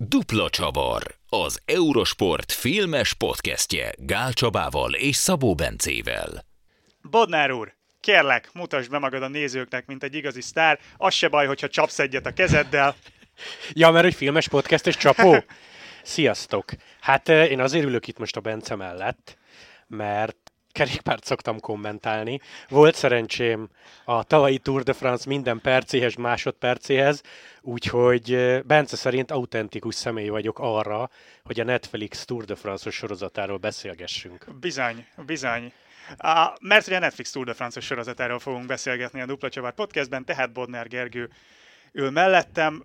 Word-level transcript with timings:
Dupla 0.00 0.50
Csavar, 0.50 1.02
az 1.28 1.60
Eurosport 1.64 2.52
filmes 2.52 3.14
podcastje 3.14 3.92
Gál 3.96 4.32
Csabával 4.32 4.94
és 4.94 5.16
Szabó 5.16 5.54
Bencével. 5.54 6.44
Bodnár 7.02 7.50
úr, 7.50 7.74
kérlek, 8.00 8.50
mutasd 8.52 8.90
be 8.90 8.98
magad 8.98 9.22
a 9.22 9.28
nézőknek, 9.28 9.86
mint 9.86 10.02
egy 10.02 10.14
igazi 10.14 10.40
sztár. 10.40 10.78
Az 10.96 11.14
se 11.14 11.28
baj, 11.28 11.46
hogyha 11.46 11.68
csapsz 11.68 11.98
egyet 11.98 12.26
a 12.26 12.32
kezeddel. 12.32 12.94
Ja, 13.72 13.90
mert 13.90 14.06
egy 14.06 14.14
filmes 14.14 14.48
podcast 14.48 14.86
és 14.86 14.96
csapó? 14.96 15.36
Sziasztok! 16.02 16.64
Hát 17.00 17.28
eh, 17.28 17.50
én 17.50 17.60
azért 17.60 17.84
ülök 17.84 18.06
itt 18.08 18.18
most 18.18 18.36
a 18.36 18.40
Bence 18.40 18.74
mellett, 18.74 19.38
mert 19.86 20.47
kerékpárt 20.78 21.24
szoktam 21.24 21.60
kommentálni. 21.60 22.40
Volt 22.68 22.94
szerencsém 22.94 23.68
a 24.04 24.24
tavalyi 24.24 24.58
Tour 24.58 24.82
de 24.82 24.92
France 24.92 25.24
minden 25.28 25.60
percéhez, 25.60 26.14
másodpercéhez, 26.14 27.22
úgyhogy 27.60 28.58
Bence 28.64 28.96
szerint 28.96 29.30
autentikus 29.30 29.94
személy 29.94 30.28
vagyok 30.28 30.58
arra, 30.58 31.10
hogy 31.44 31.60
a 31.60 31.64
Netflix 31.64 32.24
Tour 32.24 32.44
de 32.44 32.54
France-os 32.54 32.94
sorozatáról 32.94 33.56
beszélgessünk. 33.56 34.44
Bizony, 34.60 35.06
bizony. 35.26 35.72
A, 36.16 36.52
mert 36.60 36.84
hogy 36.84 36.94
a 36.94 36.98
Netflix 36.98 37.30
Tour 37.30 37.46
de 37.46 37.54
France-os 37.54 37.84
sorozatáról 37.84 38.38
fogunk 38.38 38.66
beszélgetni 38.66 39.20
a 39.20 39.26
Dupla 39.26 39.48
Csavar 39.48 39.72
podcastben, 39.72 40.24
tehát 40.24 40.52
Bodnár 40.52 40.88
Gergő 40.88 41.30
ül 41.92 42.10
mellettem. 42.10 42.84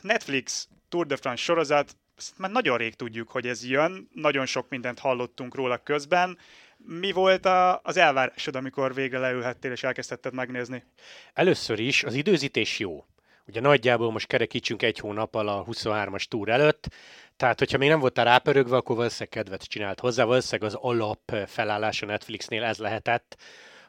Netflix 0.00 0.68
Tour 0.88 1.06
de 1.06 1.16
France 1.16 1.42
sorozat, 1.42 1.96
ezt 2.16 2.38
már 2.38 2.50
nagyon 2.50 2.76
rég 2.76 2.94
tudjuk, 2.94 3.28
hogy 3.28 3.46
ez 3.46 3.64
jön, 3.64 4.08
nagyon 4.12 4.46
sok 4.46 4.68
mindent 4.68 4.98
hallottunk 4.98 5.54
róla 5.54 5.76
közben. 5.76 6.38
Mi 6.76 7.12
volt 7.12 7.46
a, 7.46 7.80
az 7.82 7.96
elvárásod, 7.96 8.56
amikor 8.56 8.94
végre 8.94 9.18
leülhettél 9.18 9.70
és 9.72 9.82
elkezdhetted 9.82 10.34
megnézni? 10.34 10.84
Először 11.32 11.78
is 11.78 12.04
az 12.04 12.14
időzítés 12.14 12.78
jó. 12.78 13.04
Ugye 13.46 13.60
nagyjából 13.60 14.12
most 14.12 14.26
kerekítsünk 14.26 14.82
egy 14.82 14.98
hónappal 14.98 15.48
a 15.48 15.64
23-as 15.64 16.22
túr 16.22 16.48
előtt, 16.48 16.88
tehát 17.36 17.58
hogyha 17.58 17.78
még 17.78 17.88
nem 17.88 18.00
voltál 18.00 18.24
rápörögve, 18.24 18.76
akkor 18.76 18.96
valószínűleg 18.96 19.28
kedvet 19.28 19.62
csinált 19.62 20.00
hozzá, 20.00 20.24
valószínűleg 20.24 20.72
az 20.72 20.78
alap 20.82 21.32
felállás 21.46 22.02
a 22.02 22.06
Netflixnél 22.06 22.64
ez 22.64 22.78
lehetett, 22.78 23.36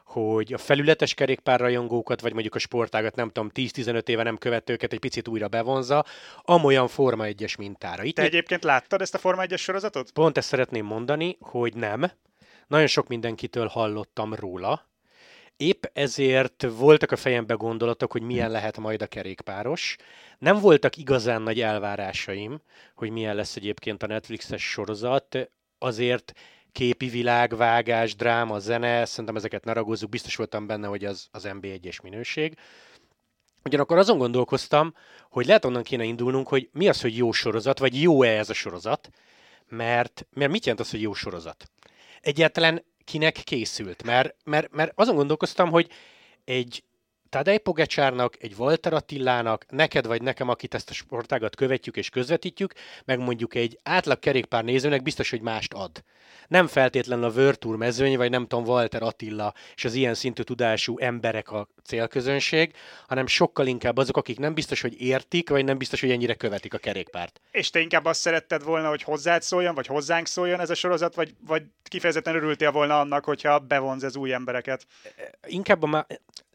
hogy 0.04 0.52
a 0.52 0.58
felületes 0.58 1.14
kerékpárrajongókat, 1.14 2.20
vagy 2.20 2.32
mondjuk 2.32 2.54
a 2.54 2.58
sportágat, 2.58 3.14
nem 3.14 3.30
tudom, 3.30 3.50
10-15 3.54 4.08
éve 4.08 4.22
nem 4.22 4.38
követőket 4.38 4.92
egy 4.92 4.98
picit 4.98 5.28
újra 5.28 5.48
bevonza, 5.48 6.04
amolyan 6.42 6.88
Forma 6.88 7.24
1-es 7.26 7.58
mintára. 7.58 8.02
Itt 8.02 8.14
Te 8.14 8.22
egyébként 8.22 8.64
láttad 8.64 9.00
ezt 9.00 9.14
a 9.14 9.18
Forma 9.18 9.42
1-es 9.46 9.58
sorozatot? 9.58 10.10
Pont 10.10 10.36
ezt 10.36 10.48
szeretném 10.48 10.84
mondani, 10.84 11.36
hogy 11.40 11.74
nem. 11.74 12.10
Nagyon 12.68 12.86
sok 12.86 13.08
mindenkitől 13.08 13.66
hallottam 13.66 14.34
róla, 14.34 14.88
Épp 15.58 15.84
ezért 15.92 16.66
voltak 16.76 17.10
a 17.10 17.16
fejembe 17.16 17.54
gondolatok, 17.54 18.12
hogy 18.12 18.22
milyen 18.22 18.50
lehet 18.50 18.78
majd 18.78 19.02
a 19.02 19.06
kerékpáros. 19.06 19.96
Nem 20.38 20.60
voltak 20.60 20.96
igazán 20.96 21.42
nagy 21.42 21.60
elvárásaim, 21.60 22.60
hogy 22.94 23.10
milyen 23.10 23.34
lesz 23.34 23.56
egyébként 23.56 24.02
a 24.02 24.06
Netflixes 24.06 24.70
sorozat, 24.70 25.50
azért 25.78 26.32
képi 26.72 27.08
világ, 27.08 27.56
vágás, 27.56 28.14
dráma, 28.14 28.58
zene, 28.58 29.04
szerintem 29.04 29.36
ezeket 29.36 29.64
ne 29.64 29.72
ragozzuk, 29.72 30.10
biztos 30.10 30.36
voltam 30.36 30.66
benne, 30.66 30.86
hogy 30.86 31.04
az, 31.04 31.28
az 31.30 31.48
MB1-es 31.48 32.02
minőség. 32.02 32.56
Ugyanakkor 33.64 33.98
azon 33.98 34.18
gondolkoztam, 34.18 34.94
hogy 35.30 35.46
lehet 35.46 35.64
onnan 35.64 35.82
kéne 35.82 36.04
indulnunk, 36.04 36.48
hogy 36.48 36.68
mi 36.72 36.88
az, 36.88 37.00
hogy 37.00 37.16
jó 37.16 37.32
sorozat, 37.32 37.78
vagy 37.78 38.02
jó-e 38.02 38.38
ez 38.38 38.50
a 38.50 38.54
sorozat, 38.54 39.10
mert, 39.68 40.26
mert 40.32 40.50
mit 40.50 40.64
jelent 40.64 40.84
az, 40.84 40.90
hogy 40.90 41.00
jó 41.00 41.12
sorozat? 41.12 41.70
Egyáltalán 42.20 42.84
kinek 43.04 43.32
készült? 43.32 44.02
Mert, 44.02 44.34
mert, 44.44 44.72
mert 44.72 44.92
azon 44.94 45.14
gondolkoztam, 45.14 45.70
hogy 45.70 45.90
egy 46.44 46.82
Tadej 47.28 47.58
Pogacsárnak, 47.58 48.36
egy 48.40 48.54
Walter 48.58 48.92
Attilának, 48.92 49.66
neked 49.68 50.06
vagy 50.06 50.22
nekem, 50.22 50.48
akit 50.48 50.74
ezt 50.74 50.90
a 50.90 50.94
sportágat 50.94 51.56
követjük 51.56 51.96
és 51.96 52.08
közvetítjük, 52.08 52.72
meg 53.04 53.18
mondjuk 53.18 53.54
egy 53.54 53.78
átlag 53.82 54.18
kerékpár 54.18 54.64
nézőnek 54.64 55.02
biztos, 55.02 55.30
hogy 55.30 55.40
mást 55.40 55.72
ad. 55.74 56.04
Nem 56.48 56.66
feltétlenül 56.66 57.24
a 57.24 57.54
Tour 57.54 57.76
mezőny, 57.76 58.16
vagy 58.16 58.30
nem 58.30 58.46
tudom, 58.46 58.64
Walter 58.64 59.02
Attila 59.02 59.54
és 59.74 59.84
az 59.84 59.94
ilyen 59.94 60.14
szintű 60.14 60.42
tudású 60.42 60.98
emberek 60.98 61.50
a 61.50 61.68
célközönség, 61.84 62.72
hanem 63.06 63.26
sokkal 63.26 63.66
inkább 63.66 63.96
azok, 63.96 64.16
akik 64.16 64.38
nem 64.38 64.54
biztos, 64.54 64.80
hogy 64.80 65.00
értik, 65.00 65.48
vagy 65.48 65.64
nem 65.64 65.78
biztos, 65.78 66.00
hogy 66.00 66.10
ennyire 66.10 66.34
követik 66.34 66.74
a 66.74 66.78
kerékpárt. 66.78 67.40
És 67.50 67.70
te 67.70 67.80
inkább 67.80 68.04
azt 68.04 68.20
szeretted 68.20 68.62
volna, 68.62 68.88
hogy 68.88 69.02
hozzád 69.02 69.42
szóljon, 69.42 69.74
vagy 69.74 69.86
hozzánk 69.86 70.26
szóljon 70.26 70.60
ez 70.60 70.70
a 70.70 70.74
sorozat, 70.74 71.14
vagy, 71.14 71.34
vagy 71.46 71.62
kifejezetten 71.82 72.34
örültél 72.34 72.70
volna 72.70 73.00
annak, 73.00 73.24
hogyha 73.24 73.58
bevonz 73.58 74.04
ez 74.04 74.16
új 74.16 74.32
embereket? 74.32 74.86
Inkább 75.46 75.82
a 75.82 76.06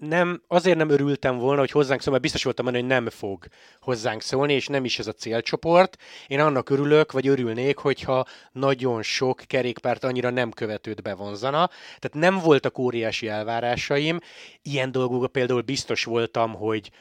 nem, 0.07 0.41
azért 0.47 0.77
nem 0.77 0.89
örültem 0.89 1.37
volna, 1.37 1.59
hogy 1.59 1.71
hozzánk 1.71 2.01
szól, 2.01 2.11
mert 2.11 2.23
biztos 2.23 2.43
voltam 2.43 2.65
benne, 2.65 2.77
hogy 2.77 2.87
nem 2.87 3.09
fog 3.09 3.45
hozzánk 3.79 4.21
szólni, 4.21 4.53
és 4.53 4.67
nem 4.67 4.85
is 4.85 4.99
ez 4.99 5.07
a 5.07 5.13
célcsoport. 5.13 5.97
Én 6.27 6.39
annak 6.39 6.69
örülök, 6.69 7.11
vagy 7.11 7.27
örülnék, 7.27 7.77
hogyha 7.77 8.25
nagyon 8.51 9.01
sok 9.01 9.41
kerékpárt 9.47 10.03
annyira 10.03 10.29
nem 10.29 10.51
követőt 10.51 11.01
bevonzana. 11.01 11.69
Tehát 11.99 12.13
nem 12.13 12.39
voltak 12.39 12.77
óriási 12.77 13.27
elvárásaim. 13.27 14.19
Ilyen 14.61 14.91
dolgokban 14.91 15.31
például 15.31 15.61
biztos 15.61 16.03
voltam, 16.03 16.53
hogy 16.53 16.91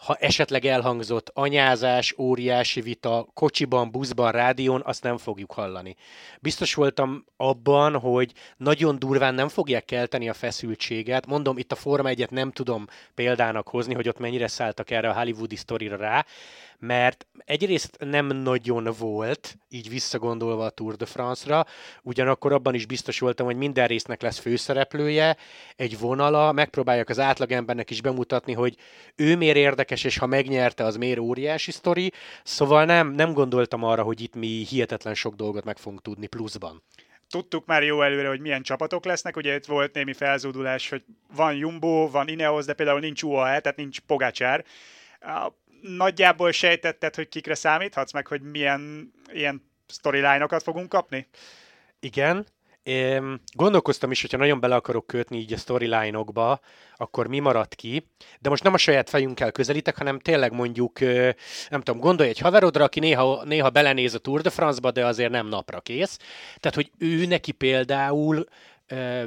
ha 0.00 0.14
esetleg 0.14 0.64
elhangzott 0.64 1.30
anyázás, 1.34 2.14
óriási 2.18 2.80
vita, 2.80 3.26
kocsiban, 3.34 3.90
buszban, 3.90 4.32
rádión, 4.32 4.82
azt 4.84 5.02
nem 5.02 5.18
fogjuk 5.18 5.52
hallani. 5.52 5.96
Biztos 6.40 6.74
voltam 6.74 7.24
abban, 7.36 7.98
hogy 7.98 8.32
nagyon 8.56 8.98
durván 8.98 9.34
nem 9.34 9.48
fogják 9.48 9.84
kelteni 9.84 10.28
a 10.28 10.34
feszültséget. 10.34 11.26
Mondom, 11.26 11.58
itt 11.58 11.72
a 11.72 11.76
Forma 11.76 12.08
1 12.08 12.30
nem 12.30 12.50
tudom 12.50 12.86
példának 13.14 13.68
hozni, 13.68 13.94
hogy 13.94 14.08
ott 14.08 14.18
mennyire 14.18 14.48
szálltak 14.48 14.90
erre 14.90 15.08
a 15.08 15.14
hollywoodi 15.14 15.56
sztorira 15.56 15.96
rá, 15.96 16.24
mert 16.80 17.26
egyrészt 17.44 17.96
nem 17.98 18.26
nagyon 18.26 18.88
volt, 18.98 19.56
így 19.68 19.88
visszagondolva 19.88 20.64
a 20.64 20.70
Tour 20.70 20.96
de 20.96 21.06
France-ra, 21.06 21.66
ugyanakkor 22.02 22.52
abban 22.52 22.74
is 22.74 22.86
biztos 22.86 23.18
voltam, 23.18 23.46
hogy 23.46 23.56
minden 23.56 23.86
résznek 23.86 24.22
lesz 24.22 24.38
főszereplője, 24.38 25.36
egy 25.76 25.98
vonala, 25.98 26.52
megpróbálják 26.52 27.08
az 27.08 27.18
átlagembernek 27.18 27.90
is 27.90 28.00
bemutatni, 28.00 28.52
hogy 28.52 28.76
ő 29.16 29.36
miért 29.36 29.56
érdekes, 29.56 30.04
és 30.04 30.18
ha 30.18 30.26
megnyerte, 30.26 30.84
az 30.84 30.96
miért 30.96 31.18
óriási 31.18 31.70
sztori, 31.70 32.12
szóval 32.42 32.84
nem, 32.84 33.12
nem 33.12 33.32
gondoltam 33.32 33.84
arra, 33.84 34.02
hogy 34.02 34.20
itt 34.20 34.34
mi 34.34 34.46
hihetetlen 34.46 35.14
sok 35.14 35.34
dolgot 35.34 35.64
meg 35.64 35.78
fogunk 35.78 36.02
tudni 36.02 36.26
pluszban. 36.26 36.82
Tudtuk 37.30 37.66
már 37.66 37.82
jó 37.82 38.02
előre, 38.02 38.28
hogy 38.28 38.40
milyen 38.40 38.62
csapatok 38.62 39.04
lesznek, 39.04 39.36
ugye 39.36 39.54
itt 39.54 39.64
volt 39.64 39.94
némi 39.94 40.12
felzúdulás, 40.12 40.88
hogy 40.88 41.04
van 41.34 41.54
Jumbo, 41.54 42.10
van 42.10 42.28
Ineos, 42.28 42.64
de 42.64 42.72
például 42.72 43.00
nincs 43.00 43.22
UAE, 43.22 43.60
tehát 43.60 43.76
nincs 43.76 44.00
Pogacsár 44.00 44.64
nagyjából 45.80 46.52
sejtetted, 46.52 47.14
hogy 47.14 47.28
kikre 47.28 47.54
számíthatsz, 47.54 48.12
meg 48.12 48.26
hogy 48.26 48.42
milyen 48.42 49.12
ilyen 49.32 49.70
storyline-okat 49.86 50.62
fogunk 50.62 50.88
kapni? 50.88 51.28
Igen. 52.00 52.46
Én 52.82 53.40
gondolkoztam 53.52 54.10
is, 54.10 54.20
hogyha 54.20 54.36
nagyon 54.36 54.60
bele 54.60 54.74
akarok 54.74 55.06
kötni 55.06 55.38
így 55.38 55.52
a 55.52 55.56
storyline-okba, 55.56 56.60
akkor 56.96 57.26
mi 57.26 57.38
marad 57.38 57.74
ki. 57.74 58.06
De 58.38 58.48
most 58.48 58.62
nem 58.62 58.74
a 58.74 58.78
saját 58.78 59.10
fejünkkel 59.10 59.52
közelítek, 59.52 59.96
hanem 59.96 60.18
tényleg 60.18 60.52
mondjuk, 60.52 61.00
nem 61.68 61.80
tudom, 61.82 62.00
gondolj 62.00 62.28
egy 62.28 62.38
haverodra, 62.38 62.84
aki 62.84 63.00
néha, 63.00 63.44
néha 63.44 63.70
belenéz 63.70 64.14
a 64.14 64.18
Tour 64.18 64.40
de 64.40 64.50
France-ba, 64.50 64.90
de 64.90 65.06
azért 65.06 65.30
nem 65.30 65.46
napra 65.46 65.80
kész. 65.80 66.18
Tehát, 66.58 66.76
hogy 66.76 66.90
ő 66.98 67.26
neki 67.26 67.52
például 67.52 68.44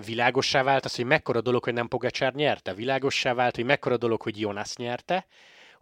világossá 0.05 0.63
vált 0.63 0.85
az, 0.85 0.95
hogy 0.95 1.05
mekkora 1.05 1.41
dolog, 1.41 1.63
hogy 1.63 1.73
nem 1.73 1.87
Pogacsár 1.87 2.33
nyerte. 2.33 2.73
Világossá 2.73 3.33
vált, 3.33 3.55
hogy 3.55 3.65
mekkora 3.65 3.97
dolog, 3.97 4.21
hogy 4.21 4.39
Jonas 4.39 4.75
nyerte 4.75 5.25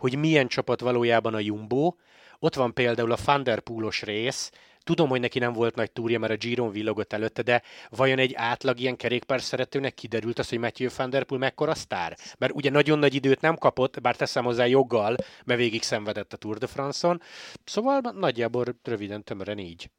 hogy 0.02 0.18
milyen 0.18 0.48
csapat 0.48 0.82
valójában 0.82 1.34
a 1.34 1.40
Jumbo. 1.40 1.96
Ott 2.40 2.56
van 2.56 2.74
például 2.74 3.12
a 3.12 3.16
Thunderpoolos 3.16 4.02
rész, 4.02 4.52
Tudom, 4.84 5.10
hogy 5.10 5.20
neki 5.20 5.40
nem 5.40 5.54
volt 5.54 5.76
nagy 5.76 5.92
túrja, 5.92 6.20
mert 6.20 6.32
a 6.32 6.36
Giron 6.36 6.72
villogott 6.72 7.14
előtte, 7.14 7.42
de 7.42 7.62
vajon 7.90 8.20
egy 8.20 8.34
átlag 8.34 8.80
ilyen 8.80 8.96
kerékpár 8.96 9.42
szeretőnek 9.42 9.94
kiderült 9.94 10.40
az, 10.40 10.50
hogy 10.50 10.60
Matthew 10.60 10.90
Van 10.98 11.10
Der 11.10 11.24
Poel 11.24 11.40
mekkora 11.40 11.76
sztár? 11.76 12.18
Mert 12.38 12.54
ugye 12.54 12.70
nagyon 12.70 13.00
nagy 13.00 13.16
időt 13.16 13.42
nem 13.42 13.56
kapott, 13.56 14.02
bár 14.02 14.16
teszem 14.16 14.44
hozzá 14.44 14.66
joggal, 14.66 15.16
mert 15.46 15.60
végig 15.60 15.82
szenvedett 15.82 16.34
a 16.34 16.38
Tour 16.38 16.58
de 16.58 16.68
France-on. 16.68 17.22
Szóval 17.64 18.00
nagyjából 18.16 18.66
röviden 18.84 19.24
tömören 19.24 19.58
így. 19.58 19.90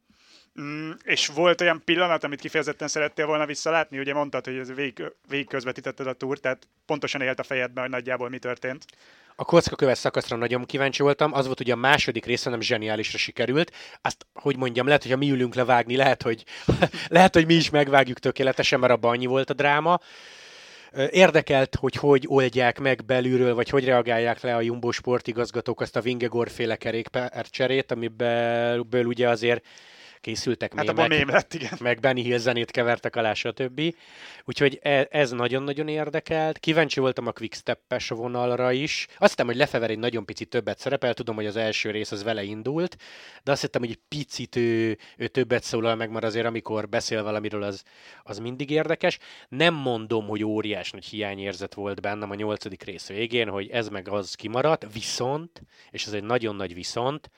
Mm, 0.60 0.90
és 1.04 1.26
volt 1.26 1.60
olyan 1.60 1.82
pillanat, 1.84 2.24
amit 2.24 2.40
kifejezetten 2.40 2.88
szerettél 2.88 3.26
volna 3.26 3.46
visszalátni? 3.46 3.98
Ugye 3.98 4.14
mondtad, 4.14 4.44
hogy 4.44 4.74
végig, 4.74 5.12
végig 5.28 5.48
közvetítetted 5.48 6.06
a 6.06 6.12
túr, 6.12 6.38
tehát 6.38 6.68
pontosan 6.86 7.20
élt 7.20 7.38
a 7.38 7.42
fejedben, 7.42 7.82
hogy 7.82 7.92
nagyjából 7.92 8.28
mi 8.28 8.38
történt. 8.38 8.84
A 9.42 9.44
kockaköves 9.44 9.98
szakaszra 9.98 10.36
nagyon 10.36 10.64
kíváncsi 10.64 11.02
voltam, 11.02 11.32
az 11.34 11.46
volt 11.46 11.60
ugye 11.60 11.72
a 11.72 11.76
második 11.76 12.24
része, 12.24 12.50
nem 12.50 12.60
zseniálisra 12.60 13.18
sikerült. 13.18 13.72
Azt, 14.02 14.26
hogy 14.34 14.56
mondjam, 14.56 14.86
lehet, 14.86 15.02
hogy 15.02 15.10
ha 15.10 15.16
mi 15.16 15.30
ülünk 15.30 15.54
levágni, 15.54 15.96
lehet, 15.96 16.22
hogy, 16.22 16.44
lehet, 17.08 17.34
hogy 17.34 17.46
mi 17.46 17.54
is 17.54 17.70
megvágjuk 17.70 18.18
tökéletesen, 18.18 18.80
mert 18.80 18.92
abban 18.92 19.10
annyi 19.10 19.26
volt 19.26 19.50
a 19.50 19.54
dráma. 19.54 20.00
Érdekelt, 21.10 21.74
hogy 21.74 21.94
hogy 21.94 22.24
oldják 22.28 22.78
meg 22.78 23.04
belülről, 23.04 23.54
vagy 23.54 23.68
hogy 23.68 23.84
reagálják 23.84 24.40
le 24.40 24.54
a 24.54 24.60
Jumbo 24.60 24.90
sportigazgatók 24.90 25.80
azt 25.80 25.96
a 25.96 26.00
Vingegor 26.00 26.50
féle 26.50 26.76
kerékpárcserét, 26.76 27.92
amiből 27.92 29.04
ugye 29.04 29.28
azért 29.28 29.64
készültek 30.22 30.74
Hát 30.74 30.86
mémek, 30.86 31.08
mém 31.08 31.28
lett, 31.28 31.54
igen. 31.54 31.78
meg 31.80 32.00
Benny 32.00 32.20
Hill 32.20 32.38
zenét 32.38 32.70
kevertek 32.70 33.16
alá, 33.16 33.34
stb. 33.34 33.94
Úgyhogy 34.44 34.78
e- 34.82 35.08
ez 35.10 35.30
nagyon-nagyon 35.30 35.88
érdekelt. 35.88 36.58
Kíváncsi 36.58 37.00
voltam 37.00 37.26
a 37.26 37.32
quickstep-es 37.32 38.08
vonalra 38.08 38.72
is. 38.72 39.06
Azt 39.18 39.30
hittem, 39.30 39.46
hogy 39.46 39.56
Lefever 39.56 39.90
egy 39.90 39.98
nagyon 39.98 40.24
picit 40.24 40.48
többet 40.48 40.78
szerepel, 40.78 41.14
tudom, 41.14 41.34
hogy 41.34 41.46
az 41.46 41.56
első 41.56 41.90
rész 41.90 42.12
az 42.12 42.22
vele 42.22 42.42
indult, 42.42 42.96
de 43.42 43.52
azt 43.52 43.60
hittem, 43.60 43.80
hogy 43.80 43.90
egy 43.90 44.00
picit 44.08 44.56
ő, 44.56 44.98
ő 45.16 45.26
többet 45.26 45.62
szólal 45.62 45.94
meg, 45.94 46.10
mert 46.10 46.24
azért 46.24 46.46
amikor 46.46 46.88
beszél 46.88 47.22
valamiről, 47.22 47.62
az, 47.62 47.82
az 48.22 48.38
mindig 48.38 48.70
érdekes. 48.70 49.18
Nem 49.48 49.74
mondom, 49.74 50.26
hogy 50.26 50.44
óriás 50.44 50.90
nagy 50.90 51.04
hiányérzet 51.04 51.74
volt 51.74 52.00
bennem 52.00 52.30
a 52.30 52.34
nyolcadik 52.34 52.82
rész 52.82 53.08
végén, 53.08 53.48
hogy 53.48 53.68
ez 53.68 53.88
meg 53.88 54.08
az 54.08 54.34
kimaradt, 54.34 54.86
viszont, 54.92 55.62
és 55.90 56.06
ez 56.06 56.12
egy 56.12 56.24
nagyon 56.24 56.56
nagy 56.56 56.74
viszont, 56.74 57.30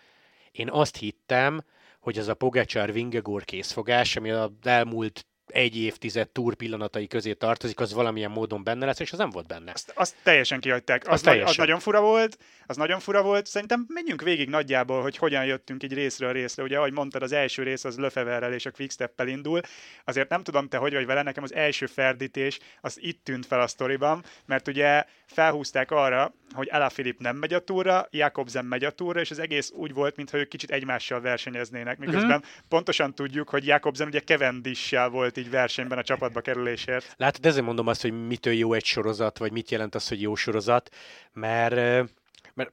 én 0.53 0.71
azt 0.71 0.97
hittem, 0.97 1.65
hogy 2.05 2.19
az 2.19 2.29
a 2.29 2.35
Pogacsár 2.35 2.93
Vingegor 2.93 3.45
készfogás, 3.45 4.17
ami 4.17 4.31
az 4.31 4.51
elmúlt 4.63 5.27
egy 5.55 5.77
évtized 5.77 6.29
túr 6.29 6.55
pillanatai 6.55 7.07
közé 7.07 7.33
tartozik, 7.33 7.81
az 7.81 7.93
valamilyen 7.93 8.31
módon 8.31 8.65
benne 8.65 8.87
lesz, 8.87 9.01
és 9.01 9.13
az 9.13 9.19
nem 9.19 9.31
volt 9.31 9.47
benne. 9.47 9.73
Azt, 9.73 9.93
azt 9.95 10.15
teljesen 10.23 10.61
kihagyták. 10.61 11.07
Az, 11.07 11.13
az 11.13 11.21
teljesen. 11.21 11.55
nagyon 11.59 11.81
fura 11.81 12.01
volt, 12.01 12.39
az 12.67 12.77
nagyon 12.77 13.01
fura 13.01 13.23
volt. 13.23 13.47
Szerintem 13.47 13.87
menjünk 13.89 14.23
végig 14.23 14.49
nagyjából, 14.49 15.03
hogy 15.03 15.17
hogyan 15.17 15.45
jöttünk 15.45 15.83
így 15.83 15.93
részről 15.93 16.33
részre. 16.33 16.63
Ugye, 16.63 16.79
ahogy 16.79 16.93
mondtad, 16.93 17.23
az 17.23 17.33
első 17.33 17.63
rész 17.63 17.85
az 17.85 17.99
Löfeverrel 17.99 18.53
és 18.53 18.67
a 18.67 18.71
Quickstep-pel 18.71 19.29
indul. 19.29 19.61
Azért 20.05 20.29
nem 20.29 20.43
tudom 20.43 20.69
te, 20.69 20.77
hogy 20.77 20.93
vagy 20.93 21.07
vele, 21.07 21.23
nekem 21.23 21.43
az 21.43 21.55
első 21.55 21.87
ferdítés 21.87 22.59
az 22.81 22.99
itt 23.01 23.25
tűnt 23.25 23.47
fel 23.47 23.61
a 23.61 23.67
sztoriban, 23.67 24.25
mert 24.47 24.69
ugye 24.69 25.05
felhúzták 25.27 25.91
arra, 25.91 26.35
hogy 26.55 26.69
Alaphilipp 26.73 27.21
nem 27.21 27.37
megy 27.37 27.55
a 27.55 27.59
túra, 27.59 28.07
Jakobsen 28.11 28.65
megy 28.65 28.85
a 28.85 28.91
túra, 28.91 29.21
és 29.21 29.31
az 29.31 29.39
egész 29.39 29.71
úgy 29.75 29.93
volt, 29.93 30.17
mintha 30.17 30.39
ők 30.39 30.49
kicsit 30.49 30.71
egymással 30.71 31.21
versenyeznének, 31.21 31.99
miközben 31.99 32.39
uh-huh. 32.39 32.45
pontosan 32.69 33.15
tudjuk, 33.15 33.49
hogy 33.49 33.67
Jakobsen 33.67 34.07
ugye 34.07 34.21
Cavendish-sel 34.21 35.09
volt 35.09 35.37
így 35.37 35.44
versenyben 35.51 35.99
a 35.99 36.03
csapatba 36.03 36.41
kerülésért. 36.41 37.15
Látod, 37.17 37.47
ezért 37.47 37.65
mondom 37.65 37.87
azt, 37.87 38.03
hogy 38.03 38.27
mitől 38.27 38.53
jó 38.53 38.73
egy 38.73 38.85
sorozat, 38.85 39.39
vagy 39.39 39.53
mit 39.53 39.71
jelent 39.71 39.95
az, 39.95 40.09
hogy 40.09 40.21
jó 40.21 40.35
sorozat, 40.35 40.95
mert 41.33 42.09
mert 42.55 42.73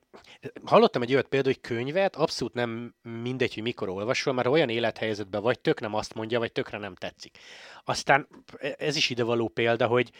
hallottam 0.65 1.01
egy 1.01 1.13
olyat 1.13 1.27
például, 1.27 1.53
hogy 1.53 1.75
könyvet 1.75 2.15
abszolút 2.15 2.53
nem 2.53 2.94
mindegy, 3.21 3.53
hogy 3.53 3.63
mikor 3.63 3.89
olvasol, 3.89 4.33
mert 4.33 4.47
olyan 4.47 4.69
élethelyzetben 4.69 5.41
vagy, 5.41 5.59
tök 5.59 5.79
nem 5.79 5.94
azt 5.94 6.13
mondja, 6.13 6.39
vagy 6.39 6.51
tökre 6.51 6.77
nem 6.77 6.95
tetszik. 6.95 7.38
Aztán 7.83 8.27
ez 8.77 8.95
is 8.95 9.09
ide 9.09 9.23
való 9.23 9.47
példa, 9.47 9.88
hogy 9.88 10.12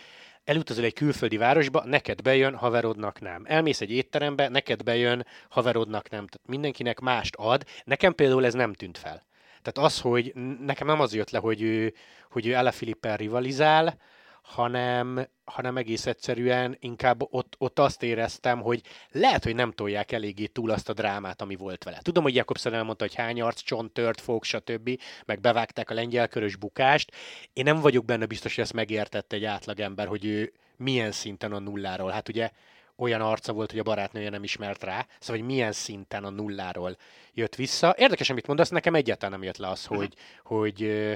elutazol 0.44 0.84
egy 0.84 0.94
külföldi 0.94 1.38
városba, 1.38 1.84
neked 1.86 2.22
bejön, 2.22 2.56
haverodnak 2.56 3.20
nem. 3.20 3.44
Elmész 3.46 3.82
egy 3.82 3.92
étterembe, 3.92 4.48
neked 4.48 4.84
bejön, 4.84 5.26
haverodnak 5.50 6.10
nem. 6.10 6.28
Tehát 6.28 6.48
mindenkinek 6.48 7.00
mást 7.00 7.36
ad. 7.36 7.66
Nekem 7.84 8.14
például 8.14 8.46
ez 8.46 8.54
nem 8.54 8.74
tűnt 8.74 8.98
fel. 8.98 9.24
Tehát 9.62 9.90
az, 9.92 10.02
hogy 10.02 10.34
nekem 10.60 10.88
nem 10.88 11.00
az 11.00 11.14
jött 11.14 11.30
le, 11.30 11.40
hogy 11.40 11.62
ő, 11.62 11.94
hogy 12.30 12.48
ő 12.48 12.56
Alaphilippel 12.56 13.18
rivalizál, 13.18 13.98
hanem, 14.42 15.28
hanem 15.44 15.78
egész 15.78 16.06
egyszerűen 16.06 16.78
inkább 16.80 17.22
ott, 17.34 17.56
ott 17.58 17.80
azt 17.80 18.04
éreztem, 18.04 18.62
hogy 18.62 18.82
lehet, 19.12 19.44
hogy 19.44 19.56
nem 19.56 19.72
tolják 19.72 20.12
eléggé 20.12 20.46
túl 20.46 20.72
azt 20.72 20.90
a 20.90 20.94
drámát, 20.94 21.42
ami 21.42 21.56
volt 21.56 21.84
vele. 21.84 22.00
Tudom, 22.02 22.24
hogy 22.24 22.36
Jakobsen 22.36 22.74
elmondta, 22.74 23.04
hogy 23.04 23.16
hány 23.16 23.42
arc, 23.42 23.62
csont, 23.62 23.92
tört, 23.92 24.22
fog, 24.22 24.44
stb., 24.44 25.02
meg 25.26 25.40
bevágták 25.40 25.90
a 25.90 25.94
lengyel 25.94 26.28
körös 26.28 26.56
bukást. 26.56 27.12
Én 27.54 27.64
nem 27.64 27.80
vagyok 27.80 28.06
benne 28.06 28.26
biztos, 28.26 28.56
hogy 28.56 28.64
ezt 28.64 28.74
megértette 28.74 29.36
egy 29.36 29.46
átlagember, 29.46 30.08
hogy 30.08 30.26
ő 30.26 30.54
milyen 30.78 31.12
szinten 31.12 31.52
a 31.52 31.60
nulláról. 31.60 32.12
Hát 32.12 32.30
ugye 32.30 32.52
olyan 33.02 33.22
arca 33.22 33.54
volt, 33.54 33.72
hogy 33.72 33.80
a 33.80 33.84
barátnője 33.84 34.30
nem 34.30 34.44
ismert 34.44 34.84
rá, 34.84 35.06
szóval 35.20 35.42
hogy 35.42 35.52
milyen 35.52 35.72
szinten 35.72 36.24
a 36.24 36.30
nulláról 36.30 36.98
jött 37.34 37.56
vissza. 37.56 37.96
Érdekes, 37.98 38.30
amit 38.30 38.48
mondasz, 38.48 38.70
nekem 38.70 38.96
egyáltalán 38.96 39.32
nem 39.40 39.44
jött 39.44 39.58
le 39.58 39.68
az, 39.70 39.86
hogy, 39.86 40.14
hogy 40.44 40.84
ö, 40.84 41.14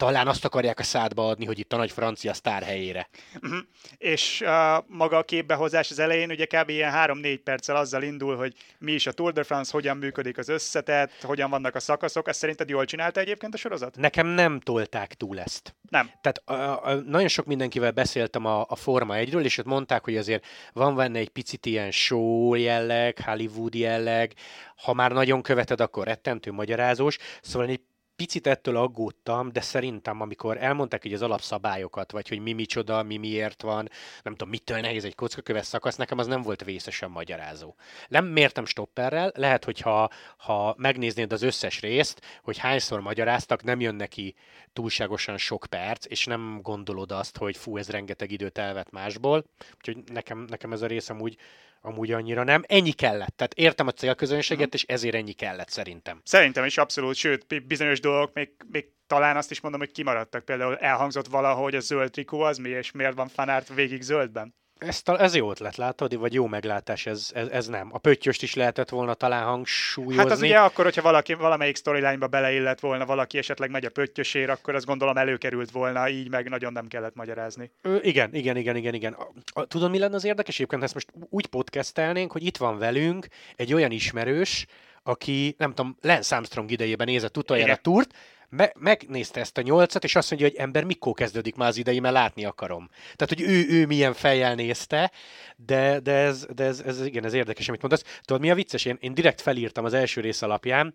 talán 0.00 0.28
azt 0.28 0.44
akarják 0.44 0.78
a 0.78 0.82
szádba 0.82 1.28
adni, 1.28 1.44
hogy 1.44 1.58
itt 1.58 1.72
a 1.72 1.76
nagy 1.76 1.90
francia 1.90 2.34
sztár 2.34 2.62
helyére. 2.62 3.08
Uh-huh. 3.42 3.58
És 3.98 4.40
uh, 4.44 4.84
maga 4.86 5.16
a 5.16 5.22
képbehozás 5.22 5.90
az 5.90 5.98
elején 5.98 6.30
ugye 6.30 6.44
kb. 6.44 6.68
ilyen 6.68 6.92
3-4 6.94 7.40
perccel 7.44 7.76
azzal 7.76 8.02
indul, 8.02 8.36
hogy 8.36 8.54
mi 8.78 8.92
is 8.92 9.06
a 9.06 9.12
Tour 9.12 9.32
de 9.32 9.42
France, 9.42 9.70
hogyan 9.72 9.96
működik 9.96 10.38
az 10.38 10.48
összetett, 10.48 11.22
hogyan 11.22 11.50
vannak 11.50 11.74
a 11.74 11.80
szakaszok. 11.80 12.28
Ezt 12.28 12.38
szerinted 12.38 12.68
jól 12.68 12.84
csinálta 12.84 13.20
egyébként 13.20 13.54
a 13.54 13.56
sorozat? 13.56 13.96
Nekem 13.96 14.26
nem 14.26 14.60
tolták 14.60 15.14
túl 15.14 15.40
ezt. 15.40 15.74
Nem. 15.90 16.10
Tehát 16.20 16.42
a, 16.44 16.86
a, 16.86 16.94
nagyon 16.94 17.28
sok 17.28 17.46
mindenkivel 17.46 17.90
beszéltem 17.90 18.44
a, 18.44 18.64
a 18.68 18.76
Forma 18.76 19.14
1-ről, 19.16 19.44
és 19.44 19.58
ott 19.58 19.66
mondták, 19.66 20.04
hogy 20.04 20.16
azért 20.16 20.46
van 20.72 20.96
benne 20.96 21.18
egy 21.18 21.28
picit 21.28 21.66
ilyen 21.66 21.90
show 21.90 22.54
jelleg, 22.54 23.18
Hollywood 23.24 23.74
jelleg, 23.74 24.32
ha 24.76 24.92
már 24.92 25.12
nagyon 25.12 25.42
követed, 25.42 25.80
akkor 25.80 26.06
rettentő 26.06 26.52
magyarázós, 26.52 27.18
szóval 27.42 27.68
egy 27.68 27.80
picit 28.20 28.46
ettől 28.46 28.76
aggódtam, 28.76 29.52
de 29.52 29.60
szerintem, 29.60 30.20
amikor 30.20 30.56
elmondták 30.56 31.04
így 31.04 31.12
az 31.12 31.22
alapszabályokat, 31.22 32.12
vagy 32.12 32.28
hogy 32.28 32.38
mi 32.38 32.52
micsoda, 32.52 33.02
mi 33.02 33.16
miért 33.16 33.62
van, 33.62 33.88
nem 34.22 34.32
tudom, 34.32 34.48
mitől 34.48 34.80
nehéz 34.80 35.04
egy 35.04 35.14
kockaköves 35.14 35.66
szakasz, 35.66 35.96
nekem 35.96 36.18
az 36.18 36.26
nem 36.26 36.42
volt 36.42 36.64
vészesen 36.64 37.10
magyarázó. 37.10 37.74
Nem 38.08 38.26
mértem 38.26 38.64
stopperrel, 38.64 39.32
lehet, 39.34 39.64
hogy 39.64 39.80
ha, 39.80 40.10
ha 40.36 40.74
megnéznéd 40.78 41.32
az 41.32 41.42
összes 41.42 41.80
részt, 41.80 42.20
hogy 42.42 42.58
hányszor 42.58 43.00
magyaráztak, 43.00 43.62
nem 43.62 43.80
jön 43.80 43.94
neki 43.94 44.34
túlságosan 44.72 45.36
sok 45.36 45.66
perc, 45.70 46.06
és 46.08 46.24
nem 46.24 46.58
gondolod 46.62 47.12
azt, 47.12 47.36
hogy 47.36 47.56
fú, 47.56 47.76
ez 47.76 47.88
rengeteg 47.88 48.30
időt 48.30 48.58
elvet 48.58 48.90
másból. 48.90 49.44
Úgyhogy 49.76 50.12
nekem, 50.12 50.44
nekem 50.48 50.72
ez 50.72 50.82
a 50.82 50.86
rész 50.86 51.08
amúgy 51.08 51.36
amúgy 51.80 52.12
annyira 52.12 52.44
nem. 52.44 52.62
Ennyi 52.66 52.92
kellett. 52.92 53.36
Tehát 53.36 53.54
értem 53.54 53.86
a 53.86 53.92
célközönséget, 53.92 54.74
és 54.74 54.82
ezért 54.82 55.14
ennyi 55.14 55.32
kellett 55.32 55.68
szerintem. 55.68 56.20
Szerintem 56.24 56.64
is 56.64 56.78
abszolút, 56.78 57.14
sőt, 57.14 57.66
bizonyos 57.66 58.00
dolgok 58.00 58.34
még, 58.34 58.50
még 58.70 58.88
talán 59.06 59.36
azt 59.36 59.50
is 59.50 59.60
mondom, 59.60 59.80
hogy 59.80 59.92
kimaradtak. 59.92 60.44
Például 60.44 60.76
elhangzott 60.76 61.26
valahogy 61.26 61.74
a 61.74 61.80
zöld 61.80 62.10
trikó 62.10 62.40
az 62.40 62.58
mi, 62.58 62.68
és 62.68 62.90
miért 62.90 63.14
van 63.14 63.28
fanárt 63.28 63.74
végig 63.74 64.02
zöldben. 64.02 64.54
Ez, 64.80 65.02
ez 65.04 65.34
jó 65.34 65.50
ötlet, 65.50 65.76
látod, 65.76 66.18
vagy 66.18 66.34
jó 66.34 66.46
meglátás, 66.46 67.06
ez, 67.06 67.30
ez, 67.34 67.48
ez 67.48 67.66
nem. 67.66 67.88
A 67.92 67.98
pöttyöst 67.98 68.42
is 68.42 68.54
lehetett 68.54 68.88
volna 68.88 69.14
talán 69.14 69.44
hangsúlyozni. 69.44 70.22
Hát 70.22 70.30
az 70.30 70.42
ugye 70.42 70.58
akkor, 70.58 70.84
hogyha 70.84 71.02
valaki 71.02 71.34
valamelyik 71.34 71.76
storyline-ba 71.76 72.26
beleillett 72.26 72.80
volna, 72.80 73.06
valaki 73.06 73.38
esetleg 73.38 73.70
megy 73.70 73.84
a 73.84 73.90
pöttyösér, 73.90 74.50
akkor 74.50 74.74
azt 74.74 74.86
gondolom 74.86 75.16
előkerült 75.16 75.70
volna, 75.70 76.08
így 76.08 76.30
meg 76.30 76.48
nagyon 76.48 76.72
nem 76.72 76.86
kellett 76.86 77.14
magyarázni. 77.14 77.70
Ö, 77.82 77.96
igen, 78.02 78.34
igen, 78.34 78.56
igen, 78.56 78.76
igen, 78.76 78.94
igen. 78.94 79.12
A, 79.12 79.32
a, 79.52 79.64
tudod, 79.64 79.90
mi 79.90 79.98
lenne 79.98 80.14
az 80.14 80.24
érdekes? 80.24 80.54
Egyébként 80.54 80.82
ezt 80.82 80.94
most 80.94 81.08
úgy 81.30 81.46
podcastelnénk, 81.46 82.32
hogy 82.32 82.44
itt 82.44 82.56
van 82.56 82.78
velünk 82.78 83.26
egy 83.56 83.74
olyan 83.74 83.90
ismerős, 83.90 84.66
aki, 85.02 85.54
nem 85.58 85.74
tudom, 85.74 85.96
Lance 86.00 86.36
Armstrong 86.36 86.70
idejében 86.70 87.06
nézett 87.06 87.36
utoljára 87.36 87.72
a 87.72 87.76
túrt, 87.76 88.14
me- 88.50 88.74
megnézte 88.78 89.40
ezt 89.40 89.58
a 89.58 89.62
nyolcat, 89.62 90.04
és 90.04 90.16
azt 90.16 90.30
mondja, 90.30 90.48
hogy 90.48 90.56
ember, 90.56 90.84
mikor 90.84 91.14
kezdődik 91.14 91.54
már 91.54 91.68
az 91.68 91.76
idei, 91.76 92.00
mert 92.00 92.14
látni 92.14 92.44
akarom. 92.44 92.90
Tehát, 93.16 93.34
hogy 93.34 93.40
ő, 93.40 93.66
ő 93.68 93.86
milyen 93.86 94.14
fejjel 94.14 94.54
nézte, 94.54 95.10
de, 95.56 96.00
de, 96.00 96.12
ez, 96.12 96.46
de 96.54 96.64
ez, 96.64 96.80
ez, 96.86 97.06
igen, 97.06 97.24
ez 97.24 97.32
érdekes, 97.32 97.68
amit 97.68 97.80
mondasz. 97.80 98.04
Tudod, 98.24 98.42
mi 98.42 98.50
a 98.50 98.54
vicces? 98.54 98.84
Én, 98.84 98.96
én 99.00 99.14
direkt 99.14 99.40
felírtam 99.40 99.84
az 99.84 99.92
első 99.92 100.20
rész 100.20 100.42
alapján, 100.42 100.94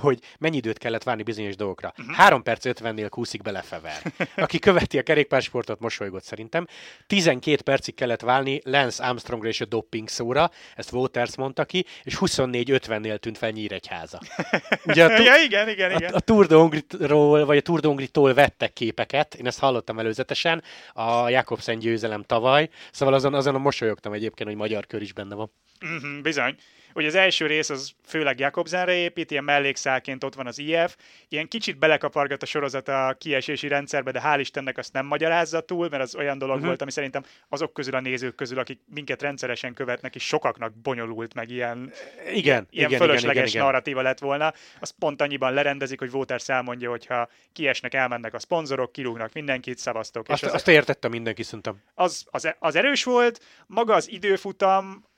hogy 0.00 0.18
mennyi 0.38 0.56
időt 0.56 0.78
kellett 0.78 1.02
várni 1.02 1.22
bizonyos 1.22 1.56
dolgokra. 1.56 1.92
Uh-huh. 1.98 2.14
3 2.14 2.42
perc 2.42 2.64
50-nél 2.66 3.06
kúszik 3.08 3.42
belefever. 3.42 4.12
Aki 4.36 4.58
követi 4.58 4.98
a 4.98 5.02
kerékpársportot, 5.02 5.80
mosolygott 5.80 6.24
szerintem. 6.24 6.66
12 7.06 7.62
percig 7.62 7.94
kellett 7.94 8.20
válni 8.20 8.60
Lance 8.64 9.04
Armstrongra 9.04 9.48
és 9.48 9.60
a 9.60 9.64
doping 9.64 10.08
szóra, 10.08 10.50
ezt 10.76 10.92
Waters 10.92 11.36
mondta 11.36 11.64
ki, 11.64 11.86
és 12.02 12.16
24-50-nél 12.20 13.18
tűnt 13.18 13.38
fel 13.38 13.50
Nyíregyháza. 13.50 14.20
Ugye 14.86 15.04
a, 15.04 15.16
tu- 15.16 15.24
ja, 15.24 15.34
igen, 15.44 15.68
igen, 15.68 15.90
igen. 15.90 16.12
A, 16.12 16.16
a 16.16 16.20
Tour 16.20 16.46
de 16.46 16.56
Hongrie-ról, 16.92 17.44
vagy 17.44 17.56
a 17.56 17.60
Tour 17.60 17.80
de 17.80 17.86
Hongrie-tól 17.86 18.34
vettek 18.34 18.72
képeket, 18.72 19.34
én 19.34 19.46
ezt 19.46 19.58
hallottam 19.58 19.98
előzetesen, 19.98 20.62
a 20.92 21.28
Jakobsen 21.28 21.78
győzelem 21.78 22.22
tavaly, 22.22 22.68
szóval 22.92 23.14
azon, 23.14 23.34
azon 23.34 23.60
mosolyogtam 23.60 24.12
egyébként, 24.12 24.48
hogy 24.48 24.58
magyar 24.58 24.86
kör 24.86 25.02
is 25.02 25.12
benne 25.12 25.34
van. 25.34 25.52
Mm-hmm, 25.86 26.22
bizony. 26.22 26.56
Ugye 26.94 27.06
az 27.06 27.14
első 27.14 27.46
rész 27.46 27.70
az 27.70 27.92
főleg 28.04 28.38
Jakobsenre 28.38 28.92
épít, 28.92 29.30
ilyen 29.30 29.44
mellékszálként 29.44 30.24
ott 30.24 30.34
van 30.34 30.46
az 30.46 30.58
IF, 30.58 30.96
ilyen 31.28 31.48
kicsit 31.48 31.78
belekapargat 31.78 32.42
a 32.42 32.46
sorozat 32.46 32.88
a 32.88 33.16
kiesési 33.18 33.68
rendszerbe, 33.68 34.10
de 34.10 34.20
hál' 34.24 34.36
Istennek 34.38 34.78
azt 34.78 34.92
nem 34.92 35.06
magyarázza 35.06 35.60
túl, 35.60 35.88
mert 35.88 36.02
az 36.02 36.14
olyan 36.14 36.38
dolog 36.38 36.54
uh-huh. 36.54 36.68
volt, 36.68 36.82
ami 36.82 36.90
szerintem 36.90 37.24
azok 37.48 37.72
közül 37.72 37.94
a 37.94 38.00
nézők 38.00 38.34
közül, 38.34 38.58
akik 38.58 38.80
minket 38.94 39.22
rendszeresen 39.22 39.74
követnek, 39.74 40.14
és 40.14 40.26
sokaknak 40.26 40.72
bonyolult, 40.74 41.34
meg 41.34 41.50
ilyen, 41.50 41.92
igen, 42.34 42.66
ilyen 42.70 42.88
igen, 42.88 43.00
fölösleges 43.00 43.34
igen, 43.34 43.46
igen, 43.46 43.62
narratíva 43.62 44.02
lett 44.02 44.18
volna. 44.18 44.52
Az 44.80 44.94
pont 44.98 45.22
annyiban 45.22 45.52
lerendezik, 45.52 45.98
hogy 45.98 46.10
Waters 46.12 46.48
elmondja, 46.48 46.90
hogy 46.90 47.06
ha 47.06 47.28
kiesnek, 47.52 47.94
elmennek 47.94 48.34
a 48.34 48.38
szponzorok, 48.38 48.92
kirúgnak 48.92 49.32
mindenkit, 49.32 49.78
szavaztok. 49.78 50.28
Azt, 50.28 50.42
és 50.42 50.48
az, 50.48 50.54
azt 50.54 50.68
értette 50.68 51.08
mindenki, 51.08 51.42
szerintem. 51.42 51.82
Az, 51.94 52.24
az, 52.30 52.54
az 52.58 52.74
erős 52.74 53.04
volt, 53.04 53.44
maga 53.66 53.94
az 53.94 54.10
időfutam, 54.10 55.10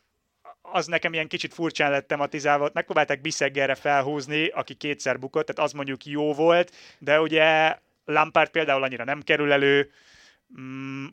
az 0.74 0.86
nekem 0.86 1.12
ilyen 1.12 1.28
kicsit 1.28 1.54
furcsán 1.54 1.90
lett 1.90 2.06
tematizálva. 2.06 2.70
Megpróbálták 2.72 3.20
Bisseggerre 3.20 3.74
felhúzni, 3.74 4.46
aki 4.46 4.74
kétszer 4.74 5.18
bukott, 5.18 5.46
tehát 5.46 5.70
az 5.70 5.72
mondjuk 5.76 6.04
jó 6.04 6.32
volt, 6.32 6.72
de 6.98 7.20
ugye 7.20 7.78
Lampard 8.04 8.50
például 8.50 8.82
annyira 8.82 9.04
nem 9.04 9.22
kerül 9.22 9.52
elő. 9.52 9.90
Mm, 10.60 11.06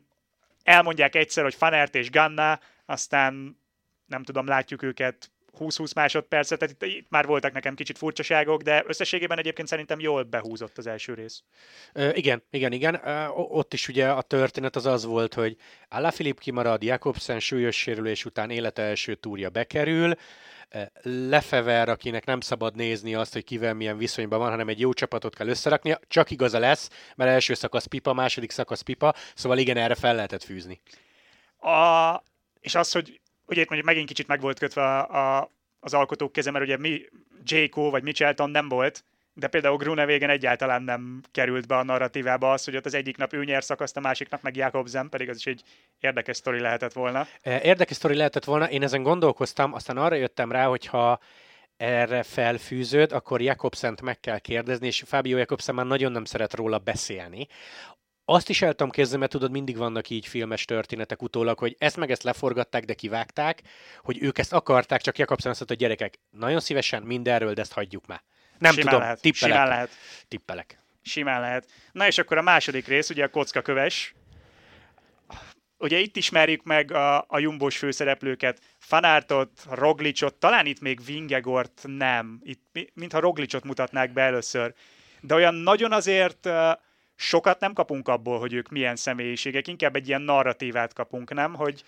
elmondják 0.63 1.15
egyszer, 1.15 1.43
hogy 1.43 1.55
Fanert 1.55 1.95
és 1.95 2.09
Ganna, 2.09 2.59
aztán 2.85 3.57
nem 4.05 4.23
tudom, 4.23 4.47
látjuk 4.47 4.81
őket 4.81 5.31
20-20 5.59 5.95
másodpercet, 5.95 6.59
tehát 6.59 6.73
itt, 6.73 6.97
itt 6.97 7.09
már 7.09 7.25
voltak 7.25 7.51
nekem 7.51 7.75
kicsit 7.75 7.97
furcsaságok, 7.97 8.61
de 8.61 8.83
összességében 8.87 9.37
egyébként 9.37 9.67
szerintem 9.67 9.99
jól 9.99 10.23
behúzott 10.23 10.77
az 10.77 10.87
első 10.87 11.13
rész. 11.13 11.43
Ö, 11.93 12.09
igen, 12.13 12.43
igen, 12.49 12.71
igen. 12.71 13.01
Ö, 13.03 13.27
ott 13.33 13.73
is 13.73 13.87
ugye 13.87 14.09
a 14.09 14.21
történet 14.21 14.75
az 14.75 14.85
az 14.85 15.05
volt, 15.05 15.33
hogy 15.33 15.55
Filip 16.11 16.39
kimarad, 16.39 16.83
Jakobsen 16.83 17.39
súlyos 17.39 17.75
sérülés 17.75 18.25
után 18.25 18.49
élete 18.49 18.81
első 18.81 19.15
túrja 19.15 19.49
bekerül, 19.49 20.15
Lefever, 21.03 21.89
akinek 21.89 22.25
nem 22.25 22.39
szabad 22.39 22.75
nézni 22.75 23.15
azt, 23.15 23.33
hogy 23.33 23.43
kivel 23.43 23.73
milyen 23.73 23.97
viszonyban 23.97 24.39
van, 24.39 24.49
hanem 24.49 24.67
egy 24.67 24.79
jó 24.79 24.93
csapatot 24.93 25.35
kell 25.35 25.47
összeraknia, 25.47 25.99
csak 26.07 26.31
igaza 26.31 26.59
lesz, 26.59 26.89
mert 27.15 27.31
első 27.31 27.53
szakasz 27.53 27.85
pipa, 27.85 28.13
második 28.13 28.51
szakasz 28.51 28.81
pipa, 28.81 29.13
szóval 29.35 29.57
igen, 29.57 29.77
erre 29.77 29.95
fel 29.95 30.15
lehetett 30.15 30.43
fűzni. 30.43 30.81
A, 31.59 32.23
és 32.59 32.75
az, 32.75 32.91
hogy 32.91 33.21
ugye 33.51 33.61
itt 33.61 33.69
mondjuk 33.69 33.89
megint 33.89 34.07
kicsit 34.07 34.27
meg 34.27 34.41
volt 34.41 34.59
kötve 34.59 34.81
a, 34.81 35.37
a, 35.37 35.51
az 35.79 35.93
alkotók 35.93 36.31
keze, 36.31 36.51
mert 36.51 36.65
ugye 36.65 36.77
mi, 36.77 37.01
J. 37.45 37.65
Cole 37.65 37.89
vagy 37.89 38.03
Michelton 38.03 38.49
nem 38.49 38.69
volt, 38.69 39.03
de 39.33 39.47
például 39.47 39.77
Grunewagen 39.77 40.29
egyáltalán 40.29 40.83
nem 40.83 41.21
került 41.31 41.67
be 41.67 41.77
a 41.77 41.83
narratívába 41.83 42.51
az, 42.51 42.65
hogy 42.65 42.75
ott 42.75 42.85
az 42.85 42.93
egyik 42.93 43.17
nap 43.17 43.33
ő 43.33 43.43
nyer 43.43 43.63
szakaszt, 43.63 43.97
a 43.97 43.99
másik 43.99 44.29
nap 44.29 44.41
meg 44.41 44.55
Jakobsen, 44.55 45.09
pedig 45.09 45.29
az 45.29 45.37
is 45.37 45.45
egy 45.45 45.61
érdekes 45.99 46.37
sztori 46.37 46.59
lehetett 46.59 46.93
volna. 46.93 47.27
Érdekes 47.43 47.95
sztori 47.95 48.15
lehetett 48.15 48.43
volna, 48.43 48.69
én 48.69 48.83
ezen 48.83 49.03
gondolkoztam, 49.03 49.73
aztán 49.73 49.97
arra 49.97 50.15
jöttem 50.15 50.51
rá, 50.51 50.65
hogyha 50.65 51.19
erre 51.77 52.23
felfűződ, 52.23 53.11
akkor 53.11 53.41
Jakobsent 53.41 54.01
meg 54.01 54.19
kell 54.19 54.39
kérdezni, 54.39 54.87
és 54.87 55.03
Fábio 55.05 55.37
Jakobsen 55.37 55.75
már 55.75 55.85
nagyon 55.85 56.11
nem 56.11 56.25
szeret 56.25 56.53
róla 56.53 56.77
beszélni. 56.77 57.47
Azt 58.33 58.49
is 58.49 58.61
el 58.61 58.73
tudom 58.73 58.89
kezdeni, 58.89 59.19
mert 59.19 59.31
tudod, 59.31 59.51
mindig 59.51 59.77
vannak 59.77 60.09
így 60.09 60.27
filmes 60.27 60.65
történetek 60.65 61.21
utólag, 61.21 61.59
hogy 61.59 61.75
ezt 61.79 61.97
meg 61.97 62.11
ezt 62.11 62.23
leforgatták, 62.23 62.85
de 62.85 62.93
kivágták, 62.93 63.61
hogy 64.01 64.23
ők 64.23 64.37
ezt 64.37 64.53
akarták, 64.53 65.01
csak 65.01 65.17
Jakobsen 65.17 65.51
azt 65.51 65.67
hogy 65.67 65.77
gyerekek, 65.77 66.19
nagyon 66.29 66.59
szívesen 66.59 67.03
mindenről, 67.03 67.53
de 67.53 67.61
ezt 67.61 67.73
hagyjuk 67.73 68.05
már. 68.05 68.23
Nem 68.57 68.71
Simán 68.71 68.85
tudom, 68.85 69.01
lehet. 69.01 69.21
tippelek. 69.21 69.53
Simán 69.53 69.67
lehet. 69.67 69.89
Tippelek. 70.27 70.79
Simán 71.01 71.41
lehet. 71.41 71.71
Na 71.91 72.07
és 72.07 72.17
akkor 72.17 72.37
a 72.37 72.41
második 72.41 72.87
rész, 72.87 73.09
ugye 73.09 73.23
a 73.23 73.29
kocka 73.29 73.61
köves. 73.61 74.15
Ugye 75.77 75.97
itt 75.97 76.15
ismerjük 76.15 76.63
meg 76.63 76.91
a, 76.91 77.25
a 77.27 77.39
jumbos 77.39 77.77
főszereplőket, 77.77 78.59
Fanártot, 78.77 79.49
Roglicot, 79.69 80.35
talán 80.35 80.65
itt 80.65 80.81
még 80.81 81.05
Vingegort 81.05 81.81
nem, 81.83 82.39
itt 82.43 82.89
mintha 82.93 83.19
Roglicot 83.19 83.63
mutatnák 83.63 84.13
be 84.13 84.21
először. 84.21 84.73
De 85.21 85.35
olyan 85.35 85.53
nagyon 85.55 85.91
azért 85.91 86.45
uh, 86.45 86.71
sokat 87.21 87.59
nem 87.59 87.73
kapunk 87.73 88.07
abból, 88.07 88.39
hogy 88.39 88.53
ők 88.53 88.69
milyen 88.69 88.95
személyiségek, 88.95 89.67
inkább 89.67 89.95
egy 89.95 90.07
ilyen 90.07 90.21
narratívát 90.21 90.93
kapunk, 90.93 91.33
nem? 91.33 91.53
Hogy, 91.53 91.83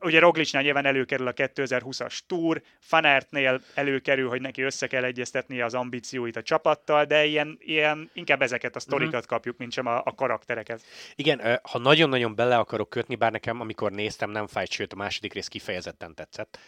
ugye 0.00 0.18
Roglicsnál 0.18 0.62
nyilván 0.62 0.86
előkerül 0.86 1.26
a 1.26 1.32
2020-as 1.32 2.18
túr, 2.26 2.62
Fanártnél 2.80 3.60
előkerül, 3.74 4.28
hogy 4.28 4.40
neki 4.40 4.62
össze 4.62 4.86
kell 4.86 5.04
egyeztetnie 5.04 5.64
az 5.64 5.74
ambícióit 5.74 6.36
a 6.36 6.42
csapattal, 6.42 7.04
de 7.04 7.24
ilyen, 7.24 7.58
ilyen 7.60 8.10
inkább 8.12 8.42
ezeket 8.42 8.76
a 8.76 8.80
sztorikat 8.80 9.14
uh-huh. 9.14 9.28
kapjuk, 9.28 9.56
mint 9.56 9.72
sem 9.72 9.86
a, 9.86 10.02
a 10.04 10.14
karaktereket. 10.14 10.82
Igen, 11.14 11.60
ha 11.62 11.78
nagyon-nagyon 11.78 12.34
bele 12.34 12.56
akarok 12.56 12.90
kötni, 12.90 13.14
bár 13.14 13.32
nekem, 13.32 13.60
amikor 13.60 13.92
néztem, 13.92 14.30
nem 14.30 14.46
fájt, 14.46 14.70
sőt 14.70 14.92
a 14.92 14.96
második 14.96 15.32
rész 15.32 15.48
kifejezetten 15.48 16.14
tetszett, 16.14 16.58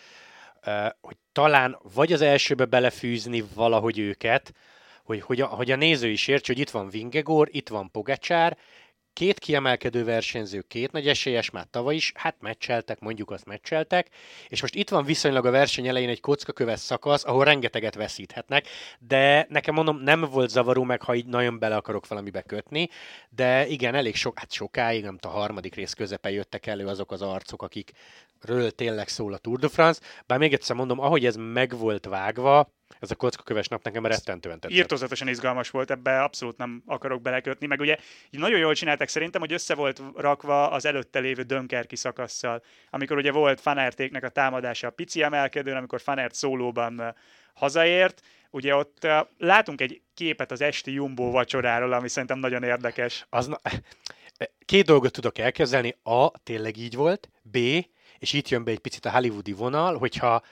hogy 1.00 1.16
talán 1.32 1.78
vagy 1.94 2.12
az 2.12 2.20
elsőbe 2.20 2.64
belefűzni 2.64 3.44
valahogy 3.54 3.98
őket, 3.98 4.52
hogy, 5.08 5.20
hogy, 5.20 5.40
a, 5.40 5.46
hogy 5.46 5.70
a 5.70 5.76
néző 5.76 6.08
is 6.08 6.28
értse, 6.28 6.52
hogy 6.52 6.62
itt 6.62 6.70
van 6.70 6.88
Vingegor, 6.88 7.48
itt 7.50 7.68
van 7.68 7.90
Pogacsár, 7.90 8.56
két 9.12 9.38
kiemelkedő 9.38 10.04
versenyző, 10.04 10.60
két 10.60 10.92
nagy 10.92 11.08
esélyes 11.08 11.50
már 11.50 11.66
tavaly 11.70 11.94
is, 11.94 12.12
hát 12.14 12.36
meccseltek, 12.40 13.00
mondjuk 13.00 13.30
azt 13.30 13.44
meccseltek, 13.44 14.08
és 14.48 14.60
most 14.60 14.74
itt 14.74 14.88
van 14.88 15.04
viszonylag 15.04 15.46
a 15.46 15.50
verseny 15.50 15.86
elején 15.86 16.08
egy 16.08 16.20
kockaköves 16.20 16.80
szakasz, 16.80 17.24
ahol 17.24 17.44
rengeteget 17.44 17.94
veszíthetnek, 17.94 18.66
de 18.98 19.46
nekem 19.48 19.74
mondom, 19.74 19.96
nem 19.96 20.20
volt 20.20 20.50
zavaró 20.50 20.82
meg, 20.82 21.02
ha 21.02 21.14
így 21.14 21.26
nagyon 21.26 21.58
bele 21.58 21.76
akarok 21.76 22.08
valamibe 22.08 22.42
kötni, 22.42 22.88
de 23.30 23.66
igen, 23.66 23.94
elég 23.94 24.14
sok, 24.14 24.38
hát 24.38 24.52
sokáig, 24.52 25.02
nem 25.02 25.18
a 25.20 25.28
harmadik 25.28 25.74
rész 25.74 25.92
közepe 25.92 26.30
jöttek 26.30 26.66
elő 26.66 26.86
azok 26.86 27.12
az 27.12 27.22
arcok, 27.22 27.62
akikről 27.62 28.70
tényleg 28.70 29.08
szól 29.08 29.32
a 29.32 29.38
Tour 29.38 29.58
de 29.58 29.68
France, 29.68 30.00
bár 30.26 30.38
még 30.38 30.52
egyszer 30.52 30.76
mondom, 30.76 31.00
ahogy 31.00 31.24
ez 31.24 31.36
meg 31.36 31.78
volt 31.78 32.06
vágva, 32.06 32.76
ez 33.00 33.10
a 33.10 33.14
kockaköves 33.14 33.68
nap 33.68 33.84
nekem 33.84 34.06
rettentően 34.06 34.60
tetszett. 34.60 34.78
Írtózatosan 34.78 35.28
izgalmas 35.28 35.70
volt, 35.70 35.90
ebbe 35.90 36.22
abszolút 36.22 36.56
nem 36.56 36.82
akarok 36.86 37.22
belekötni, 37.22 37.66
meg 37.66 37.80
ugye 37.80 37.96
nagyon 38.30 38.58
jól 38.58 38.74
csinálták 38.74 39.08
szerintem, 39.08 39.40
hogy 39.40 39.52
össze 39.52 39.74
volt 39.74 40.02
rakva 40.16 40.70
az 40.70 40.84
előtte 40.84 41.18
lévő 41.18 41.42
Dönkerki 41.42 41.96
szakasszal, 41.96 42.62
amikor 42.90 43.16
ugye 43.16 43.32
volt 43.32 43.60
Fanertéknek 43.60 44.24
a 44.24 44.28
támadása 44.28 44.86
a 44.86 44.90
pici 44.90 45.22
emelkedőn, 45.22 45.76
amikor 45.76 46.00
Fanert 46.00 46.34
szólóban 46.34 47.14
hazaért, 47.54 48.20
ugye 48.50 48.74
ott 48.74 48.98
uh, 49.04 49.18
látunk 49.38 49.80
egy 49.80 50.02
képet 50.14 50.50
az 50.52 50.60
esti 50.60 50.92
Jumbo 50.92 51.30
vacsoráról, 51.30 51.92
ami 51.92 52.08
szerintem 52.08 52.38
nagyon 52.38 52.62
érdekes. 52.62 53.26
Az 53.30 53.46
na- 53.46 53.60
Két 54.64 54.84
dolgot 54.84 55.12
tudok 55.12 55.38
elkezdeni. 55.38 55.96
A, 56.02 56.30
tényleg 56.42 56.76
így 56.76 56.94
volt. 56.94 57.30
B, 57.42 57.56
és 58.18 58.32
itt 58.32 58.48
jön 58.48 58.64
be 58.64 58.70
egy 58.70 58.78
picit 58.78 59.04
a 59.04 59.10
hollywoodi 59.10 59.52
vonal, 59.52 59.98
hogyha 59.98 60.42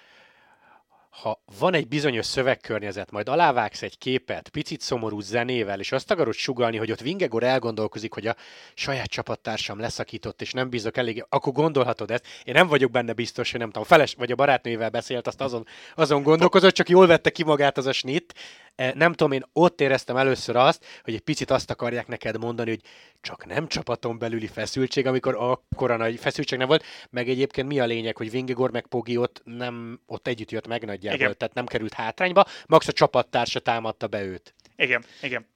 ha 1.22 1.42
van 1.58 1.74
egy 1.74 1.88
bizonyos 1.88 2.26
szövegkörnyezet, 2.26 3.10
majd 3.10 3.28
alávágsz 3.28 3.82
egy 3.82 3.98
képet, 3.98 4.48
picit 4.48 4.80
szomorú 4.80 5.20
zenével, 5.20 5.80
és 5.80 5.92
azt 5.92 6.10
akarod 6.10 6.34
sugalni, 6.34 6.76
hogy 6.76 6.90
ott 6.90 7.00
Vingegor 7.00 7.42
elgondolkozik, 7.42 8.14
hogy 8.14 8.26
a 8.26 8.36
saját 8.74 9.06
csapattársam 9.06 9.80
leszakított, 9.80 10.40
és 10.40 10.52
nem 10.52 10.70
bízok 10.70 10.96
elég, 10.96 11.24
akkor 11.28 11.52
gondolhatod 11.52 12.10
ezt. 12.10 12.26
Én 12.44 12.54
nem 12.54 12.66
vagyok 12.66 12.90
benne 12.90 13.12
biztos, 13.12 13.50
hogy 13.50 13.60
nem 13.60 13.70
tudom, 13.70 13.84
feles 13.84 14.14
vagy 14.14 14.32
a 14.32 14.34
barátnővel 14.34 14.90
beszélt, 14.90 15.26
azt 15.26 15.40
azon, 15.40 15.66
azon 15.94 16.22
gondolkozott, 16.22 16.74
csak 16.74 16.88
jól 16.88 17.06
vette 17.06 17.30
ki 17.30 17.44
magát 17.44 17.78
az 17.78 17.86
a 17.86 17.92
snit, 17.92 18.34
nem 18.76 19.12
tudom, 19.12 19.32
én 19.32 19.44
ott 19.52 19.80
éreztem 19.80 20.16
először 20.16 20.56
azt, 20.56 20.84
hogy 21.02 21.14
egy 21.14 21.20
picit 21.20 21.50
azt 21.50 21.70
akarják 21.70 22.06
neked 22.06 22.38
mondani, 22.38 22.70
hogy 22.70 22.80
csak 23.20 23.46
nem 23.46 23.68
csapaton 23.68 24.18
belüli 24.18 24.46
feszültség, 24.46 25.06
amikor 25.06 25.34
akkora 25.38 25.96
nagy 25.96 26.18
feszültség 26.18 26.58
nem 26.58 26.68
volt, 26.68 26.84
meg 27.10 27.28
egyébként 27.28 27.68
mi 27.68 27.80
a 27.80 27.84
lényeg, 27.84 28.16
hogy 28.16 28.30
Vingegor 28.30 28.70
meg 28.70 28.86
Pogi 28.86 29.16
ott, 29.16 29.42
nem, 29.44 30.00
ott 30.06 30.26
együtt 30.26 30.50
jött 30.50 30.66
meg 30.66 30.84
nagyjából, 30.84 31.20
igen. 31.20 31.36
tehát 31.36 31.54
nem 31.54 31.66
került 31.66 31.94
hátrányba, 31.94 32.44
max 32.66 32.88
a 32.88 32.92
csapattársa 32.92 33.60
támadta 33.60 34.06
be 34.06 34.22
őt. 34.22 34.54
Igen, 34.76 35.04
igen. 35.22 35.46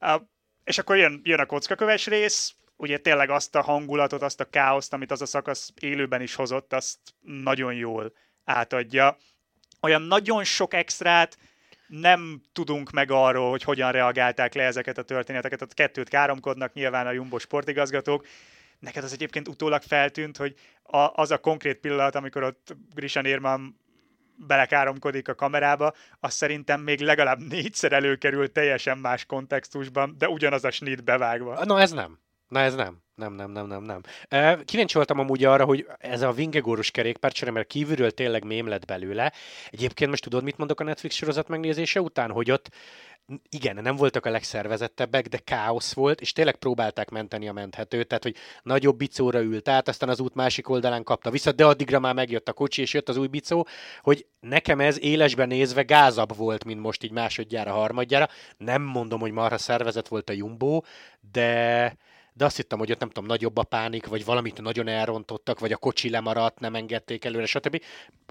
Uh, 0.00 0.22
és 0.64 0.78
akkor 0.78 0.96
jön, 0.96 1.20
jön 1.24 1.40
a 1.40 1.46
kockaköves 1.46 2.06
rész, 2.06 2.54
ugye 2.76 2.98
tényleg 2.98 3.30
azt 3.30 3.54
a 3.54 3.62
hangulatot, 3.62 4.22
azt 4.22 4.40
a 4.40 4.44
káoszt, 4.44 4.92
amit 4.92 5.10
az 5.10 5.22
a 5.22 5.26
szakasz 5.26 5.72
élőben 5.80 6.22
is 6.22 6.34
hozott, 6.34 6.72
azt 6.72 6.98
nagyon 7.20 7.74
jól 7.74 8.12
átadja. 8.44 9.16
Olyan 9.80 10.02
nagyon 10.02 10.44
sok 10.44 10.74
extrát 10.74 11.38
nem 12.00 12.40
tudunk 12.52 12.90
meg 12.90 13.10
arról, 13.10 13.50
hogy 13.50 13.62
hogyan 13.62 13.92
reagálták 13.92 14.54
le 14.54 14.62
ezeket 14.62 14.98
a 14.98 15.02
történeteket. 15.02 15.62
Ott 15.62 15.74
kettőt 15.74 16.08
káromkodnak 16.08 16.72
nyilván 16.72 17.06
a 17.06 17.12
Jumbo 17.12 17.38
sportigazgatók. 17.38 18.26
Neked 18.78 19.04
az 19.04 19.12
egyébként 19.12 19.48
utólag 19.48 19.82
feltűnt, 19.82 20.36
hogy 20.36 20.54
a, 20.82 21.08
az 21.14 21.30
a 21.30 21.38
konkrét 21.38 21.78
pillanat, 21.78 22.14
amikor 22.14 22.42
ott 22.42 22.76
Grishan 22.94 23.26
Irman 23.26 23.80
belekáromkodik 24.36 25.28
a 25.28 25.34
kamerába, 25.34 25.92
az 26.20 26.34
szerintem 26.34 26.80
még 26.80 27.00
legalább 27.00 27.38
négyszer 27.38 27.92
előkerül 27.92 28.52
teljesen 28.52 28.98
más 28.98 29.24
kontextusban, 29.24 30.14
de 30.18 30.28
ugyanaz 30.28 30.64
a 30.64 30.70
snit 30.70 31.04
bevágva. 31.04 31.64
No, 31.64 31.76
ez 31.76 31.90
nem. 31.90 32.18
Na 32.52 32.60
ez 32.60 32.74
nem. 32.74 33.02
Nem, 33.14 33.32
nem, 33.34 33.50
nem, 33.50 33.66
nem, 33.66 33.82
nem. 33.82 34.00
Kíváncsi 34.64 34.94
voltam 34.94 35.18
amúgy 35.18 35.44
arra, 35.44 35.64
hogy 35.64 35.86
ez 35.98 36.22
a 36.22 36.32
Vingegórus 36.32 36.90
kerékpárcsere, 36.90 37.50
mert 37.50 37.66
kívülről 37.66 38.10
tényleg 38.10 38.44
mém 38.44 38.66
lett 38.66 38.84
belőle. 38.84 39.32
Egyébként 39.70 40.10
most 40.10 40.22
tudod, 40.22 40.42
mit 40.42 40.56
mondok 40.56 40.80
a 40.80 40.84
Netflix 40.84 41.14
sorozat 41.14 41.48
megnézése 41.48 42.00
után, 42.00 42.30
hogy 42.30 42.50
ott 42.50 42.68
igen, 43.48 43.82
nem 43.82 43.96
voltak 43.96 44.26
a 44.26 44.30
legszervezettebbek, 44.30 45.26
de 45.28 45.38
káosz 45.38 45.92
volt, 45.92 46.20
és 46.20 46.32
tényleg 46.32 46.56
próbálták 46.56 47.10
menteni 47.10 47.48
a 47.48 47.52
menthetőt, 47.52 48.08
tehát 48.08 48.22
hogy 48.22 48.36
nagyobb 48.62 48.96
bicóra 48.96 49.40
ült 49.40 49.68
át, 49.68 49.88
aztán 49.88 50.08
az 50.08 50.20
út 50.20 50.34
másik 50.34 50.68
oldalán 50.68 51.04
kapta 51.04 51.30
vissza, 51.30 51.52
de 51.52 51.64
addigra 51.64 51.98
már 51.98 52.14
megjött 52.14 52.48
a 52.48 52.52
kocsi, 52.52 52.80
és 52.80 52.94
jött 52.94 53.08
az 53.08 53.16
új 53.16 53.26
bicó, 53.26 53.66
hogy 54.00 54.26
nekem 54.40 54.80
ez 54.80 55.00
élesben 55.00 55.48
nézve 55.48 55.82
gázabb 55.82 56.36
volt, 56.36 56.64
mint 56.64 56.80
most 56.80 57.02
így 57.02 57.12
másodjára, 57.12 57.72
harmadjára. 57.72 58.28
Nem 58.56 58.82
mondom, 58.82 59.20
hogy 59.20 59.32
marha 59.32 59.58
szervezet 59.58 60.08
volt 60.08 60.30
a 60.30 60.32
Jumbo, 60.32 60.80
de 61.32 61.96
de 62.32 62.44
azt 62.44 62.56
hittem, 62.56 62.78
hogy 62.78 62.90
ott 62.90 62.98
nem 62.98 63.08
tudom, 63.08 63.26
nagyobb 63.28 63.56
a 63.56 63.62
pánik, 63.62 64.06
vagy 64.06 64.24
valamit 64.24 64.60
nagyon 64.60 64.88
elrontottak, 64.88 65.58
vagy 65.58 65.72
a 65.72 65.76
kocsi 65.76 66.10
lemaradt, 66.10 66.60
nem 66.60 66.74
engedték 66.74 67.24
előre, 67.24 67.46
stb. 67.46 67.82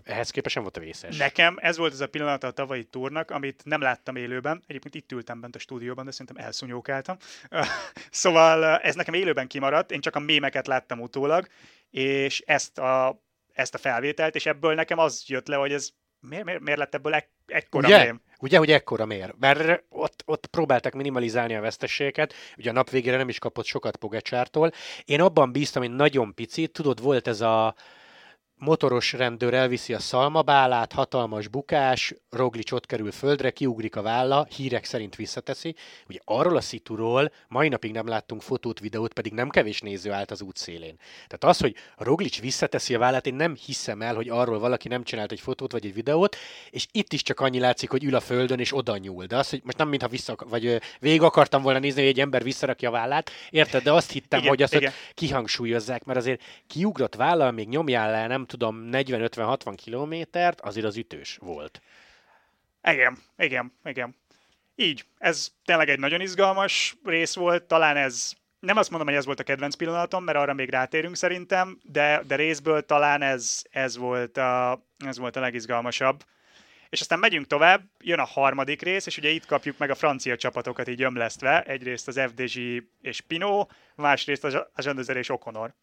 Ehhez 0.04 0.30
képest 0.30 0.56
nem 0.56 0.64
volt 0.64 0.78
a 0.78 0.80
vészes. 0.80 1.18
Nekem 1.18 1.58
ez 1.60 1.78
volt 1.78 1.94
az 1.94 2.02
a 2.02 2.08
pillanat 2.08 2.44
a 2.44 2.52
tavalyi 2.52 2.84
túrnak, 2.84 3.32
amit 3.32 3.62
nem 3.66 3.82
láttam 3.82 4.16
élőben. 4.16 4.64
Egyébként 4.68 4.96
itt 4.96 5.12
ültem 5.12 5.40
bent 5.42 5.56
a 5.56 5.60
stúdióban, 5.60 6.06
de 6.06 6.12
szerintem 6.12 6.46
elszúnyókáltam. 6.46 7.18
szóval 8.12 8.64
ez 8.64 8.96
nekem 8.96 9.14
élőben 9.14 9.48
kimaradt, 9.48 9.92
én 9.92 10.02
csak 10.02 10.16
a 10.16 10.20
mémeket 10.20 10.68
láttam 10.68 11.00
utólag, 11.00 11.48
és 11.90 12.40
ezt 12.40 12.78
a, 12.78 13.22
ezt 13.54 13.74
a 13.74 13.78
felvételt, 13.78 14.36
és 14.36 14.46
ebből 14.46 14.74
nekem 14.74 14.98
az 14.98 15.24
jött 15.28 15.48
le, 15.48 15.56
hogy 15.56 15.74
ez 15.74 15.90
miért, 16.22 16.44
miért, 16.46 16.62
miért 16.62 16.80
lett 16.80 16.96
ebből 16.96 17.14
ek, 17.14 17.30
ekkora 17.48 17.88
Ugye? 17.88 18.04
mém? 18.04 18.22
Ugye, 18.40 18.58
hogy 18.58 18.72
ekkora 18.72 19.06
miért? 19.06 19.34
Mert 19.40 19.84
ott, 19.90 20.24
ott 20.26 20.46
próbálták 20.46 20.94
minimalizálni 20.94 21.56
a 21.56 21.62
vesztességeket, 21.62 22.34
ugye 22.58 22.70
a 22.70 22.74
nap 22.74 22.90
végére 22.90 23.18
nem 23.18 23.30
is 23.30 23.40
kapott 23.40 23.66
sokat 23.66 23.96
Pogacsártól. 23.96 24.72
Én 25.06 25.22
abban 25.22 25.52
bíztam, 25.52 25.82
hogy 25.82 25.92
nagyon 25.92 26.34
picit, 26.34 26.72
tudod, 26.72 27.02
volt 27.02 27.28
ez 27.28 27.42
a 27.42 27.76
motoros 28.62 29.14
rendőr 29.14 29.54
elviszi 29.54 29.94
a 29.94 30.00
szalmabálát, 30.00 30.92
hatalmas 30.92 31.48
bukás, 31.48 32.16
Roglic 32.30 32.72
ott 32.72 32.86
kerül 32.86 33.12
földre, 33.12 33.52
kiugrik 33.52 33.96
a 33.96 34.02
válla, 34.02 34.48
hírek 34.56 34.86
szerint 34.86 35.16
visszateszi. 35.16 35.76
Ugye 36.10 36.20
arról 36.26 36.56
a 36.56 36.62
szituról 36.62 37.32
mai 37.48 37.68
napig 37.68 37.92
nem 37.92 38.08
láttunk 38.08 38.42
fotót, 38.42 38.80
videót, 38.80 39.14
pedig 39.14 39.34
nem 39.34 39.50
kevés 39.50 39.82
néző 39.82 40.12
állt 40.12 40.32
az 40.32 40.42
útszélén. 40.42 40.96
Tehát 41.28 41.44
az, 41.44 41.60
hogy 41.60 41.76
Roglic 41.98 42.40
visszateszi 42.40 42.96
a 42.96 43.00
vállát, 43.00 43.26
én 43.28 43.34
nem 43.34 43.56
hiszem 43.66 44.02
el, 44.02 44.16
hogy 44.16 44.30
arról 44.30 44.60
valaki 44.60 44.88
nem 44.88 45.04
csinált 45.04 45.32
egy 45.32 45.40
fotót 45.40 45.72
vagy 45.72 45.86
egy 45.86 45.94
videót, 45.94 46.36
és 46.70 46.88
itt 46.92 47.14
is 47.14 47.22
csak 47.22 47.40
annyi 47.40 47.60
látszik, 47.60 47.90
hogy 47.90 48.04
ül 48.04 48.16
a 48.16 48.20
földön 48.20 48.60
és 48.60 48.76
oda 48.76 48.98
nyúl. 48.98 49.26
De 49.26 49.38
az, 49.38 49.50
hogy 49.50 49.62
most 49.64 49.78
nem 49.78 49.88
mintha 49.88 50.08
vissza, 50.08 50.36
vagy 50.50 50.82
végig 51.00 51.22
akartam 51.22 51.62
volna 51.62 51.80
nézni, 51.80 52.02
hogy 52.02 52.10
egy 52.10 52.20
ember 52.20 52.44
visszarakja 52.44 52.90
a 52.90 52.92
vállát, 52.92 53.32
érted? 53.50 53.84
De 53.84 53.92
azt 53.92 54.12
hittem, 54.12 54.40
Igen, 54.40 54.52
hogy 54.52 54.62
azt 54.62 54.76
igen. 54.76 54.92
kihangsúlyozzák, 55.14 56.04
mert 56.04 56.20
azért 56.20 56.42
kiugrott 56.68 57.16
vállal, 57.16 57.52
még 57.52 57.68
nyomjál 57.68 58.12
le, 58.12 58.28
nem 58.28 58.46
tudom, 58.52 58.90
40-50-60 58.92 59.74
kilométert, 59.76 60.62
azért 60.62 60.86
az 60.86 60.98
ütős 60.98 61.38
volt. 61.42 61.82
Igen, 62.84 63.18
igen, 63.38 63.74
igen. 63.84 64.16
Így, 64.76 65.06
ez 65.18 65.52
tényleg 65.66 65.90
egy 65.90 66.00
nagyon 66.00 66.22
izgalmas 66.22 66.98
rész 67.04 67.36
volt, 67.36 67.64
talán 67.64 67.98
ez, 67.98 68.32
nem 68.60 68.78
azt 68.78 68.90
mondom, 68.90 69.08
hogy 69.08 69.18
ez 69.18 69.26
volt 69.26 69.40
a 69.40 69.44
kedvenc 69.44 69.76
pillanatom, 69.76 70.24
mert 70.24 70.38
arra 70.38 70.54
még 70.54 70.70
rátérünk 70.70 71.16
szerintem, 71.16 71.80
de, 71.84 72.24
de 72.28 72.36
részből 72.36 72.86
talán 72.86 73.22
ez, 73.22 73.62
ez, 73.70 73.98
volt 73.98 74.38
a, 74.38 74.84
ez 74.98 75.18
volt 75.18 75.36
a 75.36 75.40
legizgalmasabb. 75.40 76.24
És 76.92 77.02
aztán 77.02 77.20
megyünk 77.20 77.48
tovább, 77.48 77.84
jön 78.00 78.20
a 78.20 78.26
harmadik 78.26 78.82
rész, 78.82 79.06
és 79.06 79.18
ugye 79.18 79.30
itt 79.30 79.46
kapjuk 79.46 79.78
meg 79.78 79.90
a 79.90 79.96
francia 79.96 80.36
csapatokat 80.36 80.88
így 80.88 81.02
ömlesztve. 81.02 81.62
Egyrészt 81.62 82.08
az 82.08 82.20
FDG 82.20 82.84
és 83.02 83.22
Pino, 83.22 83.66
másrészt 83.96 84.44
a 84.44 84.82
Zsandözer 84.82 85.18
és 85.18 85.30
Okonor. 85.30 85.74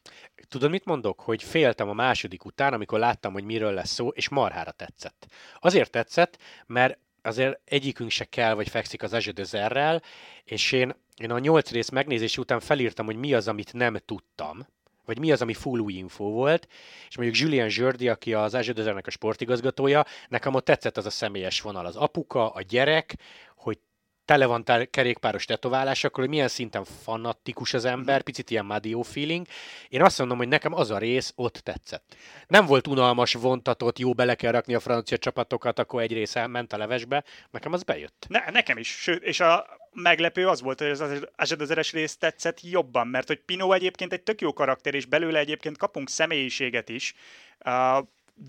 Tudod, 0.49 0.71
mit 0.71 0.85
mondok? 0.85 1.21
Hogy 1.21 1.43
féltem 1.43 1.89
a 1.89 1.93
második 1.93 2.45
után, 2.45 2.73
amikor 2.73 2.99
láttam, 2.99 3.33
hogy 3.33 3.45
miről 3.45 3.73
lesz 3.73 3.91
szó, 3.91 4.09
és 4.09 4.29
marhára 4.29 4.71
tetszett. 4.71 5.27
Azért 5.61 5.91
tetszett, 5.91 6.39
mert 6.67 6.99
azért 7.23 7.61
egyikünk 7.65 8.11
se 8.11 8.25
kell, 8.25 8.55
vagy 8.55 8.69
fekszik 8.69 9.03
az 9.03 9.13
Azsedözerrel, 9.13 10.03
és 10.45 10.73
én, 10.73 10.95
én 11.17 11.31
a 11.31 11.39
nyolc 11.39 11.71
rész 11.71 11.89
megnézés 11.89 12.39
után 12.39 12.61
felírtam, 12.61 13.07
hogy 13.07 13.17
mi 13.17 13.35
az, 13.35 13.49
amit 13.49 13.73
nem 13.73 13.97
tudtam, 14.05 14.67
vagy 15.09 15.19
mi 15.19 15.33
az, 15.33 15.43
ami 15.43 15.55
full 15.55 15.79
új 15.79 15.93
info 15.93 16.25
volt, 16.25 16.69
és 17.09 17.17
mondjuk 17.17 17.39
Julien 17.39 17.69
Zsördi, 17.69 18.09
aki 18.09 18.35
az 18.35 18.55
Azsedözernek 18.55 19.07
a 19.07 19.11
sportigazgatója, 19.11 20.05
nekem 20.29 20.55
ott 20.55 20.65
tetszett 20.65 20.97
az 20.97 21.07
a 21.07 21.11
személyes 21.11 21.61
vonal, 21.61 21.87
az 21.87 21.97
apuka, 21.97 22.51
a 22.51 22.63
gyerek, 22.63 23.15
hogy 23.57 23.79
tele 24.25 24.47
van 24.47 24.65
tel- 24.65 24.91
kerékpáros 24.91 25.45
tetoválásokkal, 25.45 26.21
hogy 26.21 26.33
milyen 26.33 26.49
szinten 26.49 26.85
fanatikus 26.85 27.75
az 27.75 27.85
ember, 27.85 28.23
picit 28.23 28.51
ilyen 28.51 28.65
Madio 28.65 29.03
feeling. 29.03 29.47
Én 29.89 30.03
azt 30.03 30.19
mondom, 30.19 30.39
hogy 30.39 30.49
nekem 30.49 30.75
az 30.75 30.91
a 30.91 30.99
rész 30.99 31.33
ott 31.37 31.57
tetszett. 31.57 32.17
Nem 32.47 32.67
volt 32.67 32.87
unalmas, 32.87 33.33
vontatott, 33.33 33.99
jó 33.99 34.13
bele 34.13 34.35
kell 34.35 34.53
rakni 34.53 34.75
a 34.75 34.81
francia 34.81 35.17
csapatokat, 35.17 35.79
akkor 35.79 36.03
egy 36.03 36.13
rész 36.13 36.37
elment 36.37 36.73
a 36.73 36.77
levesbe. 36.77 37.25
Nekem 37.51 37.73
az 37.73 37.83
bejött. 37.83 38.27
Ne, 38.29 38.51
nekem 38.51 38.79
is, 38.79 38.89
sőt, 38.89 39.23
és 39.23 39.41
a 39.41 39.78
meglepő 39.93 40.49
az 40.49 40.61
volt, 40.61 40.79
hogy 40.79 40.91
az 40.91 41.27
Azsedözeres 41.37 41.93
rész 41.93 42.17
tetszett 42.17 42.59
jobban, 42.63 43.07
mert 43.07 43.27
hogy 43.27 43.41
Pino 43.41 43.73
egyébként 43.73 44.13
egy 44.13 44.23
tök 44.23 44.41
jó 44.41 44.53
karakter, 44.53 44.95
és 44.95 45.07
belőle 45.07 45.39
egyébként 45.39 45.79
kapunk 45.79 46.09
személyiséget 46.09 46.89
is, 46.89 47.15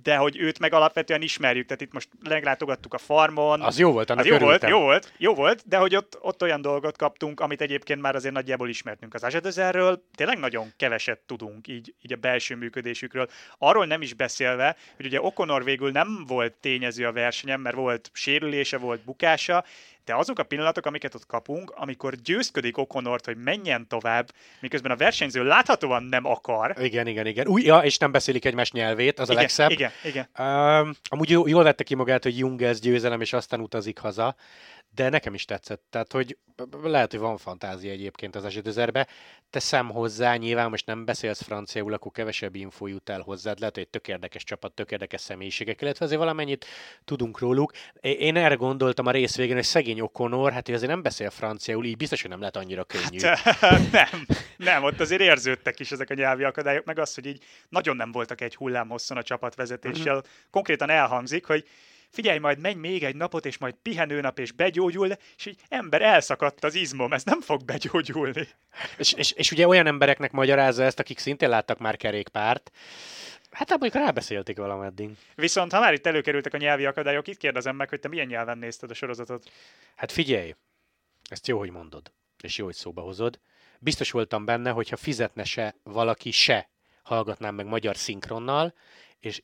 de 0.04 0.16
hogy 0.16 0.38
őt 0.38 0.60
meg 0.60 0.74
alapvetően 0.74 1.22
ismerjük, 1.22 1.66
tehát 1.66 1.82
itt 1.82 1.94
most 1.94 2.10
meglátogattuk 2.30 2.94
a 2.94 2.98
farmon. 2.98 3.62
Az 3.62 3.80
jó 3.80 3.92
volt, 3.92 4.10
annak 4.10 4.26
az 4.26 4.30
jó 4.32 4.38
volt, 4.38 4.64
jó 4.64 4.80
volt, 4.80 5.14
jó 5.18 5.34
volt, 5.34 5.64
de 5.68 5.78
hogy 5.78 5.96
ott, 5.96 6.18
ott 6.22 6.42
olyan 6.42 6.62
dolgot 6.62 6.98
kaptunk, 6.98 7.40
amit 7.40 7.62
egyébként 7.62 8.02
már 8.02 8.16
azért 8.16 8.34
nagyjából 8.34 8.70
ismertünk. 8.70 9.14
Az 9.14 9.24
Azsedözerről 9.24 10.04
tényleg 10.16 10.38
nagyon 10.40 10.74
keveset 10.78 11.20
tudunk 11.20 11.68
így, 11.68 11.94
így 12.02 12.14
a 12.14 12.16
belső 12.16 12.56
működésükről. 12.56 13.30
Arról 13.58 13.86
nem 13.86 14.02
is 14.02 14.14
beszélve, 14.14 14.76
hogy 14.96 15.06
ugye 15.06 15.22
Okonor 15.22 15.64
végül 15.64 15.92
nem 15.92 16.24
volt 16.28 16.54
tényező 16.54 17.06
a 17.06 17.12
versenyen, 17.12 17.60
mert 17.60 17.76
volt 17.76 18.10
sérülése, 18.14 18.78
volt 18.78 19.04
bukása, 19.04 19.66
de 20.10 20.16
azok 20.16 20.40
a 20.40 20.44
pillanatok, 20.44 20.86
amiket 20.86 21.16
ott 21.16 21.26
kapunk, 21.26 21.74
amikor 21.76 22.16
győzködik 22.16 22.78
Okonort, 22.78 23.26
hogy 23.26 23.38
menjen 23.38 23.88
tovább, 23.88 24.32
miközben 24.60 24.92
a 24.92 24.96
versenyző 24.96 25.44
láthatóan 25.44 26.04
nem 26.04 26.26
akar. 26.26 26.76
Igen, 26.82 27.08
igen, 27.08 27.26
igen. 27.26 27.48
Új, 27.48 27.62
ja, 27.62 27.78
és 27.78 27.98
nem 27.98 28.12
beszélik 28.12 28.46
egymás 28.46 28.72
nyelvét, 28.72 29.20
az 29.20 29.30
a 29.30 29.32
igen, 29.32 29.44
legszebb. 29.44 29.70
igen, 29.70 29.92
igen. 30.04 30.30
Um, 30.38 30.96
amúgy 31.04 31.30
jó- 31.30 31.48
jól 31.48 31.64
vette 31.64 31.84
ki 31.84 31.96
magát, 31.96 32.24
hogy 32.24 32.38
Jungels 32.38 32.80
győzelem, 32.80 33.22
és 33.22 33.34
aztán 33.34 33.60
utazik 33.60 34.00
haza, 34.00 34.36
de 34.96 35.10
nekem 35.10 35.34
is 35.34 35.46
tetszett. 35.46 35.84
Tehát, 35.90 36.12
hogy 36.12 36.38
lehet, 36.84 37.12
hogy 37.12 37.20
van 37.20 37.38
fantázia 37.38 37.92
egyébként 37.92 38.36
az 38.36 38.46
esetőzerbe. 38.46 39.08
Teszem 39.50 39.90
hozzá, 39.90 40.36
nyilván 40.36 40.70
most 40.70 40.86
nem 40.86 41.06
beszélsz 41.06 41.42
franciául, 41.42 41.94
akkor 41.94 42.12
kevesebb 42.12 42.56
info 42.56 42.88
jut 42.88 43.10
el 43.10 43.22
hozzád. 43.22 43.60
Lehet, 43.60 43.74
hogy 43.74 43.84
egy 43.84 43.90
tök 43.90 44.08
érdekes 44.08 44.44
csapat, 44.44 44.74
tök 44.74 44.92
érdekes 44.92 45.22
személyiségek, 45.22 45.82
illetve 45.82 46.06
azért 46.06 46.20
valamennyit 46.20 46.66
tudunk 47.06 47.40
róluk. 47.40 47.72
Én 48.02 48.36
erre 48.36 48.56
gondoltam 48.56 49.06
a 49.06 49.12
rész 49.12 49.36
végén, 49.36 49.56
hogy 49.56 49.64
szegény 49.64 50.00
Okonor, 50.00 50.52
hát 50.52 50.70
ő 50.70 50.74
azért 50.74 50.92
nem 50.92 51.02
beszél 51.02 51.30
franciául, 51.30 51.86
így 51.86 51.98
biztos, 51.98 52.22
hogy 52.22 52.30
nem 52.30 52.40
lehet 52.40 52.56
annyira 52.56 52.84
könnyű. 52.84 53.18
nem, 53.92 54.26
nem, 54.58 54.84
ott 54.84 55.00
azért 55.00 55.22
érződtek 55.22 55.80
is 55.80 55.92
ezek 55.92 56.10
a 56.10 56.14
nyelvi 56.14 56.44
akadályok, 56.44 56.86
meg 56.86 57.00
az, 57.00 57.16
hogy 57.16 57.26
így 57.26 57.44
nagyon 57.70 57.96
nem 57.96 58.12
voltak 58.12 58.42
egy 58.42 58.56
hullám 58.56 58.90
hosszon 58.90 59.18
a 59.18 59.24
csapatvezetéssel. 59.24 60.16
Mhm. 60.16 60.26
Konkrétan 60.52 60.90
elhangzik, 60.90 61.46
hogy 61.46 61.66
figyelj, 62.10 62.38
majd 62.38 62.60
menj 62.60 62.76
még 62.76 63.04
egy 63.04 63.16
napot, 63.16 63.46
és 63.46 63.58
majd 63.58 63.76
pihenőnap, 63.82 64.40
és 64.40 64.52
begyógyul, 64.52 65.12
és 65.38 65.46
így 65.46 65.60
ember 65.68 66.02
elszakadt 66.02 66.64
az 66.64 66.76
izmom, 66.76 67.14
ez 67.14 67.24
nem 67.24 67.42
fog 67.42 67.66
begyógyulni. 67.66 68.48
És, 68.98 69.14
és, 69.14 69.32
és 69.32 69.52
ugye 69.52 69.68
olyan 69.68 69.88
embereknek 69.88 70.32
magyarázza 70.32 70.84
ezt, 70.84 71.00
akik 71.00 71.20
szintén 71.20 71.50
láttak 71.50 71.80
már 71.80 71.98
kerékpárt, 71.98 72.72
Hát 73.52 73.70
hát 73.70 73.80
mondjuk 73.80 74.04
rábeszélték 74.04 74.58
valameddig. 74.58 75.10
Viszont 75.36 75.72
ha 75.72 75.80
már 75.80 75.94
itt 75.94 76.06
előkerültek 76.06 76.54
a 76.54 76.58
nyelvi 76.58 76.86
akadályok, 76.86 77.28
itt 77.28 77.38
kérdezem 77.38 77.76
meg, 77.76 77.90
hogy 77.90 78.00
te 78.00 78.08
milyen 78.08 78.28
nyelven 78.28 78.58
nézted 78.58 78.90
a 78.90 78.94
sorozatot. 78.94 79.52
Hát 79.96 80.12
figyelj, 80.12 80.56
ezt 81.30 81.48
jó, 81.48 81.58
hogy 81.58 81.70
mondod, 81.70 82.12
és 82.42 82.58
jó, 82.58 82.66
hogy 82.66 82.76
szóba 82.76 83.02
hozod. 83.02 83.40
Biztos 83.80 84.12
voltam 84.12 84.46
benne, 84.46 84.72
hogyha 84.72 84.98
fizetne 84.98 85.44
se 85.44 85.76
valaki 85.84 86.32
se, 86.32 86.70
hallgatnám 87.04 87.56
meg 87.56 87.66
magyar 87.66 87.98
szinkronnal, 87.98 88.74
és 89.20 89.42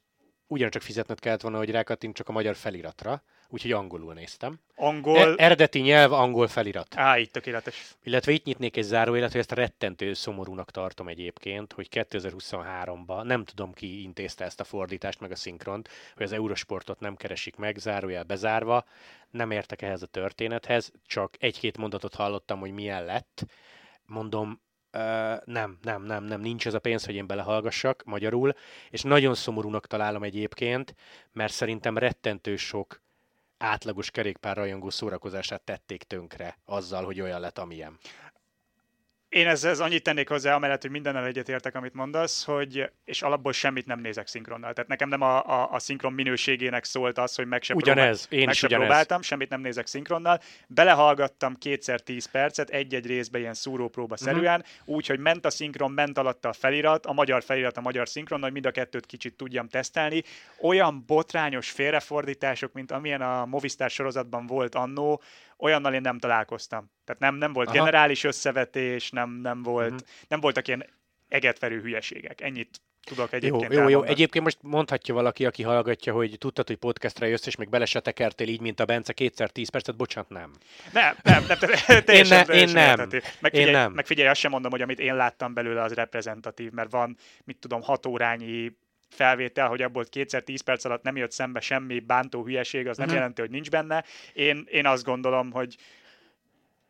ugyancsak 0.48 0.82
fizetned 0.82 1.20
kellett 1.20 1.42
volna, 1.42 1.58
hogy 1.58 1.72
rákattint 1.72 2.20
a 2.20 2.32
magyar 2.32 2.56
feliratra, 2.56 3.24
úgyhogy 3.50 3.72
angolul 3.72 4.14
néztem. 4.14 4.60
Angol... 4.76 5.18
E- 5.18 5.44
eredeti 5.44 5.80
nyelv, 5.80 6.14
angol 6.14 6.48
felirat. 6.48 6.96
Á, 6.98 7.18
itt 7.18 7.32
tökéletes. 7.32 7.96
Illetve 8.04 8.32
itt 8.32 8.46
nyitnék 8.46 8.78
egy 8.78 8.84
záróélet, 8.84 9.32
hogy 9.32 9.40
ezt 9.40 9.52
rettentő 9.52 10.14
szomorúnak 10.14 10.72
tartom 10.72 11.08
egyébként, 11.08 11.74
hogy 11.74 11.88
2023-ban 11.92 13.24
nem 13.24 13.44
tudom 13.44 13.74
ki 13.74 14.02
intézte 14.02 14.46
ezt 14.46 14.60
a 14.60 14.64
fordítást, 14.64 15.20
meg 15.20 15.32
a 15.32 15.36
szinkront, 15.36 15.90
hogy 16.16 16.24
az 16.24 16.32
Eurosportot 16.32 17.00
nem 17.00 17.16
keresik 17.16 17.56
meg, 17.56 17.78
zárójel 17.78 18.24
bezárva. 18.24 18.86
Nem 19.30 19.52
értek 19.52 19.82
ehhez 19.82 20.02
a 20.02 20.08
történethez, 20.08 20.92
csak 21.06 21.36
egy-két 21.40 21.78
mondatot 21.78 22.16
hallottam, 22.16 22.60
hogy 22.60 22.72
milyen 22.72 23.06
lett. 23.06 23.46
Mondom, 24.06 24.62
Nem, 25.46 25.78
nem, 25.82 26.04
nem, 26.04 26.24
nem, 26.24 26.42
nincs 26.42 26.68
ez 26.68 26.74
a 26.74 26.80
pénz, 26.80 27.06
hogy 27.06 27.16
én 27.16 27.28
belehallgassak 27.28 28.04
magyarul, 28.06 28.54
és 28.90 29.02
nagyon 29.02 29.36
szomorúnak 29.36 29.88
találom 29.88 30.24
egyébként, 30.24 30.96
mert 31.32 31.54
szerintem 31.54 31.98
rettentő 31.98 32.56
sok 32.56 33.02
átlagos 33.58 34.12
kerékpárrajongó 34.12 34.90
szórakozását 34.90 35.62
tették 35.62 36.04
tönkre 36.04 36.58
azzal, 36.66 37.06
hogy 37.06 37.22
olyan 37.22 37.40
lett, 37.40 37.58
amilyen. 37.58 37.98
Én 39.30 39.48
ezzel 39.48 39.82
annyit 39.84 40.04
tennék 40.04 40.30
hozzá, 40.30 40.56
amellett, 40.56 40.82
hogy 40.82 40.92
mindennel 40.92 41.26
egyetértek, 41.26 41.76
amit 41.76 41.94
mondasz, 41.94 42.44
hogy 42.44 42.90
és 43.06 43.22
alapból 43.22 43.52
semmit 43.52 43.86
nem 43.86 44.00
nézek 44.00 44.28
szinkronnal. 44.28 44.74
Tehát 44.74 44.90
nekem 44.90 45.10
nem 45.10 45.22
a, 45.22 45.46
a, 45.62 45.72
a 45.72 45.80
szinkron 45.80 46.14
minőségének 46.14 46.84
szólt 46.84 47.18
az, 47.18 47.36
hogy 47.36 47.48
meg 47.48 47.64
se, 47.64 47.74
Ugyanez, 47.74 48.28
én 48.30 48.40
meg 48.40 48.50
is 48.54 48.58
se 48.60 48.66
ugyanez. 48.66 48.86
próbáltam, 48.88 49.22
semmit 49.22 49.50
nem 49.50 49.62
nézek 49.62 49.88
szinkronnal. 49.88 50.40
Belehallgattam 50.68 51.56
kétszer 51.56 52.00
tíz 52.02 52.26
percet, 52.32 52.70
egy-egy 52.70 53.06
részbe 53.06 53.40
ilyen 53.40 53.54
szúrópróba 53.54 54.18
szerűen, 54.18 54.60
Mhm. 54.60 54.70
uh-huh. 54.80 54.96
úgy, 54.96 55.08
hogy 55.08 55.20
ment 55.20 55.46
a 55.46 55.50
szinkron, 55.50 55.92
ment 55.92 56.18
alatta 56.18 56.50
a 56.50 56.54
felirat, 56.54 57.06
a 57.06 57.14
magyar 57.14 57.44
felirat, 57.44 57.78
a 57.78 57.82
magyar 57.82 58.08
szinkron, 58.08 58.42
hogy 58.42 58.52
mind 58.52 58.66
a 58.66 58.72
kettőt 58.72 59.06
kicsit 59.06 59.34
tudjam 59.36 59.68
tesztelni. 59.68 60.24
Olyan 60.62 61.04
botrányos 61.08 61.70
félrefordítások, 61.70 62.74
mint 62.74 62.92
amilyen 62.92 63.22
a 63.22 63.46
Movistar 63.46 63.90
sorozatban 63.90 64.46
volt 64.46 64.76
annó, 64.76 65.22
olyannal 65.58 65.94
én 65.94 66.02
nem 66.02 66.20
találkoztam. 66.20 66.92
Tehát 67.06 67.22
nem, 67.22 67.36
nem 67.36 67.54
volt 67.54 67.68
Aha. 67.68 67.78
generális 67.78 68.24
összevetés, 68.24 69.10
nem, 69.12 69.30
nem, 69.30 69.64
volt, 69.64 69.90
Mhm. 69.90 70.00
nem 70.28 70.40
voltak 70.40 70.68
ilyen 70.68 70.86
egetverő 71.28 71.82
hülyeségek. 71.82 72.42
Ennyit 72.42 72.82
tudok 73.04 73.32
Jó, 73.32 73.38
egyébként 73.38 73.72
jó, 73.72 73.78
jó. 73.80 73.86
elmondani. 73.86 74.12
Egyébként 74.12 74.44
most 74.44 74.58
mondhatja 74.62 75.14
valaki, 75.14 75.46
aki 75.46 75.64
hallgatja, 75.64 76.14
hogy 76.14 76.36
tudtad, 76.38 76.68
hogy 76.68 76.76
podcastra 76.76 77.26
jössz, 77.26 77.46
és 77.46 77.56
még 77.56 77.70
bele 77.70 77.86
se 77.86 78.00
tekertél 78.00 78.48
így, 78.48 78.62
mint 78.62 78.80
a 78.80 78.86
Bence 78.86 79.14
kétszer 79.14 79.50
tíz 79.50 79.70
percet, 79.70 79.96
bocsánat, 79.96 80.30
nem. 80.30 80.52
Nem, 80.94 81.16
nem, 81.24 81.44
nem, 81.48 81.58
te- 81.58 82.02
teljesen, 82.02 82.46
ne- 82.48 82.54
én 82.54 82.70
nem. 82.70 82.98
Meg 83.10 83.54
Én 83.54 83.62
figyelj, 83.62 83.72
nem. 83.72 83.92
meg 83.92 84.06
figyelj, 84.06 84.28
azt 84.30 84.40
sem 84.40 84.52
mondom, 84.52 84.72
hogy 84.72 84.82
amit 84.82 85.00
én 85.00 85.16
láttam 85.16 85.54
belőle, 85.54 85.82
az 85.82 85.94
reprezentatív, 85.94 86.72
mert 86.72 86.92
van, 86.92 87.18
mit 87.44 87.58
tudom, 87.58 87.82
hat 87.82 88.06
órányi 88.06 88.78
felvétel, 89.10 89.68
hogy 89.68 89.82
abból 89.82 90.06
kétszer 90.06 90.44
tíz 90.44 90.62
perc 90.62 90.86
alatt 90.86 91.04
nem 91.04 91.16
jött 91.18 91.32
szembe 91.32 91.60
semmi 91.60 92.00
bántó 92.00 92.44
hülyeség, 92.44 92.88
az 92.88 92.98
nem 92.98 93.06
Mhm. 93.08 93.16
jelenti, 93.16 93.42
hogy 93.42 93.50
nincs 93.50 93.70
benne. 93.70 94.04
Én, 94.34 94.66
én 94.70 94.86
azt 94.86 95.04
gondolom, 95.04 95.52
hogy 95.52 95.76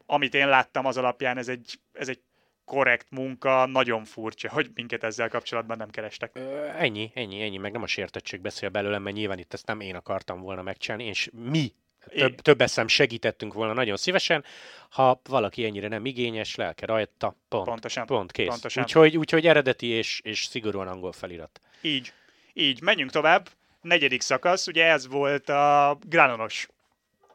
amit 0.06 0.34
én 0.34 0.47
láttam 0.49 0.86
az 0.86 0.97
alapján, 0.97 1.38
ez 1.38 1.47
egy, 1.47 1.80
ez 1.93 2.10
egy 2.10 2.19
korrekt 2.65 3.08
munka, 3.10 3.65
nagyon 3.65 4.04
furcsa, 4.04 4.49
hogy 4.49 4.69
minket 4.75 5.04
ezzel 5.04 5.30
kapcsolatban 5.30 5.78
nem 5.78 5.89
kerestek. 5.89 6.32
Ö, 6.36 6.65
ennyi, 6.65 7.12
ennyi, 7.13 7.41
ennyi, 7.41 7.58
meg 7.58 7.71
nem 7.71 7.82
a 7.84 7.88
sértettség 7.88 8.41
beszél 8.41 8.69
belőlem, 8.69 9.01
mert 9.01 9.15
nyilván 9.15 9.38
itt 9.39 9.54
ezt 9.54 9.67
nem 9.67 9.80
én 9.80 9.95
akartam 9.95 10.41
volna 10.41 10.62
megcsinálni, 10.62 11.06
és 11.06 11.30
mi 11.34 11.71
több, 12.09 12.41
több 12.41 12.61
eszem 12.61 12.87
segítettünk 12.87 13.53
volna 13.53 13.73
nagyon 13.73 13.97
szívesen, 13.97 14.43
ha 14.89 15.21
valaki 15.29 15.65
ennyire 15.65 15.87
nem 15.87 16.05
igényes, 16.05 16.55
lelke 16.55 16.85
rajta, 16.85 17.35
pont, 17.47 17.65
Pontosan. 17.65 18.05
pont 18.05 18.31
kész. 18.31 18.47
Pontosan. 18.47 18.83
Úgyhogy, 18.83 19.17
úgyhogy 19.17 19.47
eredeti 19.47 19.87
és, 19.87 20.19
és 20.23 20.45
szigorúan 20.45 20.87
angol 20.87 21.11
felirat. 21.11 21.59
Így, 21.81 22.13
így, 22.53 22.81
menjünk 22.81 23.11
tovább. 23.11 23.49
Negyedik 23.81 24.21
szakasz, 24.21 24.67
ugye 24.67 24.85
ez 24.85 25.07
volt 25.07 25.49
a 25.49 25.97
Granonos 26.07 26.67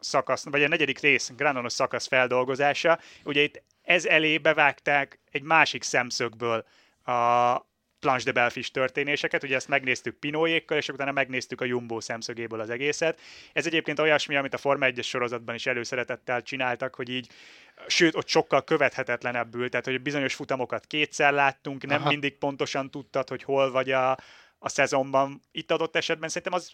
szakasz, 0.00 0.44
vagy 0.44 0.62
a 0.62 0.68
negyedik 0.68 0.98
rész 0.98 1.30
Granonos 1.36 1.72
szakasz 1.72 2.06
feldolgozása. 2.06 2.98
Ugye 3.24 3.42
itt 3.42 3.62
ez 3.82 4.06
elé 4.06 4.38
bevágták 4.38 5.18
egy 5.30 5.42
másik 5.42 5.82
szemszögből 5.82 6.64
a 7.04 7.56
Planche 8.00 8.24
de 8.24 8.32
Belfish 8.32 8.70
történéseket, 8.70 9.42
ugye 9.42 9.54
ezt 9.54 9.68
megnéztük 9.68 10.18
Pinóékkal, 10.18 10.76
és 10.76 10.88
utána 10.88 11.12
megnéztük 11.12 11.60
a 11.60 11.64
Jumbo 11.64 12.00
szemszögéből 12.00 12.60
az 12.60 12.70
egészet. 12.70 13.20
Ez 13.52 13.66
egyébként 13.66 13.98
olyasmi, 13.98 14.36
amit 14.36 14.54
a 14.54 14.58
Forma 14.58 14.86
1-es 14.88 15.04
sorozatban 15.04 15.54
is 15.54 15.66
előszeretettel 15.66 16.42
csináltak, 16.42 16.94
hogy 16.94 17.08
így, 17.08 17.28
sőt, 17.86 18.14
ott 18.14 18.28
sokkal 18.28 18.64
követhetetlenebbül, 18.64 19.68
tehát 19.68 19.86
hogy 19.86 20.02
bizonyos 20.02 20.34
futamokat 20.34 20.86
kétszer 20.86 21.32
láttunk, 21.32 21.86
nem 21.86 22.00
Aha. 22.00 22.08
mindig 22.08 22.38
pontosan 22.38 22.90
tudtad, 22.90 23.28
hogy 23.28 23.42
hol 23.42 23.70
vagy 23.70 23.90
a, 23.90 24.10
a 24.58 24.68
szezonban. 24.68 25.40
Itt 25.52 25.70
adott 25.70 25.96
esetben 25.96 26.28
szerintem 26.28 26.52
az 26.52 26.72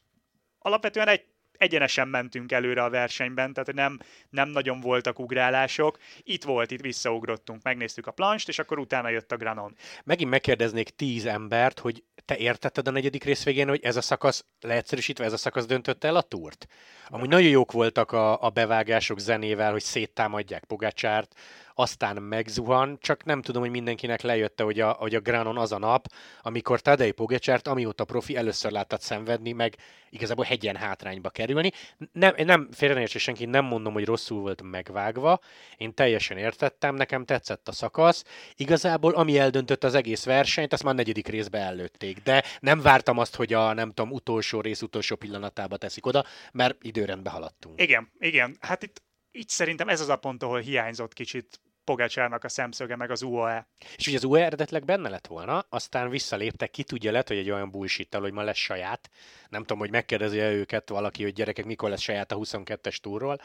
alapvetően 0.59 1.09
egy 1.09 1.25
egyenesen 1.59 2.09
mentünk 2.09 2.53
előre 2.53 2.83
a 2.83 2.91
versenyben, 2.91 3.53
tehát 3.53 3.73
nem, 3.73 3.99
nem 4.31 4.49
nagyon 4.49 4.81
voltak 4.81 5.19
ugrálások. 5.19 5.99
Itt 6.23 6.45
volt, 6.45 6.71
itt 6.71 6.81
visszaugrottunk, 6.81 7.63
megnéztük 7.63 8.07
a 8.07 8.11
planst, 8.11 8.49
és 8.49 8.59
akkor 8.59 8.79
utána 8.79 9.09
jött 9.09 9.33
a 9.33 9.37
Granon. 9.37 9.77
Megint 10.05 10.31
megkérdeznék 10.31 10.89
tíz 10.89 11.27
embert, 11.27 11.79
hogy 11.79 12.05
te 12.25 12.37
értetted 12.37 12.89
a 12.89 12.91
negyedik 12.91 13.25
rész 13.25 13.45
végén, 13.45 13.69
hogy 13.69 13.81
ez 13.83 13.97
a 13.97 14.01
szakasz, 14.01 14.45
leegyszerűsítve 14.61 15.25
ez 15.25 15.33
a 15.33 15.37
szakasz 15.37 15.67
döntötte 15.67 16.09
el 16.09 16.17
a 16.17 16.23
túrt? 16.23 16.67
Amúgy 17.09 17.29
nagyon 17.29 17.51
jók 17.51 17.73
voltak 17.73 18.13
a, 18.13 18.43
a 18.43 18.51
bevágások 18.51 19.19
zenével, 19.19 19.73
hogy 19.73 19.83
széttámadják 19.83 20.65
Pogácsárt, 20.65 21.35
aztán 21.79 22.17
megzuhan, 22.17 22.99
csak 23.01 23.25
nem 23.25 23.43
tudom, 23.43 23.63
hogy 23.63 23.71
mindenkinek 23.71 24.23
lejötte, 24.23 24.63
hogy 24.63 24.81
a, 24.81 24.91
hogy 24.91 25.15
a 25.15 25.21
Granon 25.21 25.59
az 25.59 25.73
a 25.73 25.79
nap, 25.79 26.07
amikor 26.43 26.81
Tadej 26.81 27.11
Pogacsárt, 27.11 27.69
amióta 27.69 28.05
profi, 28.05 28.37
először 28.37 28.71
láttad 28.71 29.01
szenvedni, 29.01 29.53
meg 29.53 29.77
igazából 30.11 30.45
hegyen 30.45 30.77
hátrányba 30.77 31.31
kerülni. 31.31 31.71
Nem, 32.13 32.35
nem 32.37 32.69
félreértse 32.73 33.19
senki, 33.19 33.45
nem 33.45 33.65
mondom, 33.65 33.93
hogy 33.93 34.05
rosszul 34.05 34.41
volt 34.41 34.63
megvágva, 34.63 35.41
én 35.77 35.95
teljesen 35.95 36.39
értettem, 36.39 36.95
nekem 36.95 37.25
tetszett 37.25 37.69
a 37.69 37.73
szakasz. 37.73 38.25
Igazából, 38.55 39.15
ami 39.15 39.39
eldöntött 39.39 39.85
az 39.85 39.95
egész 39.95 40.25
versenyt, 40.25 40.73
azt 40.73 40.83
már 40.83 40.95
negyedik 40.95 41.29
részbe 41.29 41.59
előtték, 41.59 42.23
de 42.23 42.45
nem 42.61 42.81
vártam 42.81 43.19
azt, 43.19 43.37
hogy 43.37 43.53
a 43.53 43.73
nem 43.73 43.93
tudom, 43.93 44.11
utolsó 44.13 44.61
rész 44.61 44.83
utolsó 44.83 45.17
pillanatába 45.17 45.77
teszik 45.77 46.07
oda, 46.07 46.25
mert 46.53 46.77
időrendbe 46.83 47.31
haladtunk. 47.31 47.81
Igen, 47.81 48.13
igen, 48.19 48.57
hát 48.61 48.83
itt, 48.83 49.03
itt 49.31 49.49
szerintem 49.49 49.89
ez 49.89 50.01
az 50.01 50.09
a 50.09 50.17
pont, 50.17 50.43
ahol 50.43 50.61
hiányzott 50.61 51.13
kicsit 51.13 51.61
Pogácsárnak 51.87 52.45
a 52.45 52.49
szemszöge, 52.49 52.97
meg 52.97 53.11
az 53.11 53.23
UAE. 53.23 53.67
És 53.97 54.07
ugye 54.07 54.17
az 54.17 54.25
UAE 54.25 54.45
eredetleg 54.45 54.85
benne 54.85 55.09
lett 55.09 55.27
volna, 55.27 55.65
aztán 55.69 56.11
visszaléptek, 56.11 56.71
ki 56.71 56.83
tudja, 56.83 57.11
lehet, 57.11 57.29
hogy 57.29 57.37
egy 57.37 57.51
olyan 57.51 57.71
bullshit 57.71 58.15
hogy 58.15 58.33
ma 58.33 58.43
lesz 58.43 58.57
saját. 58.57 59.11
Nem 59.49 59.61
tudom, 59.61 59.79
hogy 59.79 59.91
megkérdezi 59.91 60.41
-e 60.41 60.51
őket 60.51 60.89
valaki, 60.89 61.23
hogy 61.23 61.33
gyerekek, 61.33 61.65
mikor 61.65 61.91
lesz 61.91 62.01
saját 62.01 62.33
a 62.33 62.37
22-es 62.37 62.97
túrról. 62.97 63.41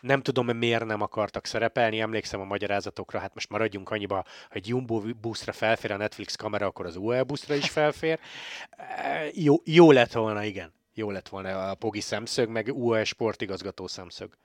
Nem 0.00 0.22
tudom, 0.22 0.56
miért 0.56 0.84
nem 0.84 1.00
akartak 1.00 1.46
szerepelni, 1.46 2.00
emlékszem 2.00 2.40
a 2.40 2.44
magyarázatokra, 2.44 3.18
hát 3.18 3.34
most 3.34 3.50
maradjunk 3.50 3.90
annyiba, 3.90 4.14
ha 4.14 4.24
egy 4.50 4.68
Jumbo 4.68 5.00
buszra 5.00 5.52
felfér 5.52 5.92
a 5.92 5.96
Netflix 5.96 6.34
kamera, 6.34 6.66
akkor 6.66 6.86
az 6.86 6.96
UAE 6.96 7.22
buszra 7.22 7.54
is 7.54 7.70
felfér. 7.70 8.18
Jó, 9.32 9.56
jó 9.64 9.90
lett 9.90 10.12
volna, 10.12 10.44
igen. 10.44 10.72
Jó 10.94 11.10
lett 11.10 11.28
volna 11.28 11.70
a 11.70 11.74
Pogi 11.74 12.00
szemszög, 12.00 12.48
meg 12.48 12.76
UAE 12.76 13.04
sportigazgató 13.04 13.86
szemszög. 13.86 14.36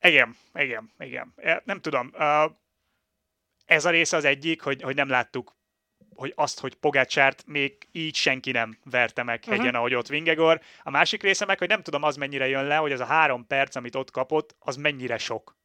Igen, 0.00 0.36
igen, 0.54 0.92
igen. 0.98 1.32
E, 1.36 1.62
Nem 1.64 1.80
tudom. 1.80 2.12
Ez 3.64 3.84
a 3.84 3.90
része 3.90 4.16
az 4.16 4.24
egyik, 4.24 4.60
hogy, 4.60 4.82
hogy 4.82 4.94
nem 4.94 5.08
láttuk 5.08 5.56
hogy 6.16 6.32
azt, 6.36 6.60
hogy 6.60 6.74
Pogácsárt 6.74 7.46
még 7.46 7.88
így 7.92 8.14
senki 8.14 8.50
nem 8.50 8.78
verte 8.84 9.22
meg 9.22 9.44
hegyen, 9.44 9.64
uh-huh. 9.64 9.78
ahogy 9.78 9.94
ott 9.94 10.06
Vingegor. 10.06 10.60
A 10.82 10.90
másik 10.90 11.22
része 11.22 11.44
meg, 11.44 11.58
hogy 11.58 11.68
nem 11.68 11.82
tudom 11.82 12.02
az 12.02 12.16
mennyire 12.16 12.48
jön 12.48 12.64
le, 12.64 12.76
hogy 12.76 12.92
az 12.92 13.00
a 13.00 13.04
három 13.04 13.46
perc, 13.46 13.76
amit 13.76 13.94
ott 13.94 14.10
kapott, 14.10 14.56
az 14.58 14.76
mennyire 14.76 15.18
sok. 15.18 15.56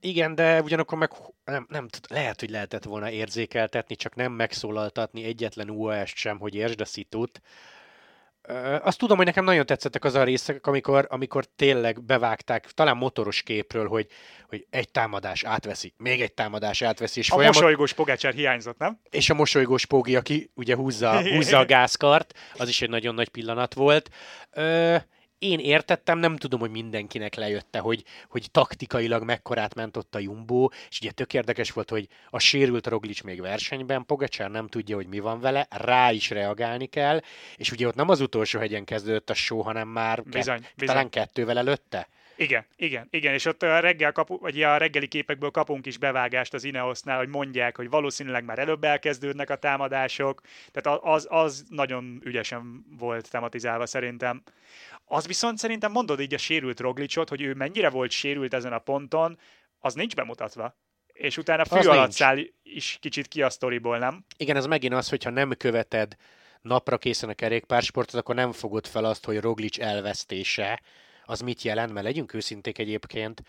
Igen, 0.00 0.34
de 0.34 0.62
ugyanakkor 0.62 0.98
meg 0.98 1.10
nem, 1.44 1.66
nem 1.68 1.88
lehet, 2.08 2.40
hogy 2.40 2.50
lehetett 2.50 2.84
volna 2.84 3.10
érzékeltetni, 3.10 3.96
csak 3.96 4.14
nem 4.14 4.32
megszólaltatni 4.32 5.24
egyetlen 5.24 5.70
UAS-t 5.70 6.16
sem, 6.16 6.38
hogy 6.38 6.54
értsd 6.54 6.80
a 6.80 6.84
szitut. 6.84 7.40
Azt 8.82 8.98
tudom, 8.98 9.16
hogy 9.16 9.26
nekem 9.26 9.44
nagyon 9.44 9.66
tetszettek 9.66 10.04
az 10.04 10.14
a 10.14 10.24
részek, 10.24 10.66
amikor, 10.66 11.06
amikor 11.10 11.44
tényleg 11.56 12.02
bevágták, 12.02 12.70
talán 12.70 12.96
motoros 12.96 13.42
képről, 13.42 13.88
hogy, 13.88 14.06
hogy 14.48 14.66
egy 14.70 14.90
támadás 14.90 15.44
átveszi, 15.44 15.94
még 15.96 16.20
egy 16.20 16.32
támadás 16.32 16.82
átveszi, 16.82 17.18
és, 17.18 17.30
A 17.30 17.34
folyamat, 17.34 17.54
mosolygós 17.54 17.92
Pogácsár 17.92 18.32
hiányzott, 18.32 18.78
nem? 18.78 19.00
és 19.10 19.30
a 19.30 19.34
mosolygós 19.34 19.86
Pógi, 19.86 20.16
aki 20.16 20.50
ugye 20.54 20.74
húzza, 20.74 21.22
húzza 21.34 21.58
a 21.58 21.64
gázkart, 21.64 22.38
az 22.56 22.68
is 22.68 22.82
egy 22.82 22.90
nagyon 22.90 23.14
nagy 23.14 23.28
pillanat 23.28 23.74
volt. 23.74 24.10
Ö, 24.50 24.96
én 25.44 25.58
értettem, 25.58 26.18
nem 26.18 26.36
tudom, 26.36 26.60
hogy 26.60 26.70
mindenkinek 26.70 27.34
lejötte, 27.34 27.78
hogy, 27.78 28.04
hogy 28.28 28.48
taktikailag 28.50 29.22
mekkorát 29.22 29.74
ment 29.74 29.96
ott 29.96 30.14
a 30.14 30.18
Jumbo, 30.18 30.68
és 30.88 30.98
ugye 31.00 31.10
tök 31.10 31.34
érdekes 31.34 31.70
volt, 31.70 31.90
hogy 31.90 32.08
a 32.30 32.38
sérült 32.38 32.86
Roglic 32.86 33.20
még 33.20 33.40
versenyben, 33.40 34.06
Pogacsár 34.06 34.50
nem 34.50 34.68
tudja, 34.68 34.96
hogy 34.96 35.06
mi 35.06 35.18
van 35.18 35.40
vele, 35.40 35.66
rá 35.70 36.12
is 36.12 36.30
reagálni 36.30 36.86
kell, 36.86 37.20
és 37.56 37.72
ugye 37.72 37.86
ott 37.86 37.94
nem 37.94 38.08
az 38.08 38.20
utolsó 38.20 38.58
hegyen 38.58 38.84
kezdődött 38.84 39.30
a 39.30 39.34
show, 39.34 39.60
hanem 39.60 39.88
már 39.88 40.22
Bizony, 40.22 40.60
kett, 40.60 40.72
bizony. 40.76 40.94
talán 40.94 41.10
kettővel 41.10 41.58
előtte. 41.58 42.08
Igen, 42.36 42.66
igen, 42.76 43.06
igen, 43.10 43.34
és 43.34 43.44
ott 43.44 43.62
a, 43.62 43.80
reggel 43.80 44.12
kapu, 44.12 44.38
vagy 44.38 44.62
a 44.62 44.76
reggeli 44.76 45.08
képekből 45.08 45.50
kapunk 45.50 45.86
is 45.86 45.98
bevágást 45.98 46.54
az 46.54 46.64
Ineosnál, 46.64 47.18
hogy 47.18 47.28
mondják, 47.28 47.76
hogy 47.76 47.88
valószínűleg 47.88 48.44
már 48.44 48.58
előbb 48.58 48.84
elkezdődnek 48.84 49.50
a 49.50 49.56
támadások, 49.56 50.40
tehát 50.72 51.00
az, 51.02 51.26
az 51.30 51.64
nagyon 51.68 52.20
ügyesen 52.24 52.84
volt 52.98 53.30
tematizálva 53.30 53.86
szerintem. 53.86 54.42
Az 55.04 55.26
viszont 55.26 55.58
szerintem 55.58 55.92
mondod 55.92 56.20
így 56.20 56.34
a 56.34 56.38
sérült 56.38 56.80
Roglicot, 56.80 57.28
hogy 57.28 57.42
ő 57.42 57.54
mennyire 57.54 57.90
volt 57.90 58.10
sérült 58.10 58.54
ezen 58.54 58.72
a 58.72 58.78
ponton, 58.78 59.38
az 59.78 59.94
nincs 59.94 60.14
bemutatva. 60.14 60.76
És 61.12 61.36
utána 61.36 61.64
fű 61.64 61.88
alatt 61.88 62.12
száll 62.12 62.38
is 62.62 62.98
kicsit 63.00 63.28
ki 63.28 63.42
a 63.42 63.50
sztoriból, 63.50 63.98
nem? 63.98 64.24
Igen, 64.36 64.56
ez 64.56 64.66
megint 64.66 64.94
az, 64.94 65.08
hogyha 65.08 65.30
nem 65.30 65.52
követed 65.56 66.16
napra 66.62 66.98
készen 66.98 67.28
a 67.28 67.34
kerékpársportot, 67.34 68.20
akkor 68.20 68.34
nem 68.34 68.52
fogod 68.52 68.86
fel 68.86 69.04
azt, 69.04 69.24
hogy 69.24 69.40
Roglic 69.40 69.78
elvesztése, 69.78 70.80
az 71.24 71.40
mit 71.40 71.62
jelent, 71.62 71.92
mert 71.92 72.06
legyünk 72.06 72.34
őszinték 72.34 72.78
egyébként, 72.78 73.42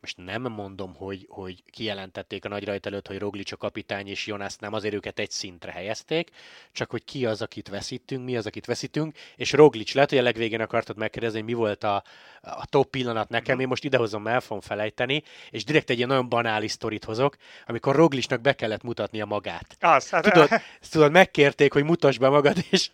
most 0.00 0.16
nem 0.16 0.42
mondom, 0.42 0.94
hogy, 0.94 1.26
hogy 1.28 1.62
kijelentették 1.70 2.44
a 2.44 2.48
nagy 2.48 2.64
rajt 2.64 2.86
előtt, 2.86 3.06
hogy 3.06 3.18
Roglic 3.18 3.52
a 3.52 3.56
kapitány 3.56 4.08
és 4.08 4.26
Jonas 4.26 4.56
nem, 4.56 4.72
azért 4.72 4.94
őket 4.94 5.18
egy 5.18 5.30
szintre 5.30 5.72
helyezték, 5.72 6.30
csak 6.72 6.90
hogy 6.90 7.04
ki 7.04 7.26
az, 7.26 7.42
akit 7.42 7.68
veszítünk, 7.68 8.24
mi 8.24 8.36
az, 8.36 8.46
akit 8.46 8.66
veszítünk, 8.66 9.16
és 9.36 9.52
Roglic, 9.52 9.92
lehet, 9.94 10.10
hogy 10.10 10.18
a 10.18 10.22
legvégén 10.22 10.60
akartad 10.60 10.96
megkérdezni, 10.96 11.38
hogy 11.38 11.48
mi 11.48 11.54
volt 11.54 11.84
a, 11.84 12.02
a 12.40 12.66
top 12.66 12.90
pillanat 12.90 13.28
nekem, 13.28 13.60
én 13.60 13.68
most 13.68 13.84
idehozom, 13.84 14.26
el 14.26 14.40
fogom 14.40 14.60
felejteni, 14.60 15.22
és 15.50 15.64
direkt 15.64 15.90
egy 15.90 15.96
ilyen 15.96 16.08
nagyon 16.08 16.28
banális 16.28 16.70
sztorit 16.70 17.04
hozok, 17.04 17.36
amikor 17.66 17.94
Roglicnak 17.94 18.40
be 18.40 18.52
kellett 18.52 18.82
mutatnia 18.82 19.24
magát. 19.24 19.76
Az, 19.80 20.10
hát, 20.10 20.22
Tudod, 20.22 20.48
tudod, 20.90 21.10
megkérték, 21.10 21.72
hogy 21.72 21.84
mutasd 21.84 22.20
be 22.20 22.28
magad, 22.28 22.56
és 22.70 22.90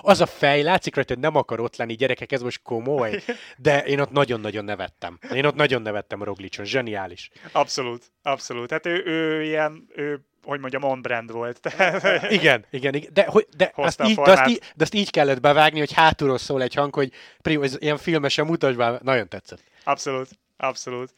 az 0.00 0.20
a 0.20 0.26
fej, 0.26 0.62
látszik 0.62 0.94
rajta, 0.94 1.12
hogy 1.14 1.22
nem 1.22 1.36
akar 1.36 1.60
ott 1.60 1.76
lenni, 1.76 1.94
gyerekek, 1.94 2.32
ez 2.32 2.42
most 2.42 2.62
komoly, 2.62 3.22
de 3.56 3.84
én 3.84 4.00
ott 4.00 4.10
nagyon-nagyon 4.10 4.64
nevettem. 4.64 5.18
Én 5.34 5.44
ott 5.44 5.54
nagyon 5.54 5.82
nevettem 5.82 6.22
Roglicson, 6.22 6.64
zseniális. 6.64 7.30
abszolút, 7.52 8.12
abszolút. 8.22 8.70
Hát 8.70 8.86
ő, 8.86 9.02
ő 9.06 9.42
ilyen, 9.42 9.86
ő, 9.94 10.20
hogy 10.42 10.60
mondjam, 10.60 10.82
on-brand 10.82 11.32
volt. 11.32 11.60
Tehát- 11.60 12.22
Igen, 12.32 12.64
igen, 12.70 12.94
igen. 12.94 13.10
De, 13.12 13.24
hogy, 13.28 13.46
de, 13.56 13.64
azt 13.64 13.74
Hozta 13.74 14.04
a 14.04 14.08
így, 14.08 14.16
de, 14.16 14.32
azt 14.32 14.48
így, 14.48 14.58
de 14.74 14.84
azt 14.84 14.94
így 14.94 15.10
kellett 15.10 15.40
bevágni, 15.40 15.78
hogy 15.78 15.92
hátulról 15.92 16.38
szól 16.38 16.62
egy 16.62 16.74
hang, 16.74 16.94
hogy 16.94 17.12
primo, 17.42 17.62
ez 17.62 17.76
ilyen 17.78 17.96
filmesen 17.98 18.46
mutasd 18.46 18.76
be, 18.76 18.98
nagyon 19.02 19.28
tetszett. 19.28 19.62
Abszolút, 19.84 20.28
abszolút. 20.56 21.14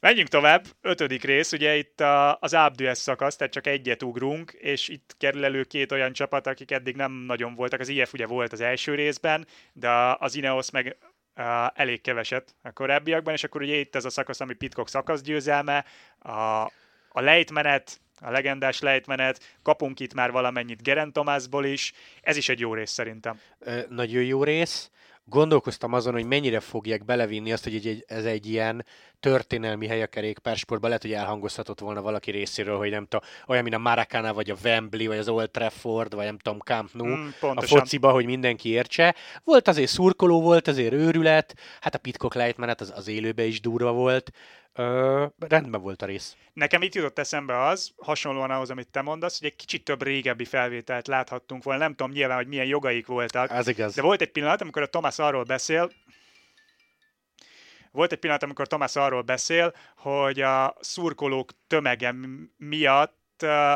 Menjünk 0.00 0.28
tovább, 0.28 0.64
ötödik 0.80 1.24
rész, 1.24 1.52
ugye 1.52 1.76
itt 1.76 2.00
a, 2.00 2.38
az 2.40 2.54
Abdues 2.54 2.98
szakasz, 2.98 3.36
tehát 3.36 3.52
csak 3.52 3.66
egyet 3.66 4.02
ugrunk, 4.02 4.52
és 4.52 4.88
itt 4.88 5.14
kerül 5.18 5.44
elő 5.44 5.64
két 5.64 5.92
olyan 5.92 6.12
csapat, 6.12 6.46
akik 6.46 6.70
eddig 6.70 6.96
nem 6.96 7.12
nagyon 7.12 7.54
voltak. 7.54 7.80
Az 7.80 7.88
IF 7.88 8.12
ugye 8.12 8.26
volt 8.26 8.52
az 8.52 8.60
első 8.60 8.94
részben, 8.94 9.46
de 9.72 9.90
az 10.18 10.34
Ineos 10.34 10.70
meg 10.70 10.96
uh, 11.36 11.44
elég 11.74 12.00
keveset 12.00 12.54
a 12.62 12.72
korábbiakban, 12.72 13.34
és 13.34 13.44
akkor 13.44 13.62
ugye 13.62 13.74
itt 13.74 13.96
ez 13.96 14.04
a 14.04 14.10
szakasz, 14.10 14.40
ami 14.40 14.54
Pitcock 14.54 14.88
szakasz 14.88 15.20
győzelme, 15.20 15.84
a, 16.18 16.62
a 17.08 17.20
lejtmenet, 17.20 18.00
a 18.20 18.30
legendás 18.30 18.80
lejtmenet, 18.80 19.56
kapunk 19.62 20.00
itt 20.00 20.14
már 20.14 20.30
valamennyit 20.30 20.82
Geraint 20.82 21.12
Thomasból 21.12 21.64
is, 21.64 21.92
ez 22.20 22.36
is 22.36 22.48
egy 22.48 22.60
jó 22.60 22.74
rész 22.74 22.90
szerintem. 22.90 23.40
Ö, 23.58 23.80
nagyon 23.88 24.22
jó 24.22 24.44
rész. 24.44 24.90
Gondolkoztam 25.28 25.92
azon, 25.92 26.12
hogy 26.12 26.24
mennyire 26.24 26.60
fogják 26.60 27.04
belevinni 27.04 27.52
azt, 27.52 27.64
hogy 27.64 27.74
egy, 27.74 27.86
egy, 27.86 28.04
ez 28.06 28.24
egy 28.24 28.46
ilyen 28.46 28.84
történelmi 29.20 29.86
hely 29.86 30.02
a 30.02 30.06
kerékpársportban. 30.06 30.88
Lehet, 30.88 31.04
hogy 31.04 31.14
elhangozhatott 31.14 31.80
volna 31.80 32.02
valaki 32.02 32.30
részéről, 32.30 32.76
hogy 32.76 32.90
nem 32.90 33.06
tudom, 33.06 33.28
olyan, 33.46 33.62
mint 33.62 33.74
a 33.74 33.78
Maracana, 33.78 34.34
vagy 34.34 34.50
a 34.50 34.56
Wembley, 34.64 35.06
vagy 35.06 35.18
az 35.18 35.28
Old 35.28 35.50
Trafford, 35.50 36.14
vagy 36.14 36.24
nem 36.24 36.38
tudom, 36.38 36.58
Camp 36.58 36.92
Nou, 36.92 37.06
Mm, 37.08 37.28
a 37.40 37.60
fociba, 37.60 38.10
hogy 38.10 38.24
mindenki 38.24 38.68
értse. 38.68 39.14
Volt 39.44 39.68
azért 39.68 39.90
szurkoló, 39.90 40.40
volt 40.40 40.68
azért 40.68 40.92
őrület, 40.92 41.54
hát 41.80 41.94
a 41.94 41.98
Pitcock 41.98 42.34
lejtmenet 42.34 42.80
az, 42.80 42.92
az 42.96 43.08
élőbe 43.08 43.44
is 43.44 43.60
durva 43.60 43.92
volt. 43.92 44.30
Ö, 44.78 45.26
rendben 45.38 45.80
volt 45.80 46.02
a 46.02 46.06
rész. 46.06 46.36
Nekem 46.52 46.82
itt 46.82 46.94
jutott 46.94 47.18
eszembe 47.18 47.62
az, 47.62 47.92
hasonlóan 47.96 48.50
ahhoz, 48.50 48.70
amit 48.70 48.90
te 48.90 49.02
mondasz, 49.02 49.38
hogy 49.38 49.48
egy 49.48 49.56
kicsit 49.56 49.84
több 49.84 50.02
régebbi 50.02 50.44
felvételt 50.44 51.06
láthattunk 51.06 51.62
volna. 51.62 51.80
Nem 51.80 51.94
tudom 51.94 52.12
nyilván, 52.12 52.36
hogy 52.36 52.46
milyen 52.46 52.66
jogaik 52.66 53.06
voltak. 53.06 53.50
Ez 53.50 53.68
igaz. 53.68 53.94
De 53.94 54.02
volt 54.02 54.20
egy 54.20 54.30
pillanat, 54.30 54.60
amikor 54.60 54.82
a 54.82 54.88
Thomas 54.88 55.18
arról 55.18 55.42
beszél, 55.42 55.90
volt 57.92 58.12
egy 58.12 58.18
pillanat, 58.18 58.42
amikor 58.42 58.66
Thomas 58.66 58.96
arról 58.96 59.22
beszél, 59.22 59.72
hogy 59.96 60.40
a 60.40 60.76
szurkolók 60.80 61.50
tömege 61.66 62.14
miatt 62.56 63.42
uh, 63.42 63.72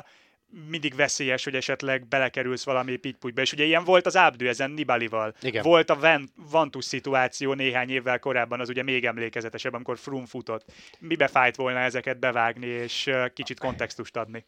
mindig 0.69 0.95
veszélyes, 0.95 1.45
hogy 1.45 1.55
esetleg 1.55 2.07
belekerülsz 2.07 2.65
valami 2.65 2.97
pitputyba. 2.97 3.41
És 3.41 3.53
ugye 3.53 3.65
ilyen 3.65 3.85
volt 3.85 4.07
az 4.07 4.17
Abdü 4.17 4.49
ezen 4.49 4.71
Nibalival. 4.71 5.35
Igen. 5.43 5.63
Volt 5.63 5.91
a 5.91 5.99
Van- 5.99 6.33
Vantus 6.51 6.85
szituáció 6.85 7.53
néhány 7.53 7.91
évvel 7.91 8.19
korábban, 8.19 8.61
az 8.61 8.69
ugye 8.69 8.83
még 8.83 9.05
emlékezetesebb, 9.05 9.75
amikor 9.75 9.99
Froome 9.99 10.27
futott. 10.27 10.65
Mibe 10.99 11.27
fájt 11.27 11.57
volna 11.57 11.79
ezeket 11.79 12.19
bevágni, 12.19 12.67
és 12.67 13.11
kicsit 13.35 13.59
kontextust 13.59 14.17
adni. 14.17 14.45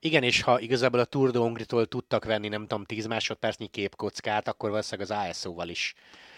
Igen, 0.00 0.22
és 0.22 0.42
ha 0.42 0.60
igazából 0.60 1.00
a 1.00 1.04
Tour 1.04 1.30
de 1.30 1.38
Hongrie-tól 1.38 1.86
tudtak 1.86 2.24
venni, 2.24 2.48
nem 2.48 2.66
tudom, 2.66 2.84
10 2.84 3.06
másodpercnyi 3.06 3.66
képkockát, 3.66 4.48
akkor 4.48 4.70
valószínűleg 4.70 5.10
az 5.10 5.28
ASO-val 5.28 5.68
is 5.68 5.94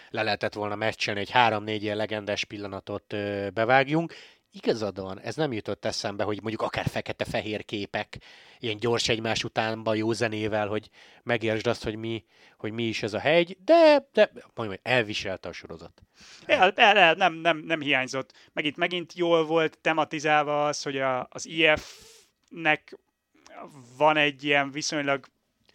le 0.09 0.23
lehetett 0.23 0.53
volna 0.53 0.75
meccselni, 0.75 1.19
hogy 1.19 1.29
három-négy 1.29 1.83
ilyen 1.83 1.97
legendás 1.97 2.45
pillanatot 2.45 3.15
bevágjunk. 3.53 4.13
Igazad 4.53 5.01
van, 5.01 5.19
ez 5.19 5.35
nem 5.35 5.53
jutott 5.53 5.85
eszembe, 5.85 6.23
hogy 6.23 6.39
mondjuk 6.41 6.61
akár 6.61 6.87
fekete-fehér 6.87 7.65
képek, 7.65 8.17
ilyen 8.59 8.77
gyors 8.77 9.09
egymás 9.09 9.43
utánba, 9.43 9.93
jó 9.93 10.11
zenével, 10.11 10.67
hogy 10.67 10.89
megértsd 11.23 11.67
azt, 11.67 11.83
hogy 11.83 11.95
mi, 11.95 12.25
hogy 12.57 12.71
mi 12.71 12.83
is 12.83 13.03
ez 13.03 13.13
a 13.13 13.19
hegy, 13.19 13.57
de, 13.65 14.09
de 14.13 14.31
hogy 14.55 14.79
elviselte 14.83 15.49
a 15.49 15.51
sorozat. 15.51 16.01
El, 16.45 16.71
el, 16.75 16.97
el, 16.97 17.13
nem, 17.13 17.33
nem, 17.33 17.57
nem 17.57 17.81
hiányzott. 17.81 18.33
Megint, 18.53 18.77
megint 18.77 19.13
jól 19.13 19.45
volt 19.45 19.77
tematizálva 19.81 20.65
az, 20.65 20.83
hogy 20.83 20.97
a, 20.97 21.27
az 21.29 21.45
IF-nek 21.45 22.97
van 23.97 24.17
egy 24.17 24.43
ilyen 24.43 24.71
viszonylag 24.71 25.25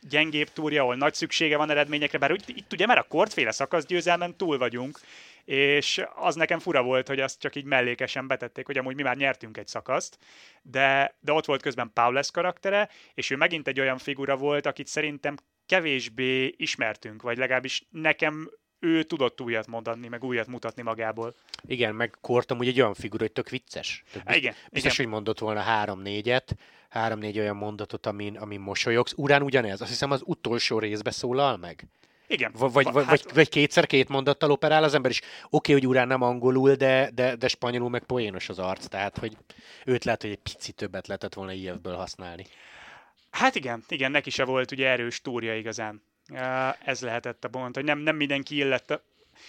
gyengébb 0.00 0.48
túrja, 0.52 0.82
ahol 0.82 0.96
nagy 0.96 1.14
szüksége 1.14 1.56
van 1.56 1.70
eredményekre, 1.70 2.18
bár 2.18 2.32
úgy, 2.32 2.42
itt 2.46 2.72
ugye 2.72 2.86
már 2.86 2.98
a 2.98 3.06
kortféle 3.08 3.50
szakaszgyőzelmen 3.50 4.36
túl 4.36 4.58
vagyunk, 4.58 5.00
és 5.46 6.02
az 6.14 6.34
nekem 6.34 6.58
fura 6.58 6.82
volt, 6.82 7.08
hogy 7.08 7.20
azt 7.20 7.40
csak 7.40 7.56
így 7.56 7.64
mellékesen 7.64 8.26
betették, 8.26 8.66
hogy 8.66 8.78
amúgy 8.78 8.94
mi 8.94 9.02
már 9.02 9.16
nyertünk 9.16 9.56
egy 9.56 9.66
szakaszt, 9.66 10.18
de, 10.62 11.16
de 11.20 11.32
ott 11.32 11.44
volt 11.44 11.62
közben 11.62 11.90
Paules 11.94 12.30
karaktere, 12.30 12.88
és 13.14 13.30
ő 13.30 13.36
megint 13.36 13.68
egy 13.68 13.80
olyan 13.80 13.98
figura 13.98 14.36
volt, 14.36 14.66
akit 14.66 14.86
szerintem 14.86 15.36
kevésbé 15.66 16.54
ismertünk, 16.56 17.22
vagy 17.22 17.38
legalábbis 17.38 17.86
nekem 17.90 18.50
ő 18.78 19.02
tudott 19.02 19.40
újat 19.40 19.66
mondani, 19.66 20.08
meg 20.08 20.24
újat 20.24 20.46
mutatni 20.46 20.82
magából. 20.82 21.34
Igen, 21.66 21.94
meg 21.94 22.16
Kortom 22.20 22.58
ugye 22.58 22.70
egy 22.70 22.80
olyan 22.80 22.94
figura, 22.94 23.22
hogy 23.22 23.32
tök 23.32 23.48
vicces. 23.48 24.02
Tök 24.12 24.22
Há, 24.24 24.34
igen, 24.34 24.54
Biztos, 24.70 24.92
igen. 24.92 25.06
hogy 25.06 25.14
mondott 25.14 25.38
volna 25.38 25.60
három-négyet, 25.60 26.56
három-négy 26.88 27.38
olyan 27.38 27.56
mondatot, 27.56 28.06
amin, 28.06 28.36
amin 28.36 28.60
mosolyogsz. 28.60 29.12
Urán 29.16 29.42
ugyanez, 29.42 29.80
azt 29.80 29.90
hiszem 29.90 30.10
az 30.10 30.22
utolsó 30.24 30.78
részbe 30.78 31.10
szólal 31.10 31.56
meg. 31.56 31.86
Igen. 32.26 32.52
V- 32.52 32.58
vagy, 32.58 32.84
Va- 32.84 32.92
vagy, 32.92 33.04
hát- 33.04 33.22
vagy, 33.22 33.34
vagy 33.34 33.48
kétszer 33.48 33.86
két 33.86 34.08
mondattal 34.08 34.50
operál 34.50 34.84
az 34.84 34.94
ember 34.94 35.10
is. 35.10 35.20
Oké, 35.50 35.72
hogy 35.72 35.86
urán 35.86 36.06
nem 36.06 36.22
angolul, 36.22 36.74
de, 36.74 37.10
de, 37.14 37.36
de 37.36 37.48
spanyolul 37.48 37.90
meg 37.90 38.02
poénos 38.02 38.48
az 38.48 38.58
arc, 38.58 38.86
tehát 38.86 39.18
hogy 39.18 39.36
őt 39.84 40.04
lehet, 40.04 40.22
hogy 40.22 40.30
egy 40.30 40.38
picit 40.38 40.74
többet 40.74 41.06
lehetett 41.06 41.34
volna 41.34 41.52
IF-ből 41.52 41.94
használni. 41.94 42.46
Hát 43.30 43.54
igen, 43.54 43.84
igen, 43.88 44.10
neki 44.10 44.30
se 44.30 44.44
volt 44.44 44.70
ugye 44.70 44.88
erős 44.88 45.20
túrja 45.20 45.56
igazán. 45.56 46.02
Ez 46.84 47.00
lehetett 47.00 47.44
a 47.44 47.48
pont, 47.48 47.74
hogy 47.74 47.84
nem, 47.84 47.98
nem 47.98 48.16
mindenki 48.16 48.56
illett. 48.56 48.90
A... 48.90 49.02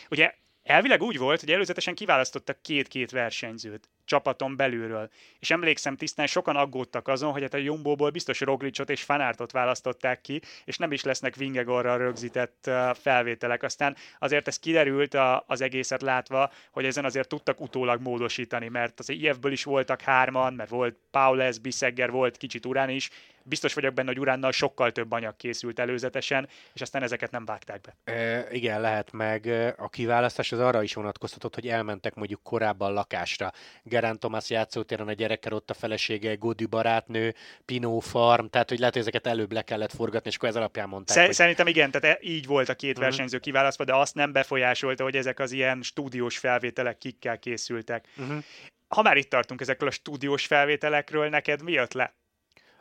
Ugye 0.09 0.33
elvileg 0.63 1.01
úgy 1.01 1.17
volt, 1.17 1.39
hogy 1.39 1.51
előzetesen 1.51 1.95
kiválasztottak 1.95 2.61
két-két 2.61 3.11
versenyzőt 3.11 3.89
csapaton 4.07 4.55
belülről. 4.55 5.09
És 5.39 5.51
emlékszem 5.51 5.95
tisztán, 5.95 6.27
sokan 6.27 6.55
aggódtak 6.55 7.07
azon, 7.07 7.31
hogy 7.31 7.41
hát 7.41 7.53
a 7.53 7.57
Jumbóból 7.57 8.09
biztos 8.09 8.39
Roglicot 8.39 8.89
és 8.89 9.03
Fanártot 9.03 9.51
választották 9.51 10.21
ki, 10.21 10.41
és 10.65 10.77
nem 10.77 10.91
is 10.91 11.03
lesznek 11.03 11.35
Vingegorral 11.35 11.97
rögzített 11.97 12.69
felvételek. 12.93 13.63
Aztán 13.63 13.95
azért 14.19 14.47
ez 14.47 14.59
kiderült 14.59 15.13
a, 15.13 15.43
az 15.47 15.61
egészet 15.61 16.01
látva, 16.01 16.51
hogy 16.71 16.85
ezen 16.85 17.05
azért 17.05 17.27
tudtak 17.27 17.61
utólag 17.61 18.01
módosítani, 18.01 18.67
mert 18.67 18.99
az 18.99 19.09
IF-ből 19.09 19.51
is 19.51 19.63
voltak 19.63 20.01
hárman, 20.01 20.53
mert 20.53 20.69
volt 20.69 20.97
Paules, 21.11 21.59
Bissegger, 21.59 22.11
volt 22.11 22.37
kicsit 22.37 22.65
Urán 22.65 22.89
is, 22.89 23.09
biztos 23.47 23.73
vagyok 23.73 23.93
benne, 23.93 24.07
hogy 24.07 24.19
Uránnal 24.19 24.51
sokkal 24.51 24.91
több 24.91 25.11
anyag 25.11 25.35
készült 25.35 25.79
előzetesen, 25.79 26.47
és 26.73 26.81
aztán 26.81 27.03
ezeket 27.03 27.31
nem 27.31 27.45
vágták 27.45 27.81
be. 27.81 28.13
E, 28.13 28.47
igen, 28.51 28.81
lehet 28.81 29.11
meg 29.11 29.45
a 29.77 29.89
kiválasztás 29.89 30.51
az 30.51 30.59
arra 30.59 30.83
is 30.83 30.93
vonatkoztatott, 30.93 31.55
hogy 31.55 31.67
elmentek 31.67 32.13
mondjuk 32.13 32.43
korábban 32.43 32.93
lakásra. 32.93 33.51
Gerán 33.99 34.19
Tomás 34.19 34.49
játszótéren 34.49 35.07
a 35.07 35.13
gyerekkel 35.13 35.53
ott 35.53 35.69
a 35.69 35.73
felesége, 35.73 36.35
Godű 36.35 36.65
barátnő, 36.67 37.35
Pinó 37.65 37.99
Farm, 37.99 38.45
tehát 38.45 38.69
hogy 38.69 38.77
lehet, 38.79 38.93
hogy 38.93 39.01
ezeket 39.01 39.27
előbb 39.27 39.51
le 39.51 39.61
kellett 39.61 39.91
forgatni, 39.93 40.29
és 40.29 40.35
akkor 40.35 40.49
ez 40.49 40.55
alapján 40.55 40.89
mondták, 40.89 41.15
Szer- 41.15 41.25
hogy 41.25 41.35
Szerintem 41.35 41.67
igen, 41.67 41.91
tehát 41.91 42.17
e- 42.17 42.19
így 42.27 42.45
volt 42.45 42.69
a 42.69 42.75
két 42.75 42.93
Mhm. 42.93 43.01
versenyző 43.01 43.37
kiválasztva, 43.39 43.83
de 43.83 43.95
azt 43.95 44.15
nem 44.15 44.31
befolyásolta, 44.31 45.03
hogy 45.03 45.15
ezek 45.15 45.39
az 45.39 45.51
ilyen 45.51 45.81
stúdiós 45.81 46.37
felvételek 46.37 46.97
kikkel 46.97 47.39
készültek. 47.39 48.07
uh-huh. 48.17 48.43
Ha 48.87 49.01
már 49.01 49.17
itt 49.17 49.29
tartunk 49.29 49.61
ezekről 49.61 49.89
a 49.89 49.91
stúdiós 49.91 50.45
felvételekről, 50.45 51.29
neked 51.29 51.63
mi 51.63 51.71
jött 51.71 51.93
le? 51.93 52.13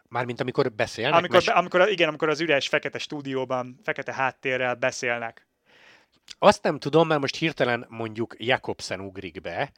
mármint 0.09 0.41
amikor 0.41 0.73
beszélnek, 0.73 1.15
Amikor, 1.19 1.35
mes- 1.47 1.49
amikor, 1.57 1.89
igen, 1.91 2.09
amikor 2.09 2.29
az 2.29 2.41
üres 2.41 2.69
fekete 2.69 2.99
stúdióban, 2.99 3.79
fekete 3.83 4.13
háttérrel 4.13 4.75
beszélnek. 4.75 5.47
Azt 6.39 6.63
nem 6.63 6.79
tudom, 6.79 7.07
mert 7.09 7.21
most 7.21 7.37
hirtelen 7.37 7.87
mondjuk 7.89 8.35
Jakobsen 8.39 9.01
ugrik 9.01 9.41
be, 9.41 9.71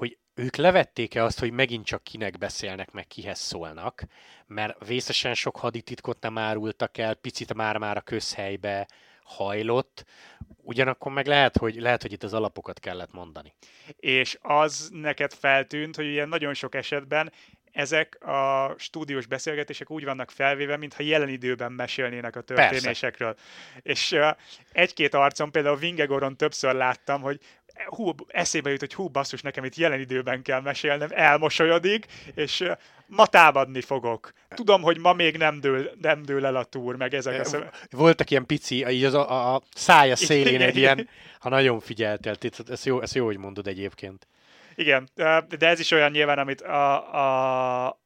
hogy 0.00 0.18
ők 0.34 0.56
levették-e 0.56 1.24
azt, 1.24 1.38
hogy 1.38 1.50
megint 1.50 1.84
csak 1.84 2.04
kinek 2.04 2.38
beszélnek, 2.38 2.90
meg 2.90 3.06
kihez 3.06 3.38
szólnak, 3.38 4.02
mert 4.46 4.86
vészesen 4.86 5.34
sok 5.34 5.56
hadititkot 5.56 6.20
nem 6.20 6.38
árultak 6.38 6.98
el, 6.98 7.14
picit 7.14 7.54
már-már 7.54 7.96
a 7.96 8.00
közhelybe 8.00 8.88
hajlott, 9.22 10.04
ugyanakkor 10.56 11.12
meg 11.12 11.26
lehet, 11.26 11.56
hogy, 11.56 11.74
lehet, 11.74 12.02
hogy 12.02 12.12
itt 12.12 12.22
az 12.22 12.34
alapokat 12.34 12.78
kellett 12.78 13.12
mondani. 13.12 13.54
És 13.96 14.38
az 14.40 14.88
neked 14.92 15.32
feltűnt, 15.32 15.96
hogy 15.96 16.06
ilyen 16.06 16.28
nagyon 16.28 16.54
sok 16.54 16.74
esetben 16.74 17.32
ezek 17.72 18.24
a 18.24 18.74
stúdiós 18.78 19.26
beszélgetések 19.26 19.90
úgy 19.90 20.04
vannak 20.04 20.30
felvéve, 20.30 20.76
mintha 20.76 21.02
jelen 21.02 21.28
időben 21.28 21.72
mesélnének 21.72 22.36
a 22.36 22.40
történésekről. 22.40 23.34
Persze. 23.34 23.80
És 23.82 24.12
uh, 24.12 24.36
egy-két 24.72 25.14
arcon, 25.14 25.50
például 25.50 25.76
Vingegoron 25.76 26.36
többször 26.36 26.74
láttam, 26.74 27.20
hogy 27.20 27.40
hú, 27.86 28.14
eszébe 28.26 28.70
jut, 28.70 28.80
hogy 28.80 28.94
hú, 28.94 29.08
basszus, 29.08 29.42
nekem 29.42 29.64
itt 29.64 29.74
jelen 29.74 30.00
időben 30.00 30.42
kell 30.42 30.60
mesélnem, 30.60 31.08
elmosolyodik, 31.12 32.06
és 32.34 32.64
ma 33.06 33.26
támadni 33.26 33.80
fogok. 33.80 34.32
Tudom, 34.48 34.82
hogy 34.82 34.98
ma 34.98 35.12
még 35.12 35.36
nem 35.36 35.60
dől, 35.60 35.90
nem 36.00 36.22
dől 36.22 36.46
el 36.46 36.56
a 36.56 36.64
túr, 36.64 36.96
meg 36.96 37.14
ezek 37.14 37.40
a 37.40 37.44
szem... 37.44 37.70
Voltak 37.90 38.30
ilyen 38.30 38.46
pici, 38.46 38.86
így 38.88 39.04
az 39.04 39.14
a, 39.14 39.54
a 39.54 39.62
szája 39.74 40.16
szélén 40.16 40.54
Igen, 40.54 40.68
egy 40.68 40.76
ilyen, 40.76 41.08
ha 41.38 41.48
nagyon 41.48 41.80
figyeltél, 41.80 42.36
ez 42.68 42.86
jó, 42.86 43.00
ez 43.00 43.14
jó, 43.14 43.24
hogy 43.24 43.36
mondod 43.36 43.66
egyébként. 43.66 44.26
Igen, 44.74 45.08
de 45.58 45.66
ez 45.66 45.80
is 45.80 45.90
olyan 45.90 46.10
nyilván, 46.10 46.38
amit 46.38 46.60
a, 46.60 47.14
a, 47.86 47.99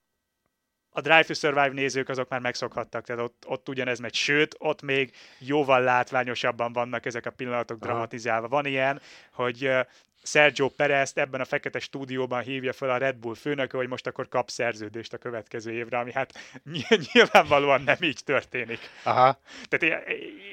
a 0.96 1.00
Drive 1.00 1.22
to 1.22 1.34
Survive 1.34 1.72
nézők 1.72 2.08
azok 2.08 2.28
már 2.28 2.40
megszokhattak, 2.40 3.04
tehát 3.04 3.22
ott, 3.22 3.44
ott 3.46 3.68
ugyanez 3.68 3.98
megy, 3.98 4.14
sőt, 4.14 4.54
ott 4.58 4.82
még 4.82 5.10
jóval 5.38 5.80
látványosabban 5.80 6.72
vannak 6.72 7.06
ezek 7.06 7.26
a 7.26 7.30
pillanatok 7.30 7.76
Aha. 7.82 7.92
dramatizálva. 7.92 8.48
Van 8.48 8.66
ilyen, 8.66 9.00
hogy 9.32 9.70
Sergio 10.22 10.68
perez 10.68 11.12
ebben 11.14 11.40
a 11.40 11.44
fekete 11.44 11.78
stúdióban 11.78 12.42
hívja 12.42 12.72
fel 12.72 12.90
a 12.90 12.96
Red 12.96 13.16
Bull 13.16 13.34
főnöke, 13.34 13.76
hogy 13.76 13.88
most 13.88 14.06
akkor 14.06 14.28
kap 14.28 14.50
szerződést 14.50 15.12
a 15.12 15.18
következő 15.18 15.72
évre, 15.72 15.98
ami 15.98 16.12
hát 16.12 16.38
ny- 16.72 17.12
nyilvánvalóan 17.12 17.82
nem 17.82 17.96
így 18.00 18.20
történik. 18.24 18.78
Aha, 19.02 19.40
Tehát 19.68 20.06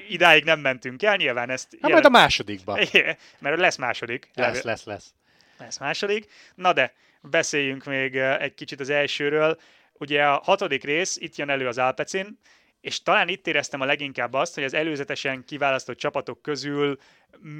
idáig 0.08 0.44
nem 0.44 0.60
mentünk 0.60 1.02
el, 1.02 1.16
nyilván 1.16 1.50
ezt... 1.50 1.76
hát 1.80 1.90
majd 1.90 2.04
a 2.04 2.08
másodikban. 2.08 2.78
Mert 3.38 3.58
lesz 3.58 3.76
második. 3.76 4.30
Lesz, 4.34 4.62
lesz, 4.62 4.84
lesz. 4.84 5.14
lesz 5.58 5.78
második. 5.78 6.30
Na 6.54 6.72
de, 6.72 6.92
beszéljünk 7.20 7.84
még 7.84 8.16
egy 8.16 8.54
kicsit 8.54 8.80
az 8.80 8.90
elsőről. 8.90 9.58
Ugye 10.02 10.24
a 10.24 10.40
hatodik 10.44 10.84
rész, 10.84 11.16
itt 11.16 11.36
jön 11.36 11.48
elő 11.48 11.66
az 11.66 11.78
Alpecin, 11.78 12.38
és 12.80 13.02
talán 13.02 13.28
itt 13.28 13.46
éreztem 13.46 13.80
a 13.80 13.84
leginkább 13.84 14.32
azt, 14.32 14.54
hogy 14.54 14.64
az 14.64 14.74
előzetesen 14.74 15.44
kiválasztott 15.44 15.96
csapatok 15.96 16.42
közül 16.42 16.98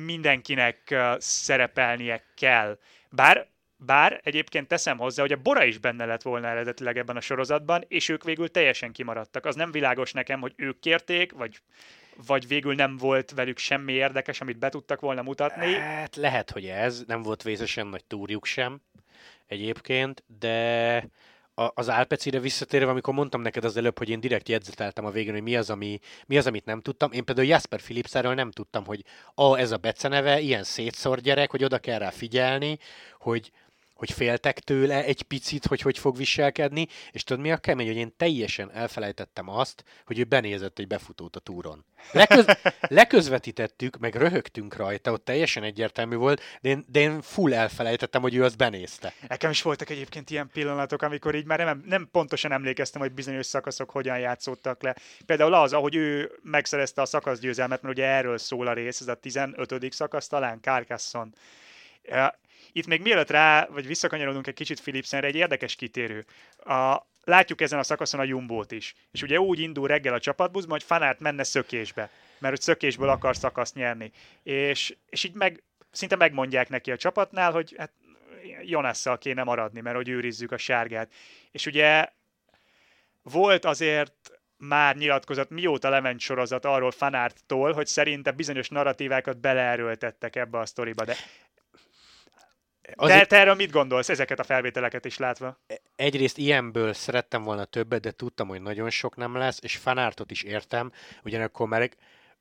mindenkinek 0.05 0.95
szerepelnie 1.19 2.25
kell. 2.37 2.79
Bár 3.11 3.47
bár 3.77 4.21
egyébként 4.23 4.69
teszem 4.69 4.99
hozzá, 4.99 5.23
hogy 5.23 5.33
a 5.33 5.37
Bora 5.43 5.65
is 5.65 5.79
benne 5.79 6.05
lett 6.05 6.23
volna 6.23 6.49
eredetileg 6.49 6.99
ebben 6.99 7.17
a 7.17 7.21
sorozatban, 7.21 7.85
és 7.89 8.09
ők 8.09 8.25
végül 8.25 8.51
teljesen 8.51 8.93
kimaradtak. 8.93 9.45
Az 9.47 9.55
nem 9.55 9.71
világos 9.71 10.13
nekem, 10.13 10.41
hogy 10.41 10.53
ők 10.57 10.81
kérték, 10.81 11.33
vagy 11.33 11.61
vagy 12.27 12.49
végül 12.49 12.75
nem 12.75 12.97
volt 12.97 13.31
velük 13.31 13.59
semmi 13.59 13.93
érdekes, 13.93 14.41
amit 14.41 14.59
be 14.59 14.69
tudtak 14.69 15.01
volna 15.01 15.23
mutatni. 15.23 15.75
Hát 15.75 16.17
lehet, 16.17 16.51
hogy 16.51 16.67
ez, 16.67 17.03
nem 17.07 17.23
volt 17.23 17.43
vészesen 17.43 17.87
nagy 17.87 18.05
túrjuk 18.05 18.45
sem 18.45 18.81
egyébként, 19.47 20.25
de 20.39 21.07
az 21.55 21.89
Álpecire 21.89 22.39
visszatérve, 22.39 22.91
amikor 22.91 23.15
mondtam 23.15 23.41
neked 23.41 23.65
az 23.65 23.77
előbb, 23.77 23.99
hogy 23.99 24.09
én 24.09 24.21
direkt 24.21 24.49
jegyzeteltem 24.49 25.05
a 25.05 25.11
végén, 25.11 25.33
hogy 25.33 25.43
mi 25.43 25.57
az, 25.57 25.71
ami, 25.71 25.99
mi 26.27 26.39
az 26.39 26.47
amit 26.47 26.65
nem 26.65 26.81
tudtam. 26.81 27.13
Én 27.13 27.25
például 27.25 27.47
Jasper 27.47 27.81
Philipszerről 27.81 28.35
nem 28.35 28.51
tudtam, 28.51 28.85
hogy 28.85 29.05
a, 29.35 29.57
ez 29.57 29.71
a 29.71 29.77
beceneve, 29.77 30.41
ilyen 30.41 30.65
szétszor 30.65 31.21
gyerek, 31.21 31.51
hogy 31.51 31.65
oda 31.65 31.79
kell 31.79 31.99
rá 31.99 32.11
figyelni, 32.11 32.79
hogy, 33.19 33.53
hogy 34.03 34.13
féltek 34.13 34.59
tőle 34.59 35.05
egy 35.05 35.23
picit, 35.23 35.67
hogy 35.67 35.81
hogy 35.81 35.99
fog 35.99 36.17
viselkedni, 36.17 36.87
és 37.11 37.25
tudod 37.25 37.43
mi 37.43 37.53
a 37.53 37.57
kemény, 37.57 37.87
hogy 37.87 37.97
én 37.97 38.17
teljesen 38.17 38.73
elfelejtettem 38.73 39.49
azt, 39.49 39.85
hogy 40.05 40.19
ő 40.19 40.25
benézett 40.25 40.79
egy 40.79 40.87
befutót 40.87 41.37
a 41.37 41.41
túron. 41.41 41.85
Leköz, 42.13 42.47
leközvetítettük, 42.81 43.99
meg 43.99 44.15
röhögtünk 44.15 44.77
rajta, 44.77 45.13
ott 45.13 45.25
teljesen 45.25 45.63
egyértelmű 45.63 46.17
volt, 46.17 46.43
de 46.61 46.69
én, 46.69 46.85
de 46.89 47.01
én 47.01 47.21
full 47.21 47.55
elfelejtettem, 47.55 48.23
hogy 48.23 48.35
ő 48.35 48.45
azt 48.45 48.57
benézte. 48.57 49.13
Nekem 49.29 49.51
is 49.51 49.63
voltak 49.63 49.91
egyébként 49.91 50.31
ilyen 50.31 50.51
pillanatok, 50.53 51.03
amikor 51.03 51.35
így 51.35 51.47
már 51.47 51.59
nem, 51.59 51.83
nem 51.87 52.09
pontosan 52.13 52.53
emlékeztem, 52.53 53.01
hogy 53.01 53.13
bizonyos 53.13 53.47
szakaszok 53.47 53.91
hogyan 53.91 54.19
játszottak 54.19 54.83
le. 54.83 54.97
Például 55.27 55.55
az, 55.55 55.73
ahogy 55.73 55.95
ő 55.95 56.39
megszerezte 56.43 57.03
a 57.03 57.07
szakaszgyőzelmet, 57.07 57.83
mert 57.83 57.95
ugye 57.95 58.07
erről 58.07 58.39
szól 58.39 58.67
a 58.67 58.73
rész, 58.73 59.01
ez 59.01 59.09
a 59.09 59.15
15. 59.15 59.93
szakasz 59.93 60.27
talán, 60.27 60.59
Carcassonne 60.61 61.31
itt 62.73 62.87
még 62.87 63.01
mielőtt 63.01 63.31
rá, 63.31 63.67
vagy 63.71 63.87
visszakanyarodunk 63.87 64.47
egy 64.47 64.55
kicsit 64.55 64.81
Philipsenre, 64.81 65.27
egy 65.27 65.35
érdekes 65.35 65.75
kitérő. 65.75 66.25
A, 66.65 67.07
látjuk 67.25 67.61
ezen 67.61 67.79
a 67.79 67.83
szakaszon 67.83 68.21
a 68.21 68.25
Jumbót 68.25 68.73
is. 68.73 68.95
És 69.11 69.23
ugye 69.23 69.41
úgy 69.41 69.59
indul 69.59 69.87
reggel 69.87 70.15
a 70.15 70.21
csapatbuszban, 70.21 70.71
hogy 70.71 70.83
Fanárt 70.83 71.21
menne 71.21 71.43
szökésbe, 71.43 72.11
mert 72.39 72.55
hogy 72.55 72.63
szökésből 72.63 73.09
akar 73.09 73.37
szakaszt 73.37 73.75
nyerni. 73.75 74.11
És, 74.43 74.97
és 75.09 75.25
így 75.25 75.35
meg, 75.35 75.63
szinte 75.91 76.17
megmondják 76.17 76.69
neki 76.69 76.91
a 76.91 76.97
csapatnál, 76.97 77.53
hogy 77.53 77.75
hát 77.79 77.93
Jonasszal 78.63 79.19
kéne 79.19 79.43
maradni, 79.43 79.81
mert 79.81 79.97
hogy 79.97 80.09
őrizzük 80.09 80.53
a 80.53 80.57
sárgát. 80.57 81.13
És 81.51 81.67
ugye 81.67 82.09
volt 83.23 83.65
azért 83.65 84.41
már 84.57 84.97
nyilatkozott, 84.97 85.51
mióta 85.51 85.89
lement 85.89 86.21
sorozat 86.21 86.65
arról 86.65 86.91
Fanártól, 86.91 87.73
hogy 87.73 87.87
szerinte 87.87 88.31
bizonyos 88.31 88.69
narratívákat 88.69 89.39
beleerőltettek 89.41 90.37
ebbe 90.37 90.59
a 90.59 90.67
sztoriba, 90.67 91.05
de 91.05 91.17
az 92.97 93.09
de 93.09 93.25
te 93.25 93.37
erről 93.37 93.55
mit 93.55 93.71
gondolsz, 93.71 94.09
ezeket 94.09 94.39
a 94.39 94.45
felvételeket 94.45 95.05
is 95.05 95.19
látva? 95.19 95.59
Egyrészt 95.97 96.39
ilyenből 96.39 96.93
szerettem 96.93 97.43
volna 97.43 97.65
többet, 97.65 98.01
de 98.01 98.11
tudtam, 98.11 98.49
hogy 98.49 98.63
nagyon 98.63 98.91
sok 98.91 99.17
nem 99.17 99.37
lesz, 99.37 99.59
és 99.63 99.77
fanártot 99.77 100.31
is 100.31 100.43
értem, 100.43 100.93
ugyanakkor 101.25 101.69
már 101.69 101.91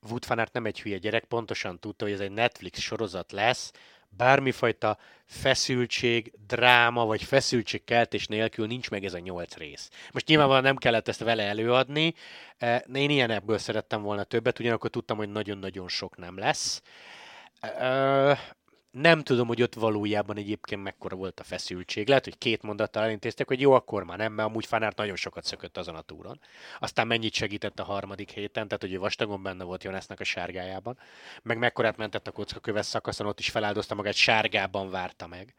Wood 0.09 0.25
fanárt 0.25 0.53
nem 0.53 0.65
egy 0.65 0.81
hülye 0.81 0.97
gyerek, 0.97 1.23
pontosan 1.23 1.79
tudta, 1.79 2.05
hogy 2.05 2.13
ez 2.13 2.19
egy 2.19 2.31
Netflix 2.31 2.79
sorozat 2.79 3.31
lesz, 3.31 3.71
bármifajta 4.09 4.97
feszültség, 5.25 6.33
dráma 6.47 7.05
vagy 7.05 7.23
feszültségkeltés 7.23 8.27
nélkül 8.27 8.67
nincs 8.67 8.89
meg 8.89 9.05
ez 9.05 9.13
a 9.13 9.19
nyolc 9.19 9.55
rész. 9.55 9.89
Most 10.11 10.27
nyilvánvalóan 10.27 10.63
nem 10.63 10.75
kellett 10.75 11.07
ezt 11.07 11.23
vele 11.23 11.43
előadni, 11.43 12.13
e, 12.57 12.85
én 12.93 13.09
ilyen 13.09 13.29
ebből 13.29 13.57
szerettem 13.57 14.01
volna 14.01 14.23
többet, 14.23 14.59
ugyanakkor 14.59 14.89
tudtam, 14.89 15.17
hogy 15.17 15.29
nagyon-nagyon 15.29 15.87
sok 15.87 16.17
nem 16.17 16.37
lesz. 16.37 16.81
Nem 18.91 19.21
tudom, 19.21 19.47
hogy 19.47 19.61
ott 19.61 19.73
valójában 19.73 20.37
egyébként 20.37 20.83
mekkora 20.83 21.15
volt 21.15 21.39
a 21.39 21.43
feszültség. 21.43 22.07
Lehet, 22.07 22.23
hogy 22.23 22.37
két 22.37 22.61
mondattal 22.61 23.03
elintéztek, 23.03 23.47
hogy 23.47 23.59
jó, 23.59 23.71
akkor 23.71 24.03
már 24.03 24.17
nem, 24.17 24.33
mert 24.33 24.49
amúgy 24.49 24.65
Fanárt 24.65 24.97
nagyon 24.97 25.15
sokat 25.15 25.43
szökött 25.43 25.77
azon 25.77 25.95
a 25.95 26.01
túron. 26.01 26.39
Aztán 26.79 27.07
mennyit 27.07 27.33
segített 27.33 27.79
a 27.79 27.83
harmadik 27.83 28.29
héten, 28.29 28.67
tehát 28.67 28.81
hogy 28.81 28.97
vastagon 28.97 29.43
benne 29.43 29.63
volt 29.63 29.83
Jonasnak 29.83 30.19
a 30.19 30.23
sárgájában. 30.23 30.97
Meg 31.41 31.57
mekkorát 31.57 31.97
mentett 31.97 32.27
a 32.27 32.31
kocka 32.31 32.59
köves 32.59 32.85
szakaszon, 32.85 33.27
ott 33.27 33.39
is 33.39 33.49
feláldozta 33.49 33.95
magát, 33.95 34.13
sárgában 34.13 34.89
várta 34.89 35.27
meg. 35.27 35.53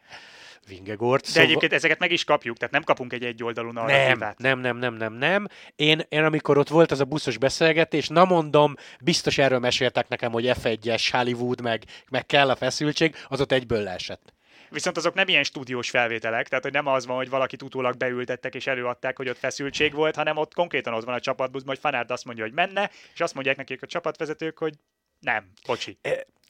Vingegort. 0.69 1.23
De 1.23 1.29
szóval... 1.29 1.45
egyébként 1.45 1.73
ezeket 1.73 1.99
meg 1.99 2.13
is 2.13 2.25
kapjuk, 2.25 2.57
tehát 2.57 2.73
nem 2.73 2.83
kapunk 2.83 3.13
egy 3.13 3.25
egyoldalú 3.25 3.71
narratívát. 3.71 4.39
Nem, 4.39 4.61
nem, 4.61 4.77
nem, 4.77 4.95
nem, 4.95 5.13
nem, 5.13 5.13
nem. 5.13 5.47
Én, 5.77 6.07
én 6.09 6.25
amikor 6.25 6.59
ott 6.59 6.69
volt 6.69 6.91
az 6.91 7.01
a 7.01 7.05
buszos 7.05 7.39
beszélgetés, 7.39 8.09
na 8.09 8.25
mondom, 8.25 8.75
biztos 9.01 9.39
erről 9.39 9.59
meséltek 9.59 10.09
nekem, 10.09 10.33
hogy 10.33 10.51
F1-es 10.63 11.09
Hollywood, 11.11 11.61
meg, 11.61 11.85
meg 12.11 12.27
kell 12.27 12.51
a 12.51 12.57
feszültség, 12.57 13.17
az 13.29 13.41
ott 13.41 13.53
egyből 13.53 13.83
leesett. 13.83 14.33
Viszont 14.71 14.97
azok 14.97 15.15
nem 15.15 15.29
ilyen 15.29 15.43
stúdiós 15.43 15.91
felvételek, 15.91 16.49
tehát 16.49 16.65
hogy 16.65 16.73
nem 16.73 16.87
az 16.87 17.07
van, 17.07 17.17
hogy 17.17 17.29
valakit 17.29 17.63
utólag 17.63 17.97
beültettek 17.97 18.55
és 18.55 18.67
előadták, 18.67 19.17
hogy 19.17 19.29
ott 19.29 19.39
feszültség 19.39 19.95
volt, 19.95 20.15
hanem 20.15 20.37
ott 20.37 20.55
konkrétan 20.55 20.95
ott 20.95 21.05
van 21.05 21.15
a 21.15 21.21
csapatbuszban, 21.21 21.75
hogy 21.75 21.83
Fanárd 21.83 22.11
azt 22.11 22.25
mondja, 22.25 22.45
hogy 22.45 22.53
menne, 22.53 22.91
és 23.15 23.21
azt 23.21 23.35
mondják 23.35 23.57
nekik 23.57 23.83
a 23.83 23.87
csapatvezetők, 23.87 24.59
hogy 24.59 24.75
nem, 25.21 25.53
bocsi. 25.67 25.99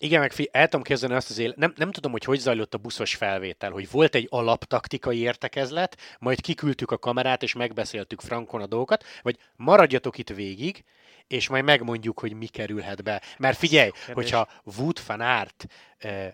Igen, 0.03 0.21
meg 0.21 0.33
fi, 0.33 0.49
el 0.53 0.69
tudom 0.69 0.83
kezdeni 0.83 1.15
azt 1.15 1.31
az 1.31 1.39
élet. 1.39 1.57
Nem, 1.57 1.73
nem 1.77 1.91
tudom, 1.91 2.13
hogy 2.13 2.25
hogy 2.25 2.39
zajlott 2.39 2.75
a 2.75 2.79
buszos 2.79 3.15
felvétel, 3.15 3.71
hogy 3.71 3.91
volt 3.91 4.15
egy 4.15 4.27
alaptaktikai 4.31 5.19
értekezlet, 5.19 5.97
majd 6.19 6.41
kiküldtük 6.41 6.91
a 6.91 6.99
kamerát, 6.99 7.43
és 7.43 7.53
megbeszéltük 7.53 8.21
frankon 8.21 8.61
a 8.61 8.67
dolgokat, 8.67 9.05
vagy 9.23 9.39
maradjatok 9.57 10.19
itt 10.19 10.29
végig, 10.29 10.85
és 11.27 11.49
majd 11.49 11.65
megmondjuk, 11.65 12.21
hogy 12.21 12.33
mi 12.33 12.47
kerülhet 12.47 13.03
be. 13.03 13.23
Mert 13.39 13.59
figyelj, 13.59 13.91
hogyha 14.13 14.49
Wood 14.65 15.01
van 15.07 15.21
Aert 15.21 15.67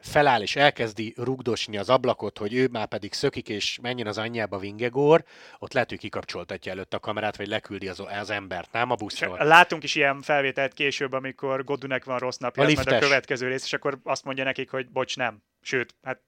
feláll 0.00 0.42
és 0.42 0.56
elkezdi 0.56 1.14
rugdosni 1.16 1.76
az 1.76 1.88
ablakot, 1.88 2.38
hogy 2.38 2.54
ő 2.54 2.68
már 2.70 2.86
pedig 2.86 3.12
szökik 3.12 3.48
és 3.48 3.78
menjen 3.82 4.06
az 4.06 4.18
anyjába 4.18 4.58
Vingegor, 4.58 5.24
ott 5.58 5.72
lehet, 5.72 5.88
hogy 5.88 5.98
kikapcsoltatja 5.98 6.72
előtt 6.72 6.94
a 6.94 6.98
kamerát, 6.98 7.36
vagy 7.36 7.48
leküldi 7.48 7.88
az, 7.88 8.02
az 8.20 8.30
embert, 8.30 8.72
nem 8.72 8.90
a 8.90 8.94
buszról. 8.94 9.38
Látunk 9.38 9.82
is 9.82 9.94
ilyen 9.94 10.22
felvételt 10.22 10.72
később, 10.72 11.12
amikor 11.12 11.64
Godunek 11.64 12.04
van 12.04 12.18
rossz 12.18 12.36
napja, 12.36 12.64
a, 12.64 12.94
a 12.94 12.98
következő 12.98 13.48
rész, 13.48 13.64
és 13.64 13.72
akkor 13.72 13.98
azt 14.04 14.24
mondja 14.24 14.44
nekik, 14.44 14.70
hogy 14.70 14.88
bocs, 14.88 15.16
nem. 15.16 15.42
Sőt, 15.62 15.94
hát 16.02 16.20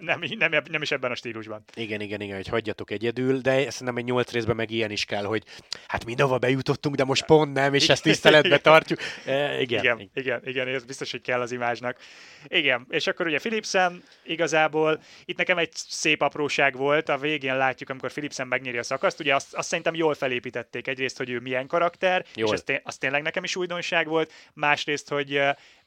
nem, 0.00 0.22
nem, 0.38 0.62
nem 0.70 0.82
is 0.82 0.90
ebben 0.90 1.10
a 1.10 1.14
stílusban. 1.14 1.64
Igen, 1.74 2.00
igen, 2.00 2.20
igen, 2.20 2.36
hogy 2.36 2.46
hagyjatok 2.46 2.90
egyedül, 2.90 3.38
de 3.38 3.70
szerintem 3.70 3.96
egy 3.96 4.04
nyolc 4.04 4.32
részben 4.32 4.56
meg 4.56 4.70
ilyen 4.70 4.90
is 4.90 5.04
kell, 5.04 5.24
hogy 5.24 5.42
hát 5.86 6.04
mindenhova 6.04 6.38
bejutottunk, 6.38 6.94
de 6.94 7.04
most 7.04 7.24
pont 7.24 7.52
nem, 7.52 7.74
és 7.74 7.88
ezt 7.88 8.02
tiszteletbe 8.02 8.58
tartjuk. 8.58 8.98
E, 9.26 9.60
igen, 9.60 9.80
igen, 9.84 10.10
igen, 10.14 10.40
igen, 10.44 10.68
ez 10.68 10.84
biztos, 10.84 11.10
hogy 11.10 11.20
kell 11.20 11.40
az 11.40 11.52
imázsnak. 11.52 11.98
Igen, 12.46 12.86
és 12.88 13.06
akkor 13.06 13.26
ugye 13.26 13.38
Philipsen 13.38 14.02
igazából 14.24 15.02
itt 15.24 15.36
nekem 15.36 15.58
egy 15.58 15.72
szép 15.72 16.22
apróság 16.22 16.76
volt, 16.76 17.08
a 17.08 17.18
végén 17.18 17.56
látjuk, 17.56 17.90
amikor 17.90 18.10
Philipsen 18.10 18.46
megnyeri 18.46 18.78
a 18.78 18.82
szakaszt, 18.82 19.20
ugye 19.20 19.34
azt, 19.34 19.54
azt 19.54 19.68
szerintem 19.68 19.94
jól 19.94 20.14
felépítették 20.14 20.86
egyrészt, 20.88 21.16
hogy 21.16 21.30
ő 21.30 21.38
milyen 21.38 21.66
karakter, 21.66 22.24
jól. 22.34 22.46
és 22.46 22.52
ez, 22.52 22.62
té- 22.62 22.80
az 22.84 22.98
tényleg 22.98 23.22
nekem 23.22 23.44
is 23.44 23.56
újdonság 23.56 24.06
volt, 24.06 24.32
másrészt, 24.54 25.08
hogy 25.08 25.40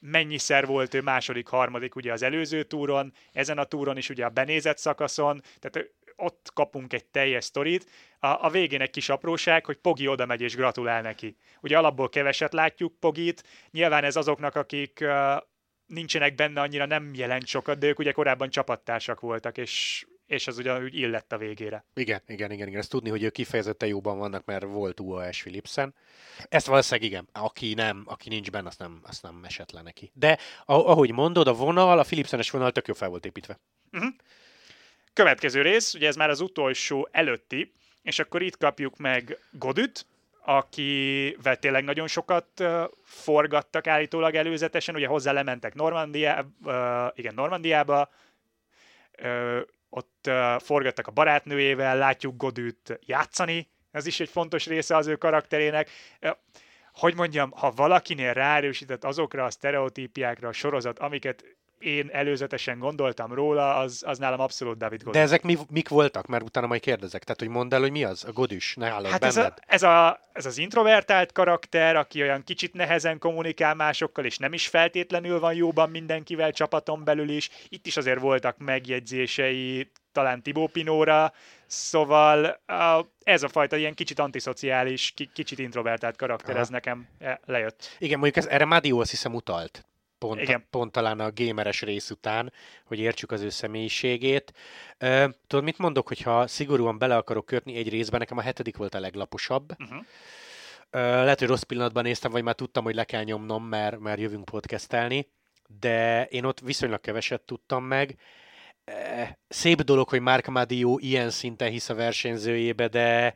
mennyiszer 0.06 0.66
volt 0.66 0.94
ő 0.94 1.02
második, 1.02 1.48
harmadik 1.48 1.96
ugye 1.96 2.12
az 2.12 2.22
előző 2.22 2.64
túron, 2.64 3.14
ezen 3.32 3.58
a 3.58 3.64
túron 3.64 3.98
is 3.98 4.10
ugye 4.10 4.26
a 4.26 4.30
benézett 4.30 4.78
szakaszon, 4.78 5.42
tehát 5.60 5.90
ott 6.16 6.50
kapunk 6.54 6.94
egy 6.94 7.06
teljes 7.06 7.44
sztorit. 7.44 7.90
A, 8.20 8.28
a 8.28 8.50
végén 8.50 8.82
egy 8.82 8.90
kis 8.90 9.10
apróság, 9.10 9.66
hogy 9.66 9.78
Pogi 9.78 10.08
oda 10.08 10.26
megy 10.26 10.42
és 10.42 10.56
gratulál 10.56 11.02
neki. 11.02 11.36
Ugye 11.62 11.78
alapból 11.78 12.10
keveset 12.10 12.54
látjuk 12.54 13.00
Pogit, 13.00 13.44
nyilván 13.72 14.04
ez 14.04 14.16
azoknak, 14.16 14.56
akik 14.56 15.00
uh, 15.02 15.42
nincsenek 15.86 16.36
benne 16.36 16.62
annyira 16.62 16.86
nem 16.86 17.12
jelent 17.14 17.48
sokat, 17.48 17.78
de 17.78 17.88
ők 17.88 18.00
ugye 18.00 18.12
korábban 18.12 18.50
csapattársak 18.50 19.20
voltak, 19.20 19.58
és 19.58 20.06
és 20.34 20.48
az 20.48 20.58
ugyanúgy 20.58 20.96
illett 20.96 21.32
a 21.32 21.38
végére. 21.38 21.86
Igen, 21.94 22.22
igen, 22.28 22.52
igen, 22.52 22.68
igen. 22.68 22.80
Ezt 22.80 22.90
tudni, 22.90 23.10
hogy 23.10 23.24
ők 23.24 23.32
kifejezetten 23.32 23.90
jóban 23.90 24.18
vannak, 24.18 24.46
mert 24.46 24.66
volt 24.66 25.00
UAS 25.00 25.42
Philipsen. 25.42 25.94
Ezt 26.50 26.66
valószínűleg 26.66 27.10
igen. 27.10 27.28
Aki 27.32 27.74
nem, 27.74 28.04
aki 28.06 28.30
nincs 28.30 28.52
benne, 28.52 28.68
azt 28.68 28.80
nem, 28.80 29.02
azt 29.04 29.24
nem 29.24 29.42
esett 29.44 29.72
le 29.72 29.82
neki. 29.82 30.12
De 30.14 30.38
ahogy 30.66 31.12
mondod, 31.12 31.48
a 31.48 31.54
vonal, 31.54 32.00
a 32.00 32.04
Philipsenes 32.04 32.50
vonal 32.50 32.72
tök 32.72 32.88
jó 32.88 32.94
fel 32.94 33.10
volt 33.10 33.26
építve. 33.26 33.60
Uh-huh. 33.92 34.10
Következő 35.14 35.62
rész, 35.62 35.94
ugye 35.94 36.08
ez 36.08 36.16
már 36.16 36.30
az 36.30 36.40
utolsó 36.40 37.08
előtti, 37.12 37.74
és 38.02 38.20
akkor 38.20 38.42
itt 38.42 38.58
kapjuk 38.58 38.98
meg 38.98 39.38
Godüt, 39.52 40.06
akivel 40.46 41.58
tényleg 41.60 41.84
nagyon 41.84 42.08
sokat 42.08 42.48
uh, 42.60 42.84
forgattak 43.04 43.88
állítólag 43.88 44.36
előzetesen, 44.36 44.96
ugye 44.96 45.08
hozzá 45.08 45.32
lementek 45.32 45.74
Normandiába, 45.74 46.50
uh, 46.64 47.18
igen, 47.18 47.34
Normandiába, 47.34 48.10
uh, 49.22 49.62
ott 49.96 50.30
forgattak 50.60 51.08
a 51.08 51.12
barátnőjével, 51.12 51.98
látjuk 51.98 52.38
Godűt 52.38 53.00
játszani, 53.06 53.72
ez 53.92 54.06
is 54.06 54.20
egy 54.20 54.30
fontos 54.30 54.66
része 54.66 54.96
az 54.96 55.08
ő 55.08 55.16
karakterének. 55.16 55.90
Hogy 56.94 57.16
mondjam, 57.16 57.52
ha 57.52 57.72
valakinél 57.72 58.34
ráerősített 58.34 59.04
azokra 59.04 59.46
a 59.46 59.50
sztereotípiákra 59.50 60.48
a 60.48 60.52
sorozat, 60.52 61.00
amiket 61.00 61.53
én 61.84 62.10
előzetesen 62.12 62.80
gondoltam 62.80 63.34
róla, 63.34 63.76
az, 63.76 64.04
az 64.06 64.18
nálam 64.18 64.40
abszolút 64.40 64.78
David 64.78 65.04
Godin. 65.04 65.22
De 65.22 65.28
ezek 65.28 65.44
mi, 65.44 65.58
mik 65.70 65.90
voltak? 65.90 66.28
Mert 66.28 66.44
utána 66.44 66.68
majd 66.68 66.82
kérdezek. 66.82 67.24
Tehát, 67.24 67.40
hogy 67.40 67.50
mondd 67.50 67.74
el, 67.74 67.80
hogy 67.80 67.92
mi 67.92 68.04
az? 68.04 68.24
A 68.24 68.32
Godüs, 68.32 68.76
ne 68.76 68.88
állod 68.88 69.12
hát 69.12 69.24
ez, 69.24 69.38
a, 69.38 69.54
ez, 69.68 69.84
a, 69.84 70.20
ez 70.34 70.46
az 70.46 70.58
introvertált 70.58 71.32
karakter, 71.32 71.96
aki 71.96 72.22
olyan 72.22 72.44
kicsit 72.44 72.74
nehezen 72.74 73.20
kommunikál 73.20 73.76
másokkal, 73.76 74.26
és 74.26 74.38
nem 74.38 74.54
is 74.54 74.68
feltétlenül 74.68 75.40
van 75.40 75.54
jóban 75.54 75.90
mindenkivel 75.90 76.52
csapaton 76.52 77.04
belül 77.04 77.30
is. 77.30 77.50
Itt 77.70 77.86
is 77.86 77.98
azért 77.98 78.20
voltak 78.20 78.58
megjegyzései, 78.58 79.92
talán 80.12 80.42
Tibó 80.42 80.68
Pinóra, 80.68 81.34
szóval 81.66 82.62
ez 83.24 83.44
a 83.44 83.48
fajta 83.48 83.76
ilyen 83.76 83.94
kicsit 83.94 84.20
antiszociális, 84.20 85.12
ki, 85.16 85.30
kicsit 85.34 85.60
introvertált 85.60 86.16
karakter, 86.16 86.50
Aha. 86.50 86.60
ez 86.60 86.70
nekem 86.70 87.08
e, 87.20 87.40
lejött. 87.46 87.96
Igen, 88.00 88.20
mondjuk 88.20 88.46
ez, 88.46 88.52
erre 88.52 88.66
Mádió 88.66 89.00
azt 89.00 89.10
hiszem 89.10 89.34
utalt. 89.34 89.86
Pont, 90.28 90.42
Igen. 90.42 90.66
pont 90.70 90.92
talán 90.92 91.20
a 91.20 91.32
gameres 91.34 91.82
rész 91.82 92.10
után, 92.10 92.54
hogy 92.86 93.00
értsük 93.00 93.32
az 93.32 93.42
ő 93.42 93.50
személyiségét. 93.50 94.54
Uh, 95.02 95.30
tudod, 95.48 95.66
mit 95.66 95.78
mondok, 95.78 96.08
hogyha 96.08 96.48
szigorúan 96.48 96.98
bele 96.98 97.16
akarok 97.16 97.46
kötni 97.46 97.76
egy 97.76 97.90
részben, 97.90 98.20
nekem 98.20 98.38
a 98.38 98.42
hetedik 98.42 98.78
volt 98.78 98.96
a 98.96 99.00
leglaposabb. 99.00 99.72
Uh-huh. 99.82 99.98
Uh, 99.98 100.06
lehet, 100.92 101.40
hogy 101.40 101.48
rossz 101.48 101.62
pillanatban 101.62 102.04
néztem, 102.04 102.32
vagy 102.32 102.44
már 102.44 102.56
tudtam, 102.56 102.84
hogy 102.84 102.96
le 102.96 103.04
kell 103.04 103.24
nyomnom, 103.24 103.64
mert, 103.64 104.00
mert 104.00 104.20
jövünk 104.20 104.46
podcastelni, 104.46 105.30
de 105.80 106.26
én 106.26 106.44
ott 106.44 106.60
viszonylag 106.60 107.02
keveset 107.02 107.42
tudtam 107.42 107.84
meg. 107.84 108.18
Szép 109.48 109.82
dolog, 109.82 110.10
hogy 110.10 110.20
Mark 110.20 110.48
Madio 110.48 110.98
ilyen 111.00 111.30
szinten 111.30 111.70
hisz 111.70 111.90
a 111.90 111.96
versenyzőjébe, 111.96 112.88
de 112.88 113.36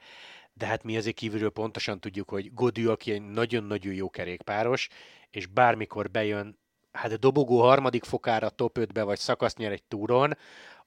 de 0.53 0.65
hát 0.65 0.83
mi 0.83 0.97
azért 0.97 1.15
kívülről 1.15 1.49
pontosan 1.49 1.99
tudjuk, 1.99 2.29
hogy 2.29 2.53
Godű, 2.53 2.87
aki 2.87 3.11
egy 3.11 3.21
nagyon-nagyon 3.21 3.93
jó 3.93 4.09
kerékpáros, 4.09 4.87
és 5.29 5.45
bármikor 5.45 6.11
bejön 6.11 6.57
hát 6.97 7.19
dobogó 7.19 7.61
harmadik 7.61 8.03
fokára 8.03 8.49
top 8.49 8.77
5-be 8.79 9.03
vagy 9.03 9.19
szakaszt 9.19 9.57
nyer 9.57 9.71
egy 9.71 9.83
túron, 9.83 10.37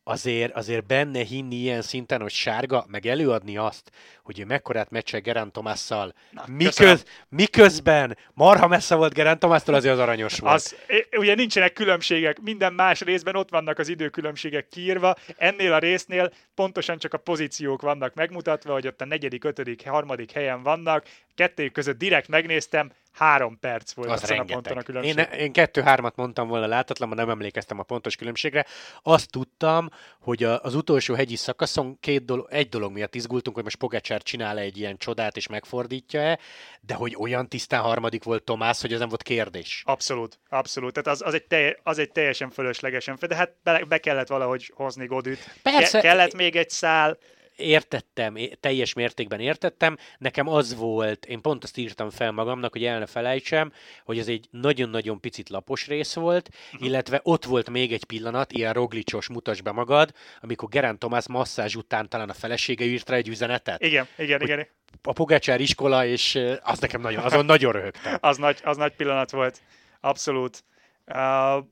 azért, 0.04 0.54
azért 0.56 0.86
benne 0.86 1.24
hinni 1.24 1.54
ilyen 1.54 1.82
szinten, 1.82 2.20
hogy 2.20 2.30
sárga, 2.30 2.84
meg 2.88 3.06
előadni 3.06 3.56
azt, 3.56 3.90
hogy 4.22 4.40
ő 4.40 4.44
mekkorát 4.44 4.90
meccsel 4.90 5.20
Gerán 5.20 5.52
Tomásszal, 5.52 6.14
miköz, 6.46 7.04
miközben 7.28 8.16
marha 8.34 8.66
messze 8.66 8.94
volt 8.94 9.14
Gerán 9.14 9.38
Tomásztól, 9.38 9.74
azért 9.74 9.94
az 9.94 10.00
aranyos 10.00 10.38
volt. 10.38 10.54
Az, 10.54 10.76
ugye 11.16 11.34
nincsenek 11.34 11.72
különbségek, 11.72 12.40
minden 12.40 12.72
más 12.72 13.00
részben 13.00 13.36
ott 13.36 13.50
vannak 13.50 13.78
az 13.78 13.88
időkülönbségek 13.88 14.68
kiírva, 14.68 15.14
ennél 15.36 15.72
a 15.72 15.78
résznél 15.78 16.32
pontosan 16.54 16.98
csak 16.98 17.14
a 17.14 17.18
pozíciók 17.18 17.82
vannak 17.82 18.14
megmutatva, 18.14 18.72
hogy 18.72 18.86
ott 18.86 19.00
a 19.00 19.04
negyedik, 19.04 19.44
ötödik, 19.44 19.88
harmadik 19.88 20.32
helyen 20.32 20.62
vannak, 20.62 21.06
kettőjük 21.34 21.72
között 21.72 21.98
direkt 21.98 22.28
megnéztem, 22.28 22.92
három 23.12 23.58
perc 23.58 23.92
volt 23.92 24.10
az 24.10 24.30
a 24.30 24.44
ponton 24.44 24.76
a 24.76 24.82
különbség. 24.82 25.18
Én, 25.18 25.24
én 25.24 25.52
kettő-hármat 25.52 26.16
mondtam 26.16 26.48
volna 26.48 26.66
látatlanban, 26.66 27.18
nem 27.18 27.30
emlékeztem 27.30 27.78
a 27.78 27.82
pontos 27.82 28.16
különbségre. 28.16 28.66
Azt 29.02 29.30
tudtam, 29.30 29.88
hogy 30.20 30.44
a, 30.44 30.62
az 30.62 30.74
utolsó 30.74 31.14
hegyi 31.14 31.36
szakaszon 31.36 31.98
két 32.00 32.24
dolog, 32.24 32.46
egy 32.50 32.68
dolog 32.68 32.92
miatt 32.92 33.14
izgultunk, 33.14 33.54
hogy 33.54 33.64
most 33.64 33.76
Pogacsár 33.76 34.22
csinál 34.22 34.58
egy 34.58 34.78
ilyen 34.78 34.96
csodát 34.96 35.36
és 35.36 35.46
megfordítja-e, 35.46 36.38
de 36.80 36.94
hogy 36.94 37.16
olyan 37.18 37.48
tisztán 37.48 37.80
harmadik 37.80 38.24
volt 38.24 38.42
Tomás, 38.42 38.80
hogy 38.80 38.92
ez 38.92 38.98
nem 38.98 39.08
volt 39.08 39.22
kérdés. 39.22 39.82
Abszolút, 39.86 40.38
abszolút. 40.48 40.92
Tehát 40.92 41.08
az, 41.08 41.26
az, 41.26 41.34
egy, 41.34 41.44
telj, 41.44 41.74
az 41.82 41.98
egy 41.98 42.12
teljesen 42.12 42.50
fölöslegesen, 42.50 43.16
de 43.20 43.34
hát 43.34 43.54
be, 43.62 43.84
be 43.84 43.98
kellett 43.98 44.28
valahogy 44.28 44.72
hozni 44.74 45.06
Godüt. 45.06 45.54
Persze. 45.62 46.00
Ke- 46.00 46.10
kellett 46.10 46.34
még 46.34 46.56
egy 46.56 46.70
szál, 46.70 47.18
értettem, 47.60 48.36
teljes 48.60 48.92
mértékben 48.92 49.40
értettem. 49.40 49.96
Nekem 50.18 50.48
az 50.48 50.76
volt, 50.76 51.26
én 51.26 51.40
pont 51.40 51.64
azt 51.64 51.76
írtam 51.76 52.10
fel 52.10 52.32
magamnak, 52.32 52.72
hogy 52.72 52.84
el 52.84 52.98
ne 52.98 53.06
felejtsem, 53.06 53.72
hogy 54.04 54.18
ez 54.18 54.28
egy 54.28 54.48
nagyon-nagyon 54.50 55.20
picit 55.20 55.48
lapos 55.48 55.86
rész 55.86 56.14
volt, 56.14 56.48
uh-huh. 56.72 56.88
illetve 56.88 57.20
ott 57.22 57.44
volt 57.44 57.70
még 57.70 57.92
egy 57.92 58.04
pillanat, 58.04 58.52
ilyen 58.52 58.72
roglicsos, 58.72 59.28
mutasd 59.28 59.62
be 59.62 59.72
magad, 59.72 60.12
amikor 60.40 60.68
Gerán 60.68 60.98
Tomás 60.98 61.28
masszázs 61.28 61.74
után 61.74 62.08
talán 62.08 62.28
a 62.28 62.32
felesége 62.34 62.84
írt 62.84 63.08
rá 63.08 63.16
egy 63.16 63.28
üzenetet. 63.28 63.82
Igen, 63.82 64.06
igen, 64.16 64.40
igen. 64.40 64.66
A 65.02 65.12
Pogácsár 65.12 65.60
iskola, 65.60 66.06
és 66.06 66.38
az 66.62 66.78
nekem 66.78 67.00
nagyon, 67.00 67.24
azon 67.24 67.44
nagyon 67.44 67.72
röhögtem. 67.72 68.16
az, 68.30 68.36
nagy, 68.36 68.58
az 68.64 68.76
nagy 68.76 68.92
pillanat 68.92 69.30
volt. 69.30 69.60
Abszolút. 70.00 70.64
Uh, 71.06 71.64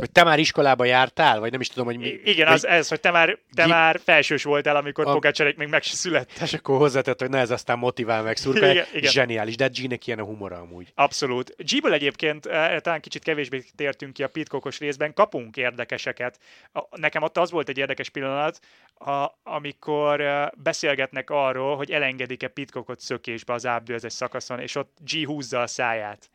hogy 0.00 0.10
te 0.10 0.24
már 0.24 0.38
iskolába 0.38 0.84
jártál, 0.84 1.40
vagy 1.40 1.50
nem 1.50 1.60
is 1.60 1.68
tudom, 1.68 1.86
hogy 1.86 1.98
mi... 1.98 2.20
Igen, 2.24 2.48
az 2.48 2.66
ez, 2.66 2.88
hogy 2.88 3.00
te 3.00 3.10
már, 3.10 3.38
te 3.54 3.64
G... 3.64 3.68
már 3.68 4.00
felsős 4.04 4.42
voltál, 4.42 4.76
amikor 4.76 5.06
a... 5.06 5.12
Pogácserék 5.12 5.56
még 5.56 5.68
meg 5.68 5.82
se 5.82 5.94
születtek. 5.94 6.42
És 6.42 6.52
akkor 6.52 6.78
hozzátett, 6.78 7.20
hogy 7.20 7.30
ne 7.30 7.38
ez 7.38 7.50
aztán 7.50 7.78
motivál 7.78 8.22
meg 8.22 8.36
szurkál. 8.36 8.70
Igen, 8.70 8.86
igen. 8.92 9.10
Zseniális, 9.10 9.56
de 9.56 9.64
hát 9.64 9.78
G-nek 9.78 10.06
ilyen 10.06 10.18
a 10.18 10.24
humora 10.24 10.56
amúgy. 10.56 10.92
Abszolút. 10.94 11.54
G-ből 11.58 11.92
egyébként 11.92 12.46
eh, 12.46 12.80
talán 12.80 13.00
kicsit 13.00 13.22
kevésbé 13.22 13.64
tértünk 13.76 14.12
ki 14.12 14.22
a 14.22 14.28
pitkokos 14.28 14.78
részben, 14.78 15.14
kapunk 15.14 15.56
érdekeseket. 15.56 16.38
A, 16.72 16.82
nekem 16.96 17.22
ott 17.22 17.38
az 17.38 17.50
volt 17.50 17.68
egy 17.68 17.78
érdekes 17.78 18.10
pillanat, 18.10 18.60
a, 18.98 19.26
amikor 19.42 20.20
eh, 20.20 20.48
beszélgetnek 20.56 21.30
arról, 21.30 21.76
hogy 21.76 21.90
elengedik-e 21.90 22.48
pitkokot 22.48 23.00
szökésbe 23.00 23.52
az 23.52 23.66
ábdőzes 23.66 24.12
szakaszon, 24.12 24.60
és 24.60 24.74
ott 24.74 24.96
G 25.12 25.26
húzza 25.26 25.60
a 25.60 25.66
száját. 25.66 26.30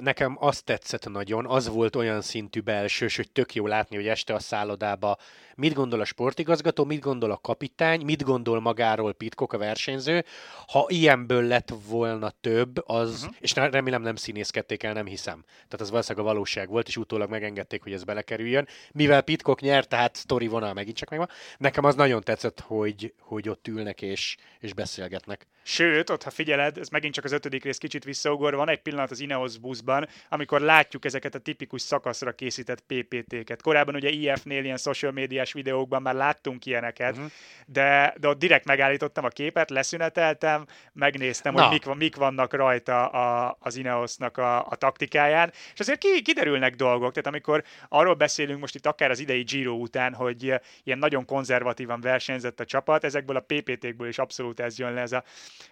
Nekem 0.00 0.36
azt 0.40 0.64
tetszett 0.64 1.08
nagyon, 1.08 1.46
az 1.46 1.68
volt 1.68 1.96
olyan 1.96 2.20
szintű 2.20 2.60
belső 2.60 3.01
szélsős, 3.02 3.16
hogy 3.16 3.32
tök 3.32 3.54
jó 3.54 3.66
látni, 3.66 3.96
hogy 3.96 4.06
este 4.08 4.34
a 4.34 4.38
szállodába 4.38 5.18
mit 5.54 5.74
gondol 5.74 6.00
a 6.00 6.04
sportigazgató, 6.04 6.84
mit 6.84 7.00
gondol 7.00 7.30
a 7.30 7.36
kapitány, 7.36 8.04
mit 8.04 8.22
gondol 8.22 8.60
magáról 8.60 9.12
Pitkok 9.12 9.52
a 9.52 9.58
versenyző. 9.58 10.24
Ha 10.66 10.86
ilyenből 10.88 11.42
lett 11.42 11.74
volna 11.88 12.30
több, 12.40 12.88
az, 12.88 13.20
uh-huh. 13.22 13.36
és 13.40 13.54
remélem 13.54 14.02
nem 14.02 14.16
színészkedték 14.16 14.82
el, 14.82 14.92
nem 14.92 15.06
hiszem. 15.06 15.44
Tehát 15.54 15.80
az 15.80 15.90
valószínűleg 15.90 16.26
a 16.26 16.32
valóság 16.32 16.68
volt, 16.68 16.88
és 16.88 16.96
utólag 16.96 17.30
megengedték, 17.30 17.82
hogy 17.82 17.92
ez 17.92 18.04
belekerüljön. 18.04 18.68
Mivel 18.92 19.22
Pitkok 19.22 19.60
nyert, 19.60 19.88
tehát 19.88 20.16
sztori 20.16 20.46
vonal 20.46 20.72
megint 20.72 20.96
csak 20.96 21.10
megvan. 21.10 21.28
Nekem 21.58 21.84
az 21.84 21.94
nagyon 21.94 22.22
tetszett, 22.22 22.60
hogy, 22.60 23.14
hogy 23.18 23.48
ott 23.48 23.68
ülnek 23.68 24.02
és, 24.02 24.36
és 24.60 24.74
beszélgetnek. 24.74 25.46
Sőt, 25.64 26.10
ott 26.10 26.22
ha 26.22 26.30
figyeled, 26.30 26.78
ez 26.78 26.88
megint 26.88 27.14
csak 27.14 27.24
az 27.24 27.32
ötödik 27.32 27.64
rész 27.64 27.78
kicsit 27.78 28.04
visszaugor, 28.04 28.54
van 28.54 28.68
egy 28.68 28.82
pillanat 28.82 29.10
az 29.10 29.20
Ineos 29.20 29.58
buszban, 29.58 30.08
amikor 30.28 30.60
látjuk 30.60 31.04
ezeket 31.04 31.34
a 31.34 31.38
tipikus 31.38 31.82
szakaszra 31.82 32.32
készített 32.32 32.80
PPT-ket. 32.92 33.62
Korábban 33.62 33.94
ugye 33.94 34.08
IF-nél 34.08 34.64
ilyen 34.64 34.76
social 34.76 35.12
médiás 35.12 35.52
videókban 35.52 36.02
már 36.02 36.14
láttunk 36.14 36.66
ilyeneket, 36.66 37.12
uh-huh. 37.12 37.30
de, 37.66 38.14
de 38.20 38.28
ott 38.28 38.38
direkt 38.38 38.64
megállítottam 38.64 39.24
a 39.24 39.28
képet, 39.28 39.70
leszüneteltem, 39.70 40.66
megnéztem, 40.92 41.54
Na. 41.54 41.62
hogy 41.62 41.70
mik, 41.70 41.94
mik 41.94 42.16
vannak 42.16 42.54
rajta 42.54 43.06
a, 43.06 43.56
az 43.60 43.76
Ineosnak 43.76 44.38
a, 44.38 44.66
a 44.66 44.76
taktikáján, 44.76 45.52
és 45.72 45.80
azért 45.80 45.98
ki, 45.98 46.22
kiderülnek 46.22 46.74
dolgok, 46.74 47.10
tehát 47.12 47.26
amikor 47.26 47.64
arról 47.88 48.14
beszélünk 48.14 48.60
most 48.60 48.74
itt 48.74 48.86
akár 48.86 49.10
az 49.10 49.18
idei 49.18 49.42
Giro 49.42 49.72
után, 49.72 50.14
hogy 50.14 50.54
ilyen 50.84 50.98
nagyon 50.98 51.24
konzervatívan 51.24 52.00
versenyzett 52.00 52.60
a 52.60 52.64
csapat, 52.64 53.04
ezekből 53.04 53.36
a 53.36 53.44
PPT-kből 53.46 54.08
is 54.08 54.18
abszolút 54.18 54.60
ez 54.60 54.78
jön 54.78 54.92
le, 54.92 55.00
ez 55.00 55.12
a 55.12 55.24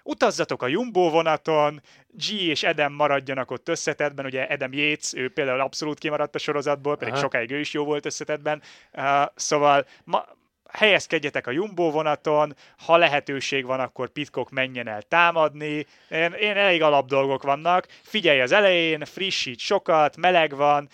utazzatok 0.02 0.62
a 0.62 0.66
Jumbo 0.66 1.10
vonaton, 1.10 1.82
G 2.12 2.32
és 2.32 2.62
Edem 2.62 2.92
maradjanak 2.92 3.50
ott 3.50 3.68
összetetben, 3.68 4.24
ugye 4.24 4.46
Edem 4.46 4.72
Yates, 4.72 5.14
ő 5.14 5.28
például 5.28 5.60
abszolút 5.60 5.98
kimaradt 5.98 6.34
a 6.34 6.38
sorozatból, 6.38 6.96
Aha. 7.11 7.20
sokáig 7.20 7.50
ő 7.50 7.58
is 7.58 7.72
jó 7.72 7.84
volt 7.84 8.06
összetetben, 8.06 8.62
uh, 8.92 9.22
szóval 9.34 9.86
ma, 10.04 10.24
helyezkedjetek 10.72 11.46
a 11.46 11.50
Jumbo 11.50 11.90
vonaton, 11.90 12.56
ha 12.76 12.96
lehetőség 12.96 13.64
van, 13.64 13.80
akkor 13.80 14.08
Pitkok 14.08 14.50
menjen 14.50 14.88
el 14.88 15.02
támadni, 15.02 15.86
én, 16.08 16.32
én 16.32 16.56
elég 16.56 16.82
alap 16.82 17.08
dolgok 17.08 17.42
vannak, 17.42 17.86
figyelj 18.02 18.40
az 18.40 18.52
elején, 18.52 19.04
frissít 19.04 19.58
sokat, 19.58 20.16
meleg 20.16 20.56
van, 20.56 20.88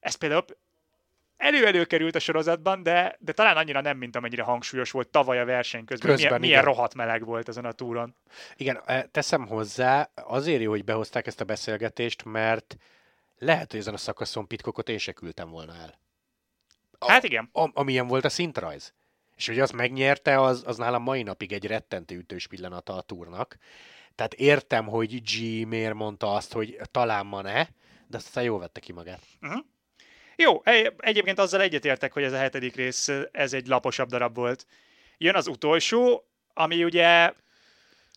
ez 0.00 0.14
például 0.14 0.44
elő-elő 1.36 1.84
került 1.84 2.14
a 2.14 2.18
sorozatban, 2.18 2.82
de, 2.82 3.16
de 3.18 3.32
talán 3.32 3.56
annyira 3.56 3.80
nem, 3.80 3.96
mint 3.96 4.16
amennyire 4.16 4.42
hangsúlyos 4.42 4.90
volt 4.90 5.08
tavaly 5.08 5.40
a 5.40 5.44
verseny 5.44 5.84
közben. 5.84 6.10
közben 6.10 6.26
milyen, 6.26 6.40
milyen 6.40 6.64
rohadt 6.64 6.94
meleg 6.94 7.24
volt 7.24 7.48
ezen 7.48 7.64
a 7.64 7.72
túron. 7.72 8.14
Igen, 8.56 8.80
e, 8.86 9.02
teszem 9.02 9.46
hozzá, 9.46 10.10
azért 10.14 10.62
jó, 10.62 10.70
hogy 10.70 10.84
behozták 10.84 11.26
ezt 11.26 11.40
a 11.40 11.44
beszélgetést, 11.44 12.24
mert 12.24 12.76
lehet, 13.40 13.70
hogy 13.70 13.80
ezen 13.80 13.94
a 13.94 13.96
szakaszon 13.96 14.46
Pitkokot 14.46 14.88
én 14.88 14.98
se 14.98 15.12
küldtem 15.12 15.50
volna 15.50 15.74
el. 15.74 15.98
A, 16.98 17.10
hát 17.10 17.24
igen. 17.24 17.48
A, 17.52 17.70
amilyen 17.72 18.06
volt 18.06 18.24
a 18.24 18.28
szintrajz. 18.28 18.92
És 19.36 19.46
hogy 19.46 19.58
azt 19.58 19.72
megnyerte, 19.72 20.40
az, 20.40 20.62
az 20.66 20.76
nálam 20.76 21.02
mai 21.02 21.22
napig 21.22 21.52
egy 21.52 21.66
rettentő 21.66 22.16
ütős 22.16 22.46
pillanata 22.46 22.94
a 22.94 23.02
túrnak. 23.02 23.56
Tehát 24.14 24.34
értem, 24.34 24.86
hogy 24.86 25.22
G 25.22 25.66
miért 25.66 25.94
mondta 25.94 26.32
azt, 26.32 26.52
hogy 26.52 26.80
talán 26.90 27.26
ma 27.26 27.42
ne, 27.42 27.66
de 28.06 28.16
aztán 28.16 28.44
jól 28.44 28.58
vette 28.58 28.80
ki 28.80 28.92
magát. 28.92 29.22
Uh-huh. 29.42 29.64
Jó, 30.36 30.62
egyébként 30.96 31.38
azzal 31.38 31.60
egyetértek, 31.60 32.12
hogy 32.12 32.22
ez 32.22 32.32
a 32.32 32.36
hetedik 32.36 32.74
rész, 32.74 33.10
ez 33.32 33.52
egy 33.52 33.66
laposabb 33.66 34.08
darab 34.08 34.34
volt. 34.34 34.66
Jön 35.18 35.34
az 35.34 35.46
utolsó, 35.46 36.24
ami 36.54 36.84
ugye 36.84 37.32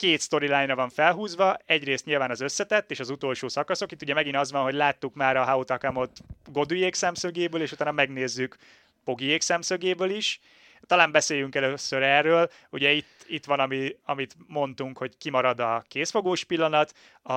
két 0.04 0.22
storyline 0.22 0.74
van 0.74 0.89
felhúzva, 0.89 1.58
egyrészt 1.66 2.06
nyilván 2.06 2.30
az 2.30 2.41
összetett, 2.41 2.91
és 2.91 2.99
az 2.99 3.10
utolsó 3.10 3.47
szakaszok. 3.47 3.91
Itt 3.91 4.01
ugye 4.01 4.14
megint 4.14 4.36
az 4.36 4.51
van, 4.51 4.64
hogy 4.64 4.74
láttuk 4.74 5.14
már 5.14 5.38
a 5.38 5.43
Hautakamot 5.43 6.20
Godujék 6.51 6.93
szemszögéből, 6.93 7.62
és 7.62 7.72
utána 7.72 7.91
megnézzük 7.91 8.58
Pogiék 9.04 9.41
szemszögéből 9.41 10.10
is. 10.10 10.39
Talán 10.82 11.12
beszéljünk 11.12 11.56
először 11.56 12.01
erről. 12.01 12.49
Ugye 12.70 12.91
itt, 12.91 13.26
itt 13.28 13.45
van, 13.45 13.60
ami, 13.60 13.95
amit 14.06 14.36
mondtunk, 14.47 14.97
hogy 14.97 15.18
kimarad 15.18 15.60
a 15.60 15.84
készfogós 15.88 16.43
pillanat, 16.43 16.93
a, 17.22 17.34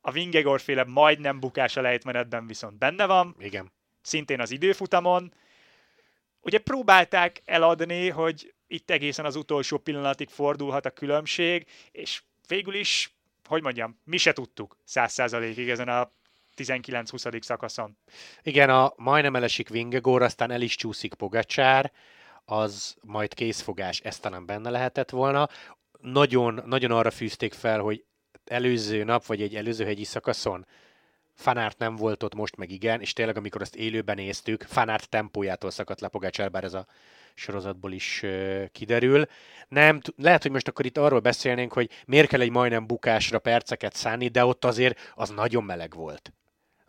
a 0.00 0.10
Vingegor 0.12 0.60
féle 0.60 0.84
majdnem 0.84 1.40
bukás 1.40 1.76
a 1.76 1.80
lejtmenetben 1.80 2.46
viszont 2.46 2.78
benne 2.78 3.06
van. 3.06 3.36
Igen 3.38 3.72
szintén 4.02 4.40
az 4.40 4.50
időfutamon. 4.50 5.32
Ugye 6.40 6.58
próbálták 6.58 7.42
eladni, 7.44 8.08
hogy 8.08 8.54
itt 8.70 8.90
egészen 8.90 9.24
az 9.24 9.36
utolsó 9.36 9.78
pillanatig 9.78 10.28
fordulhat 10.28 10.86
a 10.86 10.90
különbség, 10.90 11.66
és 11.90 12.22
végül 12.46 12.74
is, 12.74 13.14
hogy 13.44 13.62
mondjam, 13.62 13.98
mi 14.04 14.16
se 14.16 14.32
tudtuk 14.32 14.76
száz 14.84 15.12
százalékig 15.12 15.68
ezen 15.68 15.88
a 15.88 16.12
19-20. 16.56 17.42
szakaszon. 17.42 17.96
Igen, 18.42 18.70
a 18.70 18.92
majdnem 18.96 19.36
elesik 19.36 19.68
Vingegor, 19.68 20.22
aztán 20.22 20.50
el 20.50 20.60
is 20.60 20.76
csúszik 20.76 21.14
Pogacsár, 21.14 21.92
az 22.44 22.96
majd 23.02 23.34
készfogás, 23.34 24.00
ezt 24.00 24.22
talán 24.22 24.46
benne 24.46 24.70
lehetett 24.70 25.10
volna. 25.10 25.48
Nagyon, 26.00 26.62
nagyon 26.66 26.90
arra 26.90 27.10
fűzték 27.10 27.52
fel, 27.52 27.80
hogy 27.80 28.04
előző 28.44 29.04
nap, 29.04 29.26
vagy 29.26 29.42
egy 29.42 29.56
előző 29.56 29.84
hegyi 29.84 30.04
szakaszon 30.04 30.66
Fanárt 31.40 31.78
nem 31.78 31.96
volt 31.96 32.22
ott, 32.22 32.34
most 32.34 32.56
meg 32.56 32.70
igen, 32.70 33.00
és 33.00 33.12
tényleg 33.12 33.36
amikor 33.36 33.60
azt 33.60 33.76
élőben 33.76 34.16
néztük, 34.16 34.62
Fanárt 34.62 35.08
tempójától 35.08 35.70
szakadt 35.70 36.00
le 36.00 36.08
Pogácsár, 36.08 36.50
bár 36.50 36.64
ez 36.64 36.74
a 36.74 36.86
sorozatból 37.40 37.92
is 37.92 38.24
kiderül. 38.72 39.26
Nem, 39.68 40.00
lehet, 40.16 40.42
hogy 40.42 40.50
most 40.50 40.68
akkor 40.68 40.84
itt 40.84 40.98
arról 40.98 41.20
beszélnénk, 41.20 41.72
hogy 41.72 41.90
miért 42.06 42.28
kell 42.28 42.40
egy 42.40 42.50
majdnem 42.50 42.86
bukásra 42.86 43.38
perceket 43.38 43.94
szánni, 43.94 44.28
de 44.28 44.44
ott 44.44 44.64
azért 44.64 45.12
az 45.14 45.30
nagyon 45.30 45.64
meleg 45.64 45.94
volt. 45.94 46.32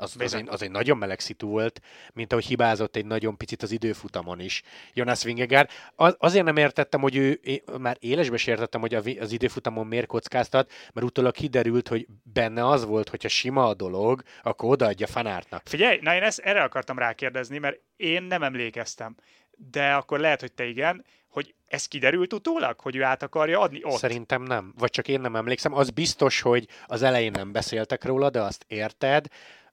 Az, 0.01 0.15
az, 0.19 0.33
egy, 0.33 0.47
az 0.47 0.61
egy 0.61 0.71
nagyon 0.71 0.97
meleg 0.97 1.19
szitu 1.19 1.47
volt, 1.47 1.81
mint 2.13 2.31
ahogy 2.31 2.45
hibázott 2.45 2.95
egy 2.95 3.05
nagyon 3.05 3.37
picit 3.37 3.63
az 3.63 3.71
időfutamon 3.71 4.39
is. 4.39 4.61
Jonas 4.93 5.23
Vingegaard. 5.23 5.69
Az, 5.95 6.15
azért 6.19 6.45
nem 6.45 6.57
értettem, 6.57 7.01
hogy 7.01 7.15
ő, 7.15 7.31
én 7.31 7.61
már 7.79 7.97
élesbe 7.99 8.37
értettem, 8.45 8.81
hogy 8.81 8.93
az 8.93 9.31
időfutamon 9.31 9.87
miért 9.87 10.05
kockáztat, 10.05 10.71
mert 10.93 11.07
utólag 11.07 11.33
kiderült, 11.33 11.87
hogy 11.87 12.07
benne 12.23 12.67
az 12.67 12.85
volt, 12.85 13.09
hogyha 13.09 13.27
sima 13.27 13.67
a 13.67 13.73
dolog, 13.73 14.21
akkor 14.43 14.69
odaadja 14.69 15.07
fanártnak. 15.07 15.61
Figyelj, 15.65 15.99
na 16.01 16.15
én 16.15 16.23
ezt 16.23 16.39
erre 16.39 16.63
akartam 16.63 16.97
rákérdezni, 16.97 17.57
mert 17.57 17.79
én 17.95 18.23
nem 18.23 18.43
emlékeztem. 18.43 19.15
De 19.71 19.93
akkor 19.93 20.19
lehet, 20.19 20.39
hogy 20.39 20.51
te 20.51 20.65
igen, 20.65 21.05
hogy 21.29 21.53
ez 21.67 21.85
kiderült 21.85 22.33
utólag, 22.33 22.79
hogy 22.79 22.95
ő 22.95 23.03
át 23.03 23.23
akarja 23.23 23.59
adni 23.59 23.83
ott? 23.83 23.97
Szerintem 23.97 24.43
nem. 24.43 24.73
Vagy 24.77 24.89
csak 24.89 25.07
én 25.07 25.21
nem 25.21 25.35
emlékszem. 25.35 25.73
Az 25.73 25.89
biztos, 25.89 26.41
hogy 26.41 26.67
az 26.85 27.01
elején 27.01 27.31
nem 27.31 27.51
beszéltek 27.51 28.03
róla, 28.03 28.29
de 28.29 28.41
azt 28.41 28.65
érted. 28.67 29.27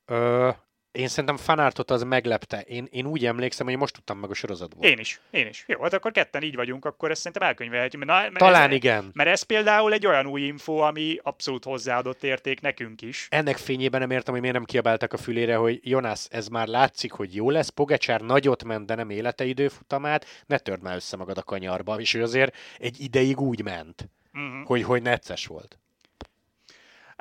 Ö, 0.05 0.51
én 0.93 1.09
szerintem 1.09 1.37
fanártot 1.37 1.91
az 1.91 2.03
meglepte. 2.03 2.61
Én, 2.61 2.89
én 2.91 3.07
úgy 3.07 3.27
emlékszem, 3.27 3.67
hogy 3.67 3.77
most 3.77 3.95
tudtam 3.95 4.19
meg 4.19 4.31
a 4.31 4.35
sorozatból. 4.35 4.85
Én 4.85 4.99
is, 4.99 5.21
én 5.31 5.47
is. 5.47 5.65
Jó, 5.67 5.83
hát 5.83 5.93
akkor 5.93 6.13
ketten 6.13 6.43
így 6.43 6.55
vagyunk, 6.55 6.85
akkor 6.85 7.11
ezt 7.11 7.21
szerintem 7.21 7.49
elkönyvelhetjük. 7.49 8.05
Mert, 8.05 8.23
mert 8.23 8.39
Talán 8.39 8.69
ez, 8.69 8.75
igen. 8.75 9.11
Mert 9.13 9.29
ez 9.29 9.43
például 9.43 9.93
egy 9.93 10.07
olyan 10.07 10.27
új 10.27 10.41
info, 10.41 10.77
ami 10.77 11.19
abszolút 11.23 11.65
hozzáadott 11.65 12.23
érték 12.23 12.61
nekünk 12.61 13.03
is. 13.03 13.27
Ennek 13.31 13.57
fényében 13.57 14.01
nem 14.01 14.11
értem, 14.11 14.33
hogy 14.33 14.41
miért 14.41 14.57
nem 14.57 14.67
kiabáltak 14.67 15.13
a 15.13 15.17
fülére, 15.17 15.57
hogy 15.57 15.81
Jonas, 15.83 16.27
ez 16.31 16.49
már 16.49 16.67
látszik, 16.67 17.13
hogy 17.13 17.35
jó 17.35 17.51
lesz, 17.51 17.69
Pogacsár 17.69 18.21
nagyot 18.21 18.65
ment, 18.65 18.87
de 18.87 18.95
nem 18.95 19.11
élete 19.11 19.45
időfutamát, 19.45 20.45
ne 20.47 20.59
törd 20.59 20.83
már 20.83 20.95
össze 20.95 21.17
magad 21.17 21.39
a 21.39 21.43
kanyarba. 21.43 22.01
És 22.01 22.15
ő 22.15 22.23
azért 22.23 22.57
egy 22.79 23.01
ideig 23.01 23.41
úgy 23.41 23.63
ment, 23.63 24.09
uh-huh. 24.33 24.67
hogy, 24.67 24.83
hogy 24.83 25.03
necces 25.03 25.47
volt. 25.47 25.79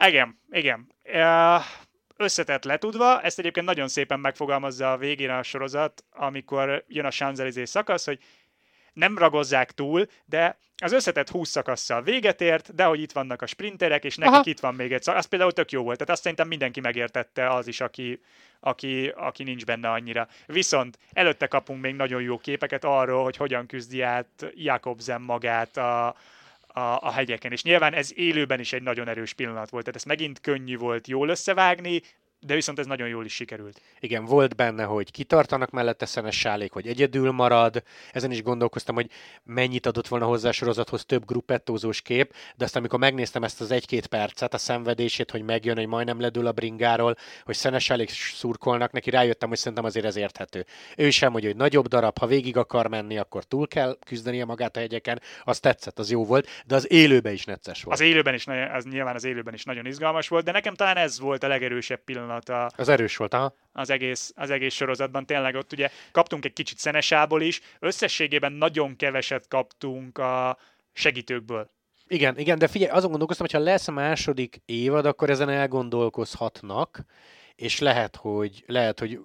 Igen, 0.07 0.39
igen. 0.49 0.87
Uh, 1.03 1.63
összetett 2.17 2.63
letudva, 2.63 3.21
ezt 3.21 3.39
egyébként 3.39 3.65
nagyon 3.65 3.87
szépen 3.87 4.19
megfogalmazza 4.19 4.91
a 4.91 4.97
végén 4.97 5.29
a 5.29 5.43
sorozat, 5.43 6.03
amikor 6.11 6.83
jön 6.87 7.05
a 7.05 7.11
champs 7.11 7.69
szakasz, 7.69 8.05
hogy 8.05 8.19
nem 8.93 9.17
ragozzák 9.17 9.71
túl, 9.71 10.07
de 10.25 10.57
az 10.77 10.91
összetett 10.91 11.29
20 11.29 11.49
szakasszal 11.49 12.01
véget 12.01 12.41
ért, 12.41 12.75
de 12.75 12.83
hogy 12.83 13.01
itt 13.01 13.11
vannak 13.11 13.41
a 13.41 13.45
sprinterek, 13.45 14.03
és 14.03 14.15
nekik 14.15 14.33
Aha. 14.33 14.43
itt 14.45 14.59
van 14.59 14.75
még 14.75 14.93
egy 14.93 15.03
szakasz, 15.03 15.23
az 15.23 15.29
például 15.29 15.51
tök 15.51 15.71
jó 15.71 15.83
volt. 15.83 15.97
Tehát 15.97 16.13
azt 16.13 16.21
szerintem 16.21 16.47
mindenki 16.47 16.79
megértette, 16.79 17.49
az 17.49 17.67
is, 17.67 17.81
aki, 17.81 18.21
aki, 18.59 19.07
aki 19.07 19.43
nincs 19.43 19.65
benne 19.65 19.89
annyira. 19.89 20.27
Viszont 20.45 20.97
előtte 21.13 21.47
kapunk 21.47 21.81
még 21.81 21.95
nagyon 21.95 22.21
jó 22.21 22.37
képeket 22.37 22.83
arról, 22.83 23.23
hogy 23.23 23.37
hogyan 23.37 23.65
küzdi 23.65 24.01
át 24.01 24.45
Jakobsen 24.55 25.21
magát 25.21 25.77
a, 25.77 26.15
a, 26.77 26.99
a 27.01 27.11
hegyeken. 27.11 27.51
És 27.51 27.63
nyilván 27.63 27.93
ez 27.93 28.11
élőben 28.15 28.59
is 28.59 28.73
egy 28.73 28.81
nagyon 28.81 29.07
erős 29.07 29.33
pillanat 29.33 29.69
volt, 29.69 29.83
tehát 29.83 29.95
ezt 29.95 30.05
megint 30.05 30.39
könnyű 30.39 30.77
volt 30.77 31.07
jól 31.07 31.29
összevágni, 31.29 32.01
de 32.39 32.53
viszont 32.53 32.79
ez 32.79 32.85
nagyon 32.85 33.07
jól 33.07 33.25
is 33.25 33.33
sikerült. 33.33 33.81
Igen, 33.99 34.25
volt 34.25 34.55
benne, 34.55 34.83
hogy 34.83 35.11
kitartanak 35.11 35.69
mellette 35.69 36.05
Szenes 36.05 36.39
Sálék, 36.39 36.71
hogy 36.71 36.87
egyedül 36.87 37.31
marad. 37.31 37.83
Ezen 38.11 38.31
is 38.31 38.43
gondolkoztam, 38.43 38.95
hogy 38.95 39.09
mennyit 39.43 39.85
adott 39.85 40.07
volna 40.07 40.25
hozzá 40.25 40.49
a 40.49 40.51
sorozathoz 40.51 41.05
több 41.05 41.25
gruppettózós 41.25 42.01
kép, 42.01 42.33
de 42.55 42.65
aztán 42.65 42.79
amikor 42.79 42.99
megnéztem 42.99 43.43
ezt 43.43 43.61
az 43.61 43.71
egy-két 43.71 44.07
percet, 44.07 44.53
a 44.53 44.57
szenvedését, 44.57 45.31
hogy 45.31 45.43
megjön, 45.43 45.75
hogy 45.75 45.87
majdnem 45.87 46.19
ledül 46.19 46.47
a 46.47 46.51
bringáról, 46.51 47.15
hogy 47.43 47.55
Szenes 47.55 47.83
Sálék 47.83 48.09
szurkolnak 48.09 48.91
neki, 48.91 49.09
rájöttem, 49.09 49.49
hogy 49.49 49.57
szerintem 49.57 49.85
azért 49.85 50.05
ez 50.05 50.15
érthető. 50.15 50.65
Ő 50.97 51.09
sem, 51.09 51.31
hogy, 51.31 51.43
hogy 51.43 51.55
nagyobb 51.55 51.87
darab, 51.87 52.17
ha 52.17 52.25
végig 52.25 52.57
akar 52.57 52.87
menni, 52.87 53.17
akkor 53.17 53.43
túl 53.43 53.67
kell 53.67 53.97
küzdenie 54.05 54.45
magát 54.45 54.77
a 54.77 54.79
hegyeken, 54.79 55.21
az 55.43 55.59
tetszett, 55.59 55.99
az 55.99 56.11
jó 56.11 56.25
volt, 56.25 56.47
de 56.65 56.75
az 56.75 56.91
élőben 56.91 57.33
is 57.33 57.45
necces 57.45 57.83
volt. 57.83 57.99
Az 57.99 58.05
élőben 58.05 58.33
is, 58.33 58.47
az 58.73 58.85
nyilván 58.85 59.15
az 59.15 59.23
élőben 59.23 59.53
is 59.53 59.63
nagyon 59.63 59.85
izgalmas 59.85 60.27
volt, 60.27 60.45
de 60.45 60.51
nekem 60.51 60.73
talán 60.73 60.97
ez 60.97 61.19
volt 61.19 61.43
a 61.43 61.47
legerősebb 61.47 62.03
pillanat 62.03 62.26
pillanata. 62.27 62.71
Az 62.75 62.89
erős 62.89 63.17
volt, 63.17 63.33
aha. 63.33 63.53
Az 63.71 63.89
egész, 63.89 64.31
az 64.35 64.49
egész 64.49 64.73
sorozatban. 64.73 65.25
Tényleg 65.25 65.55
ott 65.55 65.73
ugye 65.73 65.89
kaptunk 66.11 66.45
egy 66.45 66.53
kicsit 66.53 66.77
szenesából 66.77 67.41
is, 67.41 67.61
összességében 67.79 68.51
nagyon 68.51 68.95
keveset 68.95 69.47
kaptunk 69.47 70.17
a 70.17 70.57
segítőkből. 70.93 71.69
Igen, 72.07 72.37
igen, 72.37 72.57
de 72.57 72.67
figyelj, 72.67 72.91
azon 72.91 73.09
gondolkoztam, 73.09 73.47
hogy 73.49 73.55
ha 73.55 73.71
lesz 73.71 73.87
a 73.87 73.91
második 73.91 74.61
évad, 74.65 75.05
akkor 75.05 75.29
ezen 75.29 75.49
elgondolkozhatnak, 75.49 77.05
és 77.57 77.79
lehet, 77.79 78.15
hogy, 78.15 78.63
lehet, 78.67 78.99
hogy 78.99 79.19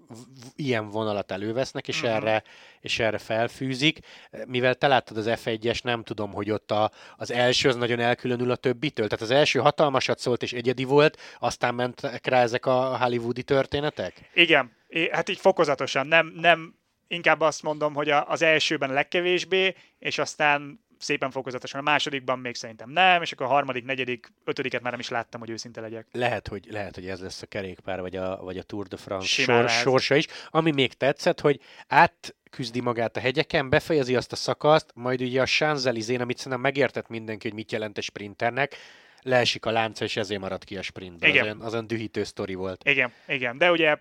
ilyen 0.57 0.89
vonalat 0.89 1.31
elővesznek, 1.31 1.89
és, 1.89 2.03
uh-huh. 2.03 2.15
erre, 2.17 2.43
és 2.81 2.99
erre 2.99 3.19
felfűzik. 3.19 3.99
Mivel 4.47 4.75
te 4.75 4.87
láttad 4.87 5.17
az 5.17 5.27
F1-es, 5.29 5.83
nem 5.83 6.03
tudom, 6.03 6.33
hogy 6.33 6.51
ott 6.51 6.71
a, 6.71 6.91
az 7.17 7.31
első 7.31 7.69
az 7.69 7.77
nagyon 7.77 8.01
elkülönül 8.01 8.51
a 8.51 8.57
többitől. 8.57 9.09
Tehát 9.09 9.25
az 9.25 9.31
első 9.31 9.59
hatalmasat 9.59 10.19
szólt 10.19 10.43
és 10.43 10.53
egyedi 10.53 10.85
volt, 10.85 11.19
aztán 11.39 11.75
mentek 11.75 12.27
rá 12.27 12.43
ezek 12.43 12.67
a 12.67 12.99
hollywoodi 12.99 13.43
történetek? 13.43 14.31
Igen, 14.35 14.73
hát 15.11 15.29
így 15.29 15.39
fokozatosan. 15.39 16.07
Nem, 16.07 16.33
nem 16.37 16.75
inkább 17.09 17.41
azt 17.41 17.63
mondom, 17.63 17.95
hogy 17.95 18.11
az 18.11 18.43
elsőben 18.43 18.93
legkevésbé, 18.93 19.75
és 19.99 20.19
aztán 20.19 20.85
szépen 21.03 21.31
fokozatosan. 21.31 21.81
A 21.81 21.83
másodikban 21.83 22.39
még 22.39 22.55
szerintem 22.55 22.91
nem, 22.91 23.23
és 23.23 23.33
akkor 23.33 23.47
a 23.47 23.49
harmadik, 23.49 23.85
negyedik, 23.85 24.33
ötödiket 24.45 24.83
már 24.83 24.91
nem 24.91 25.01
is 25.01 25.09
láttam, 25.09 25.41
hogy 25.41 25.51
őszinte 25.51 25.81
legyek. 25.81 26.07
Lehet, 26.13 26.49
hogy, 26.49 26.67
lehet, 26.71 26.95
hogy 26.95 27.09
ez 27.09 27.21
lesz 27.21 27.43
a 27.43 27.47
kerékpár, 27.47 28.01
vagy 28.01 28.17
a, 28.17 28.37
vagy 28.43 28.59
a 28.59 28.63
Tour 28.63 28.87
de 28.87 28.97
France 28.97 29.43
sor, 29.43 29.69
sorsa 29.69 30.15
is. 30.15 30.27
Ami 30.49 30.71
még 30.71 30.95
tetszett, 30.95 31.41
hogy 31.41 31.61
át 31.89 32.35
küzdi 32.51 32.81
magát 32.81 33.17
a 33.17 33.21
hegyeken, 33.21 33.69
befejezi 33.69 34.17
azt 34.17 34.33
a 34.33 34.37
szakaszt, 34.37 34.91
majd 34.95 35.21
ugye 35.21 35.41
a 35.41 35.47
champs 35.47 35.85
amit 35.85 36.37
szerintem 36.37 36.61
megértett 36.61 37.09
mindenki, 37.09 37.49
hogy 37.49 37.57
mit 37.57 37.73
jelent 37.73 37.99
a 37.99 38.01
sprinternek, 38.01 38.77
leesik 39.23 39.67
a 39.67 39.71
lánca, 39.71 40.05
és 40.05 40.17
ezért 40.17 40.41
maradt 40.41 40.65
ki 40.65 40.77
a 40.77 40.83
sprintből. 40.83 41.29
Igen. 41.29 41.41
Az, 41.41 41.47
olyan, 41.47 41.61
az 41.61 41.73
olyan 41.73 41.87
dühítő 41.87 42.25
sztori 42.25 42.55
volt. 42.55 42.89
Igen, 42.89 43.13
igen. 43.27 43.59
De 43.59 43.71
ugye 43.71 43.97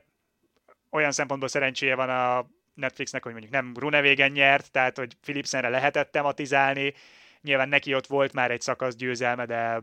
olyan 0.89 1.11
szempontból 1.11 1.49
szerencséje 1.49 1.95
van 1.95 2.09
a 2.09 2.49
Netflixnek, 2.74 3.24
hogy 3.24 3.32
mondjuk 3.32 3.53
nem 3.53 3.74
Runevégen 3.80 4.32
nyert, 4.32 4.72
tehát 4.72 4.97
hogy 4.97 5.13
Philipsenre 5.22 5.69
lehetett 5.69 6.11
tematizálni, 6.11 6.93
nyilván 7.41 7.69
neki 7.69 7.95
ott 7.95 8.07
volt 8.07 8.34
már 8.34 8.51
egy 8.51 8.61
szakasz 8.61 8.95
győzelme, 8.95 9.45
de 9.45 9.82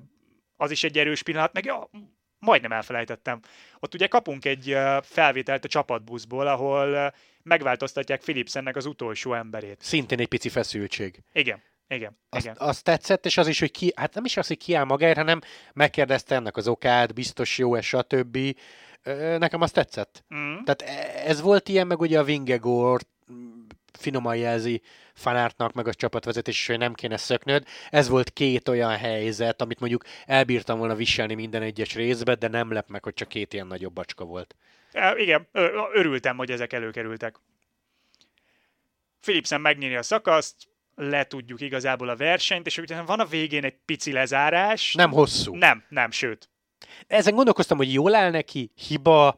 az 0.57 0.71
is 0.71 0.85
egy 0.85 0.99
erős 0.99 1.23
pillanat, 1.23 1.53
meg 1.53 1.65
ja, 1.65 1.91
majdnem 2.39 2.73
elfelejtettem. 2.73 3.41
Ott 3.79 3.95
ugye 3.95 4.07
kapunk 4.07 4.45
egy 4.45 4.77
felvételt 5.03 5.65
a 5.65 5.69
csapatbuszból, 5.69 6.47
ahol 6.47 7.15
megváltoztatják 7.43 8.21
Philipsennek 8.21 8.77
az 8.77 8.87
utolsó 8.87 9.35
emberét. 9.35 9.83
Szintén 9.83 10.21
egy 10.21 10.29
pici 10.29 10.49
feszültség. 10.49 11.23
Igen. 11.33 11.63
Igen, 11.89 12.19
azt, 12.29 12.45
igen. 12.45 12.57
azt 12.59 12.85
tetszett, 12.85 13.27
és 13.27 13.37
az 13.37 13.47
is, 13.47 13.61
hogy 13.61 13.71
ki, 13.71 13.93
hát 13.97 14.15
nem 14.15 14.25
is 14.25 14.37
az, 14.37 14.47
hogy 14.47 14.59
kiáll 14.59 14.85
magáért, 14.85 15.17
hanem 15.17 15.41
megkérdezte 15.73 16.35
ennek 16.35 16.57
az 16.57 16.69
okát, 16.69 17.15
biztos 17.15 17.59
jó-e, 17.59 17.81
stb. 17.81 18.39
Nekem 19.39 19.61
azt 19.61 19.75
tetszett. 19.75 20.25
Mm. 20.35 20.63
Tehát 20.65 20.83
e, 20.83 21.29
ez 21.29 21.41
volt 21.41 21.69
ilyen, 21.69 21.87
meg 21.87 22.01
ugye 22.01 22.19
a 22.19 22.25
Vingegor 22.25 23.01
finoman 23.99 24.37
jelzi 24.37 24.83
fanártnak, 25.15 25.73
meg 25.73 25.87
a 25.87 25.95
csapatvezetés 25.95 26.59
is, 26.59 26.67
hogy 26.67 26.79
nem 26.79 26.95
kéne 26.95 27.17
szöknöd. 27.17 27.67
Ez 27.91 28.09
volt 28.09 28.31
két 28.31 28.69
olyan 28.69 28.97
helyzet, 28.97 29.61
amit 29.61 29.81
mondjuk 29.81 30.05
elbírtam 30.27 30.79
volna 30.79 30.95
viselni 30.95 31.35
minden 31.35 31.63
egyes 31.63 31.95
részbe, 31.95 32.35
de 32.35 32.49
nem 32.49 32.73
lep 32.73 32.89
meg, 32.89 33.05
hogy 33.05 33.15
csak 33.15 33.29
két 33.29 33.53
ilyen 33.53 33.67
nagyobb 33.67 33.93
bacska 33.93 34.25
volt. 34.25 34.55
E, 34.93 35.17
igen, 35.17 35.49
örültem, 35.93 36.37
hogy 36.37 36.51
ezek 36.51 36.73
előkerültek. 36.73 37.37
Philipsen 39.21 39.61
megnyeri 39.61 39.97
a 39.97 40.03
szakaszt, 40.03 40.69
letudjuk 40.99 41.61
igazából 41.61 42.09
a 42.09 42.17
versenyt, 42.17 42.67
és 42.67 42.79
utána 42.79 43.05
van 43.05 43.21
a 43.21 43.25
végén 43.25 43.65
egy 43.65 43.77
pici 43.85 44.13
lezárás. 44.13 44.95
Nem 44.95 45.11
hosszú. 45.11 45.55
Nem, 45.55 45.85
nem, 45.89 46.11
sőt. 46.11 46.51
Ezen 47.07 47.35
gondolkoztam, 47.35 47.77
hogy 47.77 47.93
jól 47.93 48.15
áll 48.15 48.31
neki, 48.31 48.73
hiba, 48.89 49.37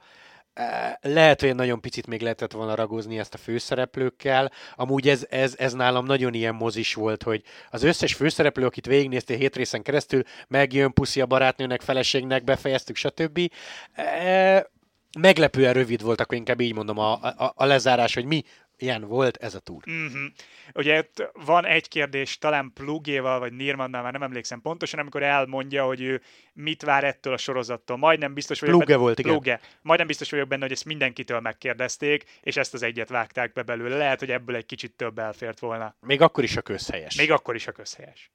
e, 0.52 0.98
lehet, 1.02 1.40
hogy 1.40 1.54
nagyon 1.54 1.80
picit 1.80 2.06
még 2.06 2.20
lehetett 2.20 2.52
volna 2.52 2.74
ragozni 2.74 3.18
ezt 3.18 3.34
a 3.34 3.38
főszereplőkkel. 3.38 4.52
Amúgy 4.74 5.08
ez, 5.08 5.26
ez, 5.30 5.54
ez 5.58 5.72
nálam 5.72 6.06
nagyon 6.06 6.34
ilyen 6.34 6.54
mozis 6.54 6.94
volt, 6.94 7.22
hogy 7.22 7.42
az 7.70 7.82
összes 7.82 8.14
főszereplő, 8.14 8.66
akit 8.66 8.86
végignéztél 8.86 9.36
hét 9.36 9.56
részen 9.56 9.82
keresztül, 9.82 10.22
megjön 10.48 10.92
puszi 10.92 11.20
a 11.20 11.26
barátnőnek, 11.26 11.80
feleségnek, 11.80 12.44
befejeztük, 12.44 12.96
stb. 12.96 13.52
E, 13.92 14.70
meglepően 15.18 15.72
rövid 15.72 16.02
volt, 16.02 16.20
akkor 16.20 16.36
inkább 16.36 16.60
így 16.60 16.74
mondom 16.74 16.98
a, 16.98 17.12
a, 17.12 17.52
a 17.54 17.64
lezárás, 17.64 18.14
hogy 18.14 18.24
mi 18.24 18.42
ilyen 18.82 19.04
volt 19.04 19.36
ez 19.36 19.54
a 19.54 19.58
túr. 19.58 19.82
Mm-hmm. 19.90 20.26
Ugye 20.74 20.98
itt 20.98 21.30
van 21.32 21.66
egy 21.66 21.88
kérdés, 21.88 22.38
talán 22.38 22.72
Plugéval 22.74 23.38
vagy 23.38 23.52
Nirmannal, 23.52 24.02
már 24.02 24.12
nem 24.12 24.22
emlékszem 24.22 24.60
pontosan, 24.60 25.00
amikor 25.00 25.22
elmondja, 25.22 25.84
hogy 25.84 26.00
ő 26.00 26.22
mit 26.52 26.82
vár 26.82 27.04
ettől 27.04 27.32
a 27.32 27.36
sorozattól. 27.36 27.96
Majdnem 27.96 28.34
biztos 28.34 28.60
vagyok 28.60 28.76
Pluge 28.76 28.96
volt, 28.96 29.18
igen. 29.18 29.32
Pluge. 29.32 29.60
Majdnem 29.82 30.06
biztos 30.06 30.30
vagyok 30.30 30.48
benne, 30.48 30.62
hogy 30.62 30.72
ezt 30.72 30.84
mindenkitől 30.84 31.40
megkérdezték, 31.40 32.24
és 32.42 32.56
ezt 32.56 32.74
az 32.74 32.82
egyet 32.82 33.08
vágták 33.08 33.52
be 33.52 33.62
belőle. 33.62 33.96
Lehet, 33.96 34.18
hogy 34.18 34.30
ebből 34.30 34.56
egy 34.56 34.66
kicsit 34.66 34.92
több 34.92 35.18
elfért 35.18 35.58
volna. 35.58 35.94
Még 36.00 36.20
akkor 36.20 36.44
is 36.44 36.56
a 36.56 36.62
közhelyes. 36.62 37.16
Még 37.16 37.30
akkor 37.30 37.54
is 37.54 37.66
a 37.66 37.72
közhelyes. 37.72 38.30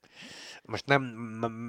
Most 0.65 0.85
nem 0.85 1.01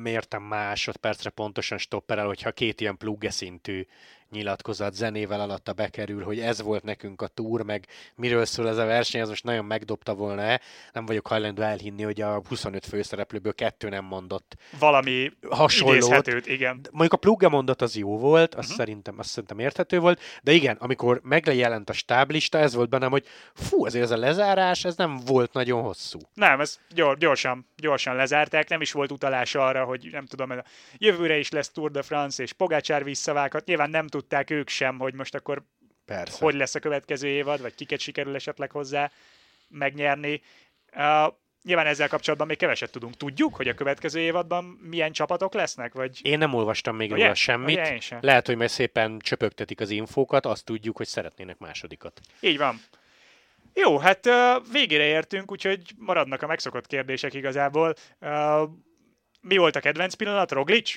mértem 0.03 0.42
másodpercre 0.42 1.30
pontosan 1.30 1.78
stopperel, 1.78 2.26
hogyha 2.26 2.51
két 2.53 2.80
ilyen 2.80 2.97
plugge 2.97 3.30
szintű 3.30 3.86
nyilatkozat 4.30 4.94
zenével 4.94 5.40
alatta 5.40 5.72
bekerül, 5.72 6.22
hogy 6.24 6.40
ez 6.40 6.62
volt 6.62 6.82
nekünk 6.82 7.22
a 7.22 7.26
túr, 7.26 7.62
meg 7.62 7.86
miről 8.14 8.44
szól 8.44 8.68
ez 8.68 8.76
a 8.76 8.84
verseny, 8.84 9.20
ez 9.20 9.28
most 9.28 9.44
nagyon 9.44 9.64
megdobta 9.64 10.14
volna-e. 10.14 10.61
Nem 10.92 11.07
vagyok 11.07 11.26
hajlandó 11.26 11.62
elhinni, 11.62 12.03
hogy 12.03 12.20
a 12.20 12.42
25 12.49 12.86
főszereplőből 12.86 13.55
kettő 13.55 13.88
nem 13.88 14.05
mondott 14.05 14.57
Valami 14.78 15.30
hasonlót. 15.51 16.47
igen. 16.47 16.80
Mondjuk 16.90 17.12
a 17.12 17.16
plugge 17.16 17.49
mondat 17.49 17.82
az 17.82 17.97
jó 17.97 18.18
volt, 18.18 18.42
azt, 18.44 18.53
Mhm. 18.55 18.61
uh-huh. 18.61 18.76
szerintem, 18.76 19.18
azt 19.18 19.28
szerintem 19.28 19.59
érthető 19.59 19.99
volt, 19.99 20.20
de 20.42 20.53
igen, 20.53 20.76
amikor 20.80 21.20
megjelent 21.22 21.90
a 21.90 21.92
stáblista, 21.92 22.59
ez 22.59 22.74
volt 22.74 22.88
bennem, 22.88 23.11
hogy 23.11 23.26
fú, 23.55 23.84
azért 23.84 24.05
ez 24.05 24.11
a 24.11 24.16
lezárás, 24.16 24.84
ez 24.84 24.97
nem 24.97 25.16
volt 25.26 25.53
nagyon 25.53 25.82
hosszú. 25.82 26.18
Nem, 26.34 26.61
ez 26.61 26.78
gyor, 26.94 27.18
gyorsan, 27.18 27.66
gyorsan 27.76 28.14
lezárták, 28.16 28.68
nem 28.68 28.80
is 28.80 28.86
volt 28.93 29.12
utalás 29.12 29.55
arra, 29.55 29.84
hogy 29.84 30.09
nem 30.12 30.26
tudom, 30.26 30.51
a 30.51 30.62
jövőre 30.97 31.39
is 31.39 31.51
lesz 31.51 31.70
Tour 31.70 31.91
de 31.91 32.03
France, 32.03 32.43
és 32.43 32.53
Pogácsár 32.53 33.05
visszavághat. 33.05 33.64
Nyilván 33.64 33.91
nem 33.91 34.07
tudták 34.07 34.51
ők 34.51 34.68
sem, 34.68 34.99
hogy 34.99 35.14
most 35.14 35.34
akkor 35.34 35.62
Persze. 36.05 36.45
hogy 36.45 36.55
lesz 36.55 36.74
a 36.74 36.78
következő 36.80 37.28
évad, 37.28 37.61
vagy 37.61 37.74
kiket 37.74 38.01
sikerül 38.01 38.34
esetleg 38.34 38.70
hozzá 38.70 39.11
megnyerni. 39.68 40.43
Uh, 40.97 41.34
nyilván 41.62 41.87
ezzel 41.87 42.09
kapcsolatban 42.09 42.47
még 42.47 42.57
keveset 42.57 42.91
tudunk. 42.91 43.16
Tudjuk, 43.16 43.57
hogy 43.57 43.68
a 43.68 43.74
következő 43.74 44.20
évadban 44.20 44.64
milyen 44.64 45.12
csapatok 45.12 45.55
lesznek? 45.55 45.93
Vagy... 45.95 46.20
Én 46.22 46.39
nem 46.39 46.55
olvastam 46.55 46.97
még 46.97 47.11
róla 47.11 47.34
semmit. 47.34 47.78
Ugye 47.78 48.01
sem. 48.01 48.18
Lehet, 48.22 48.47
hogy 48.47 48.57
majd 48.57 48.70
szépen 48.70 49.18
csöpögtetik 49.18 49.80
az 49.80 49.91
infókat, 49.91 50.47
azt 50.47 50.64
tudjuk, 50.64 50.97
hogy 50.97 51.07
szeretnének 51.07 51.59
másodikat. 51.59 52.20
Így 52.41 52.59
van. 52.59 52.80
Jó, 53.78 53.98
hát 53.98 54.28
végére 54.72 55.04
értünk, 55.04 55.50
úgyhogy 55.50 55.80
maradnak 55.98 56.42
a 56.42 56.46
megszokott 56.46 56.86
kérdések 56.86 57.34
igazából. 57.34 57.94
Mi 59.40 59.56
volt 59.56 59.76
a 59.76 59.80
kedvenc 59.80 60.14
pillanat? 60.14 60.50
Roglic? 60.50 60.94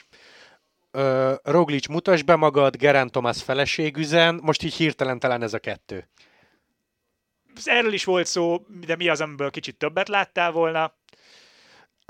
Ö, 0.92 1.34
Roglic, 1.44 1.88
mutasd 1.88 2.26
be 2.26 2.36
magad, 2.36 2.76
Gerán 2.76 3.10
Thomas 3.10 3.44
feleségüzen, 3.44 4.40
most 4.42 4.64
így 4.64 4.74
hirtelen 4.74 5.20
talán 5.20 5.42
ez 5.42 5.54
a 5.54 5.60
kettő. 5.60 6.10
Erről 7.64 7.94
is 7.94 8.04
volt 8.04 8.26
szó, 8.26 8.66
de 8.86 8.96
mi 8.96 9.10
az, 9.10 9.22
amiből 9.22 9.52
kicsit 9.52 9.78
többet 9.78 10.08
láttál 10.08 10.52
volna? 10.52 10.99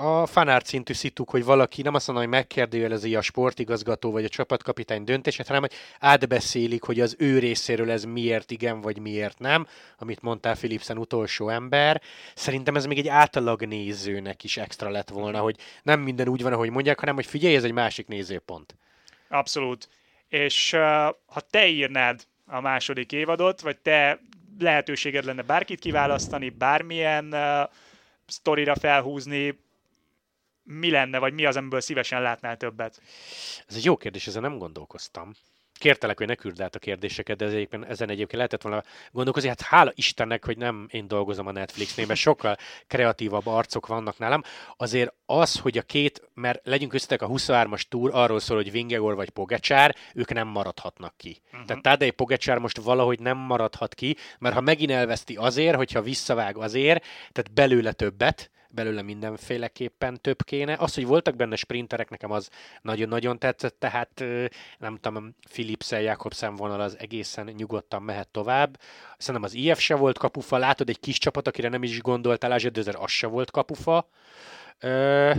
A 0.01 0.25
fanárt 0.25 0.65
szintű 0.65 0.93
szituk, 0.93 1.29
hogy 1.29 1.43
valaki 1.43 1.81
nem 1.81 1.93
azt 1.93 2.07
mondom, 2.07 2.25
hogy 2.25 2.33
megkérdőjelezi 2.33 3.15
a 3.15 3.21
sportigazgató 3.21 4.11
vagy 4.11 4.23
a 4.23 4.29
csapatkapitány 4.29 5.03
döntését, 5.03 5.47
hanem 5.47 5.61
hogy 5.61 5.73
átbeszélik, 5.99 6.83
hogy 6.83 6.99
az 6.99 7.15
ő 7.17 7.39
részéről 7.39 7.91
ez 7.91 8.03
miért 8.03 8.51
igen, 8.51 8.81
vagy 8.81 8.99
miért 8.99 9.39
nem, 9.39 9.67
amit 9.97 10.21
mondtál 10.21 10.55
Philipsen 10.55 10.97
utolsó 10.97 11.49
ember. 11.49 12.01
Szerintem 12.35 12.75
ez 12.75 12.85
még 12.85 12.97
egy 12.97 13.07
átlag 13.07 13.65
nézőnek 13.65 14.43
is 14.43 14.57
extra 14.57 14.89
lett 14.89 15.09
volna, 15.09 15.39
hogy 15.39 15.55
nem 15.83 15.99
minden 15.99 16.27
úgy 16.27 16.41
van, 16.43 16.53
ahogy 16.53 16.69
mondják, 16.69 16.99
hanem 16.99 17.15
hogy 17.15 17.25
figyelj, 17.25 17.55
ez 17.55 17.63
egy 17.63 17.71
másik 17.71 18.07
nézőpont. 18.07 18.75
Abszolút. 19.29 19.89
És 20.27 20.73
uh, 20.73 20.79
ha 21.25 21.39
te 21.49 21.67
írnád 21.67 22.23
a 22.45 22.61
második 22.61 23.11
évadot, 23.11 23.61
vagy 23.61 23.77
te 23.77 24.19
lehetőséged 24.59 25.25
lenne 25.25 25.41
bárkit 25.41 25.79
kiválasztani, 25.79 26.49
bármilyen 26.49 27.33
uh, 27.33 27.69
sztorira 28.25 28.75
felhúzni, 28.75 29.67
mi 30.69 30.91
lenne, 30.91 31.19
vagy 31.19 31.33
mi 31.33 31.45
az, 31.45 31.55
amiből 31.55 31.81
szívesen 31.81 32.21
látnál 32.21 32.57
többet? 32.57 33.01
Ez 33.67 33.75
egy 33.75 33.85
jó 33.85 33.97
kérdés, 33.97 34.27
ezen 34.27 34.41
nem 34.41 34.57
gondolkoztam. 34.57 35.31
Kértelek, 35.73 36.17
hogy 36.17 36.27
ne 36.27 36.35
küld 36.35 36.61
át 36.61 36.75
a 36.75 36.79
kérdéseket, 36.79 37.37
de 37.37 37.45
ez 37.45 37.53
egyébként, 37.53 37.85
ezen 37.85 38.09
egyébként 38.09 38.35
lehetett 38.35 38.61
volna 38.61 38.83
gondolkozni. 39.11 39.49
Hát 39.49 39.61
hála 39.61 39.91
Istennek, 39.95 40.45
hogy 40.45 40.57
nem 40.57 40.87
én 40.91 41.07
dolgozom 41.07 41.47
a 41.47 41.51
Netflixnél, 41.51 42.05
mert 42.05 42.19
sokkal 42.19 42.57
kreatívabb 42.87 43.47
arcok 43.47 43.87
vannak 43.87 44.17
nálam. 44.17 44.41
Azért 44.77 45.13
az, 45.25 45.59
hogy 45.59 45.77
a 45.77 45.81
két, 45.81 46.29
mert 46.33 46.59
legyünk 46.63 46.93
összetek 46.93 47.21
a 47.21 47.27
23-as 47.27 47.81
túr 47.81 48.09
arról 48.13 48.39
szól, 48.39 48.57
hogy 48.57 48.71
Vingegor 48.71 49.15
vagy 49.15 49.29
Pogacsár, 49.29 49.95
ők 50.13 50.33
nem 50.33 50.47
maradhatnak 50.47 51.13
ki. 51.17 51.41
Uh-huh. 51.45 51.65
Tehát 51.65 51.83
Tadej 51.83 52.09
Pogacsár 52.09 52.57
most 52.57 52.77
valahogy 52.77 53.19
nem 53.19 53.37
maradhat 53.37 53.95
ki, 53.95 54.15
mert 54.39 54.55
ha 54.55 54.61
megint 54.61 54.91
elveszti 54.91 55.35
azért, 55.35 55.75
hogyha 55.75 56.01
visszavág 56.01 56.57
azért, 56.57 57.05
tehát 57.31 57.53
belőle 57.53 57.91
többet, 57.91 58.51
belőle 58.71 59.01
mindenféleképpen 59.01 60.21
több 60.21 60.43
kéne. 60.43 60.75
Az, 60.79 60.93
hogy 60.93 61.05
voltak 61.05 61.35
benne 61.35 61.55
sprinterek, 61.55 62.09
nekem 62.09 62.31
az 62.31 62.49
nagyon-nagyon 62.81 63.39
tetszett, 63.39 63.79
tehát 63.79 64.23
nem 64.77 64.97
tudom, 65.01 65.35
Philipsen, 65.49 66.01
Jakobsen 66.01 66.55
vonal 66.55 66.81
az 66.81 66.97
egészen 66.99 67.45
nyugodtan 67.57 68.01
mehet 68.01 68.27
tovább. 68.27 68.79
Szerintem 69.17 69.43
az 69.43 69.53
IF 69.53 69.79
se 69.79 69.95
volt 69.95 70.17
kapufa, 70.17 70.57
látod 70.57 70.89
egy 70.89 70.99
kis 70.99 71.17
csapat, 71.17 71.47
akire 71.47 71.69
nem 71.69 71.83
is 71.83 72.01
gondoltál, 72.01 72.51
Ázsadőzer 72.51 72.95
az 72.95 73.11
se 73.11 73.27
volt 73.27 73.51
kapufa. 73.51 74.09
Ö, 74.79 75.31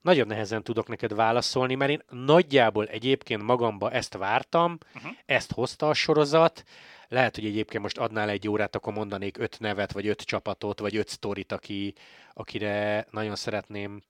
nagyon 0.00 0.26
nehezen 0.26 0.62
tudok 0.62 0.88
neked 0.88 1.14
válaszolni, 1.14 1.74
mert 1.74 1.90
én 1.90 2.02
nagyjából 2.10 2.86
egyébként 2.86 3.42
magamba 3.42 3.90
ezt 3.90 4.16
vártam, 4.16 4.78
uh-huh. 4.94 5.12
ezt 5.26 5.52
hozta 5.52 5.88
a 5.88 5.94
sorozat, 5.94 6.64
lehet, 7.08 7.34
hogy 7.34 7.44
egyébként 7.44 7.82
most 7.82 7.98
adnál 7.98 8.28
egy 8.28 8.48
órát, 8.48 8.76
akkor 8.76 8.92
mondanék 8.92 9.38
öt 9.38 9.60
nevet, 9.60 9.92
vagy 9.92 10.06
öt 10.06 10.22
csapatot, 10.22 10.80
vagy 10.80 10.96
öt 10.96 11.08
sztorit, 11.08 11.52
aki, 11.52 11.94
akire 12.32 13.06
nagyon 13.10 13.36
szeretném, 13.36 14.02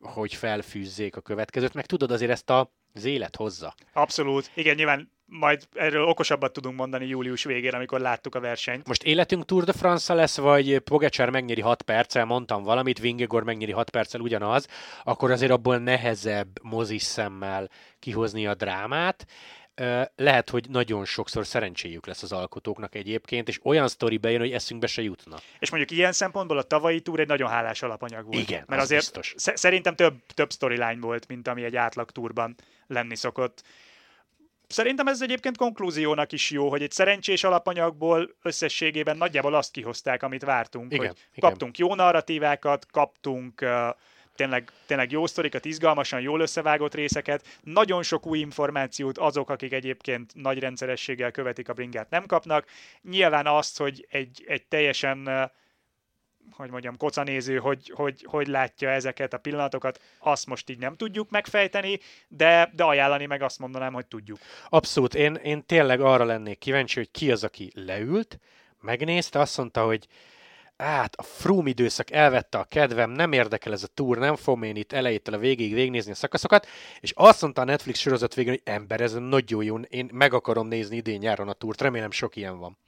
hogy 0.00 0.34
felfűzzék 0.34 1.16
a 1.16 1.20
következőt, 1.20 1.74
meg 1.74 1.86
tudod, 1.86 2.10
azért 2.10 2.30
ezt 2.30 2.50
a, 2.50 2.72
az 2.94 3.04
élet 3.04 3.36
hozza. 3.36 3.74
Abszolút. 3.92 4.50
Igen, 4.54 4.74
nyilván 4.74 5.10
majd 5.32 5.68
erről 5.72 6.04
okosabbat 6.04 6.52
tudunk 6.52 6.76
mondani 6.76 7.06
július 7.06 7.44
végén, 7.44 7.74
amikor 7.74 8.00
láttuk 8.00 8.34
a 8.34 8.40
versenyt. 8.40 8.86
Most 8.86 9.02
életünk 9.02 9.44
Tour 9.44 9.64
de 9.64 9.72
France 9.72 10.14
lesz, 10.14 10.36
vagy 10.36 10.78
Pogacsár 10.78 11.30
megnyeri 11.30 11.60
6 11.60 11.82
perccel, 11.82 12.24
mondtam 12.24 12.62
valamit, 12.62 12.98
Vingegor 12.98 13.44
megnyeri 13.44 13.72
6 13.72 13.90
perccel 13.90 14.20
ugyanaz, 14.20 14.66
akkor 15.04 15.30
azért 15.30 15.52
abból 15.52 15.78
nehezebb 15.78 16.48
mozis 16.62 17.02
szemmel 17.02 17.68
kihozni 17.98 18.46
a 18.46 18.54
drámát. 18.54 19.26
Lehet, 20.16 20.50
hogy 20.50 20.66
nagyon 20.68 21.04
sokszor 21.04 21.46
szerencséjük 21.46 22.06
lesz 22.06 22.22
az 22.22 22.32
alkotóknak 22.32 22.94
egyébként, 22.94 23.48
és 23.48 23.60
olyan 23.62 23.88
sztori 23.88 24.16
bejön, 24.16 24.40
hogy 24.40 24.52
eszünkbe 24.52 24.86
se 24.86 25.02
jutna. 25.02 25.36
És 25.58 25.70
mondjuk 25.70 25.98
ilyen 25.98 26.12
szempontból 26.12 26.58
a 26.58 26.62
tavalyi 26.62 27.00
túr 27.00 27.20
egy 27.20 27.26
nagyon 27.26 27.48
hálás 27.48 27.82
alapanyag 27.82 28.24
volt. 28.24 28.48
Igen, 28.48 28.64
Mert 28.66 28.80
az 28.80 28.86
azért 28.86 29.00
biztos. 29.00 29.34
sz- 29.36 29.56
szerintem 29.56 29.94
több, 29.94 30.14
több 30.34 30.52
storyline 30.52 31.00
volt, 31.00 31.28
mint 31.28 31.48
ami 31.48 31.64
egy 31.64 31.76
átlag 31.76 32.10
túrban 32.10 32.54
lenni 32.86 33.16
szokott. 33.16 33.62
Szerintem 34.66 35.06
ez 35.06 35.22
egyébként 35.22 35.56
konklúziónak 35.56 36.32
is 36.32 36.50
jó, 36.50 36.68
hogy 36.68 36.82
egy 36.82 36.90
szerencsés 36.90 37.44
alapanyagból 37.44 38.34
összességében 38.42 39.16
nagyjából 39.16 39.54
azt 39.54 39.72
kihozták, 39.72 40.22
amit 40.22 40.44
vártunk. 40.44 40.92
Igen, 40.92 41.06
hogy 41.06 41.16
igen. 41.34 41.50
kaptunk 41.50 41.78
jó 41.78 41.94
narratívákat, 41.94 42.86
kaptunk 42.90 43.60
uh, 43.62 43.88
tényleg, 44.42 44.72
tényleg 44.86 45.10
jó 45.10 45.26
sztorikat, 45.26 45.64
izgalmasan, 45.64 46.20
jól 46.20 46.40
összevágott 46.40 46.94
részeket, 46.94 47.58
nagyon 47.60 48.02
sok 48.02 48.26
új 48.26 48.38
információt 48.38 49.18
azok, 49.18 49.50
akik 49.50 49.72
egyébként 49.72 50.34
nagy 50.34 50.58
rendszerességgel 50.58 51.30
követik 51.30 51.68
a 51.68 51.72
bringát 51.72 52.10
nem 52.10 52.26
kapnak. 52.26 52.66
Nyilván 53.02 53.46
azt, 53.46 53.78
hogy 53.78 54.06
egy, 54.10 54.44
egy 54.46 54.66
teljesen 54.66 55.18
uh, 55.26 55.50
hogy 56.50 56.70
mondjam, 56.70 56.96
kocanéző, 56.96 57.56
hogy, 57.56 57.92
hogy, 57.94 58.26
hogy 58.28 58.46
látja 58.46 58.90
ezeket 58.90 59.32
a 59.32 59.38
pillanatokat, 59.38 60.00
azt 60.18 60.46
most 60.46 60.70
így 60.70 60.78
nem 60.78 60.96
tudjuk 60.96 61.30
megfejteni, 61.30 61.98
de, 62.28 62.70
de 62.74 62.84
ajánlani 62.84 63.26
meg 63.26 63.42
azt 63.42 63.58
mondanám, 63.58 63.92
hogy 63.92 64.06
tudjuk. 64.06 64.38
Abszolút, 64.68 65.14
én, 65.14 65.34
én 65.34 65.66
tényleg 65.66 66.00
arra 66.00 66.24
lennék 66.24 66.58
kíváncsi, 66.58 66.98
hogy 66.98 67.10
ki 67.10 67.30
az, 67.30 67.44
aki 67.44 67.72
leült, 67.74 68.38
megnézte, 68.80 69.38
azt 69.38 69.56
mondta, 69.56 69.84
hogy 69.84 70.06
hát 70.84 71.14
a 71.14 71.22
Froome 71.22 71.68
időszak 71.68 72.10
elvette 72.10 72.58
a 72.58 72.64
kedvem, 72.64 73.10
nem 73.10 73.32
érdekel 73.32 73.72
ez 73.72 73.82
a 73.82 73.86
túr, 73.94 74.18
nem 74.18 74.36
fogom 74.36 74.62
én 74.62 74.76
itt 74.76 74.92
elejétől 74.92 75.34
a 75.34 75.38
végig 75.38 75.74
végignézni 75.74 76.10
a 76.10 76.14
szakaszokat, 76.14 76.66
és 77.00 77.12
azt 77.14 77.42
mondta 77.42 77.60
a 77.60 77.64
Netflix 77.64 77.98
sorozat 77.98 78.34
végén, 78.34 78.52
hogy 78.52 78.74
ember, 78.74 79.00
ez 79.00 79.12
nagyon 79.12 79.64
jó, 79.64 79.78
én 79.78 80.10
meg 80.12 80.34
akarom 80.34 80.66
nézni 80.66 80.96
idén 80.96 81.18
nyáron 81.18 81.48
a 81.48 81.52
túrt, 81.52 81.80
remélem 81.80 82.10
sok 82.10 82.36
ilyen 82.36 82.58
van. 82.58 82.78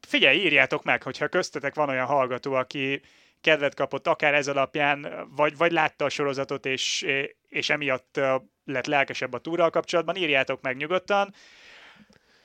Figyelj, 0.00 0.38
írjátok 0.38 0.84
meg, 0.84 1.02
hogyha 1.02 1.28
köztetek 1.28 1.74
van 1.74 1.88
olyan 1.88 2.06
hallgató, 2.06 2.52
aki 2.52 3.02
kedvet 3.40 3.74
kapott 3.74 4.06
akár 4.06 4.34
ez 4.34 4.48
alapján, 4.48 5.28
vagy, 5.36 5.56
vagy 5.56 5.72
látta 5.72 6.04
a 6.04 6.08
sorozatot, 6.08 6.66
és, 6.66 7.06
és 7.48 7.70
emiatt 7.70 8.20
lett 8.64 8.86
lelkesebb 8.86 9.32
a 9.32 9.38
túrral 9.38 9.70
kapcsolatban, 9.70 10.16
írjátok 10.16 10.60
meg 10.60 10.76
nyugodtan. 10.76 11.34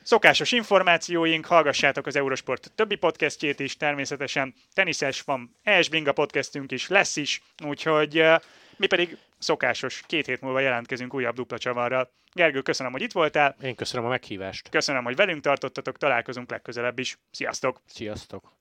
Szokásos 0.05 0.51
információink, 0.51 1.45
hallgassátok 1.45 2.05
az 2.05 2.15
Eurosport 2.15 2.71
többi 2.75 2.95
podcastjét 2.95 3.59
is, 3.59 3.77
természetesen 3.77 4.53
teniszes 4.73 5.21
van, 5.21 5.55
ES 5.63 5.89
Binga 5.89 6.11
podcastünk 6.11 6.71
is, 6.71 6.87
lesz 6.87 7.15
is, 7.15 7.41
úgyhogy 7.63 8.23
mi 8.77 8.87
pedig 8.87 9.17
szokásos, 9.37 10.03
két 10.07 10.25
hét 10.25 10.41
múlva 10.41 10.59
jelentkezünk 10.59 11.13
újabb 11.13 11.35
dupla 11.35 11.57
csavarral. 11.57 12.11
Gergő, 12.33 12.61
köszönöm, 12.61 12.91
hogy 12.91 13.01
itt 13.01 13.11
voltál, 13.11 13.55
Én 13.61 13.75
köszönöm 13.75 14.05
a 14.05 14.09
meghívást. 14.09 14.69
köszönöm, 14.69 15.03
hogy 15.03 15.15
velünk 15.15 15.41
tartottatok, 15.41 15.97
találkozunk 15.97 16.49
legközelebb 16.49 16.99
is. 16.99 17.17
Sziasztok! 17.31 17.81
Sziasztok! 17.85 18.53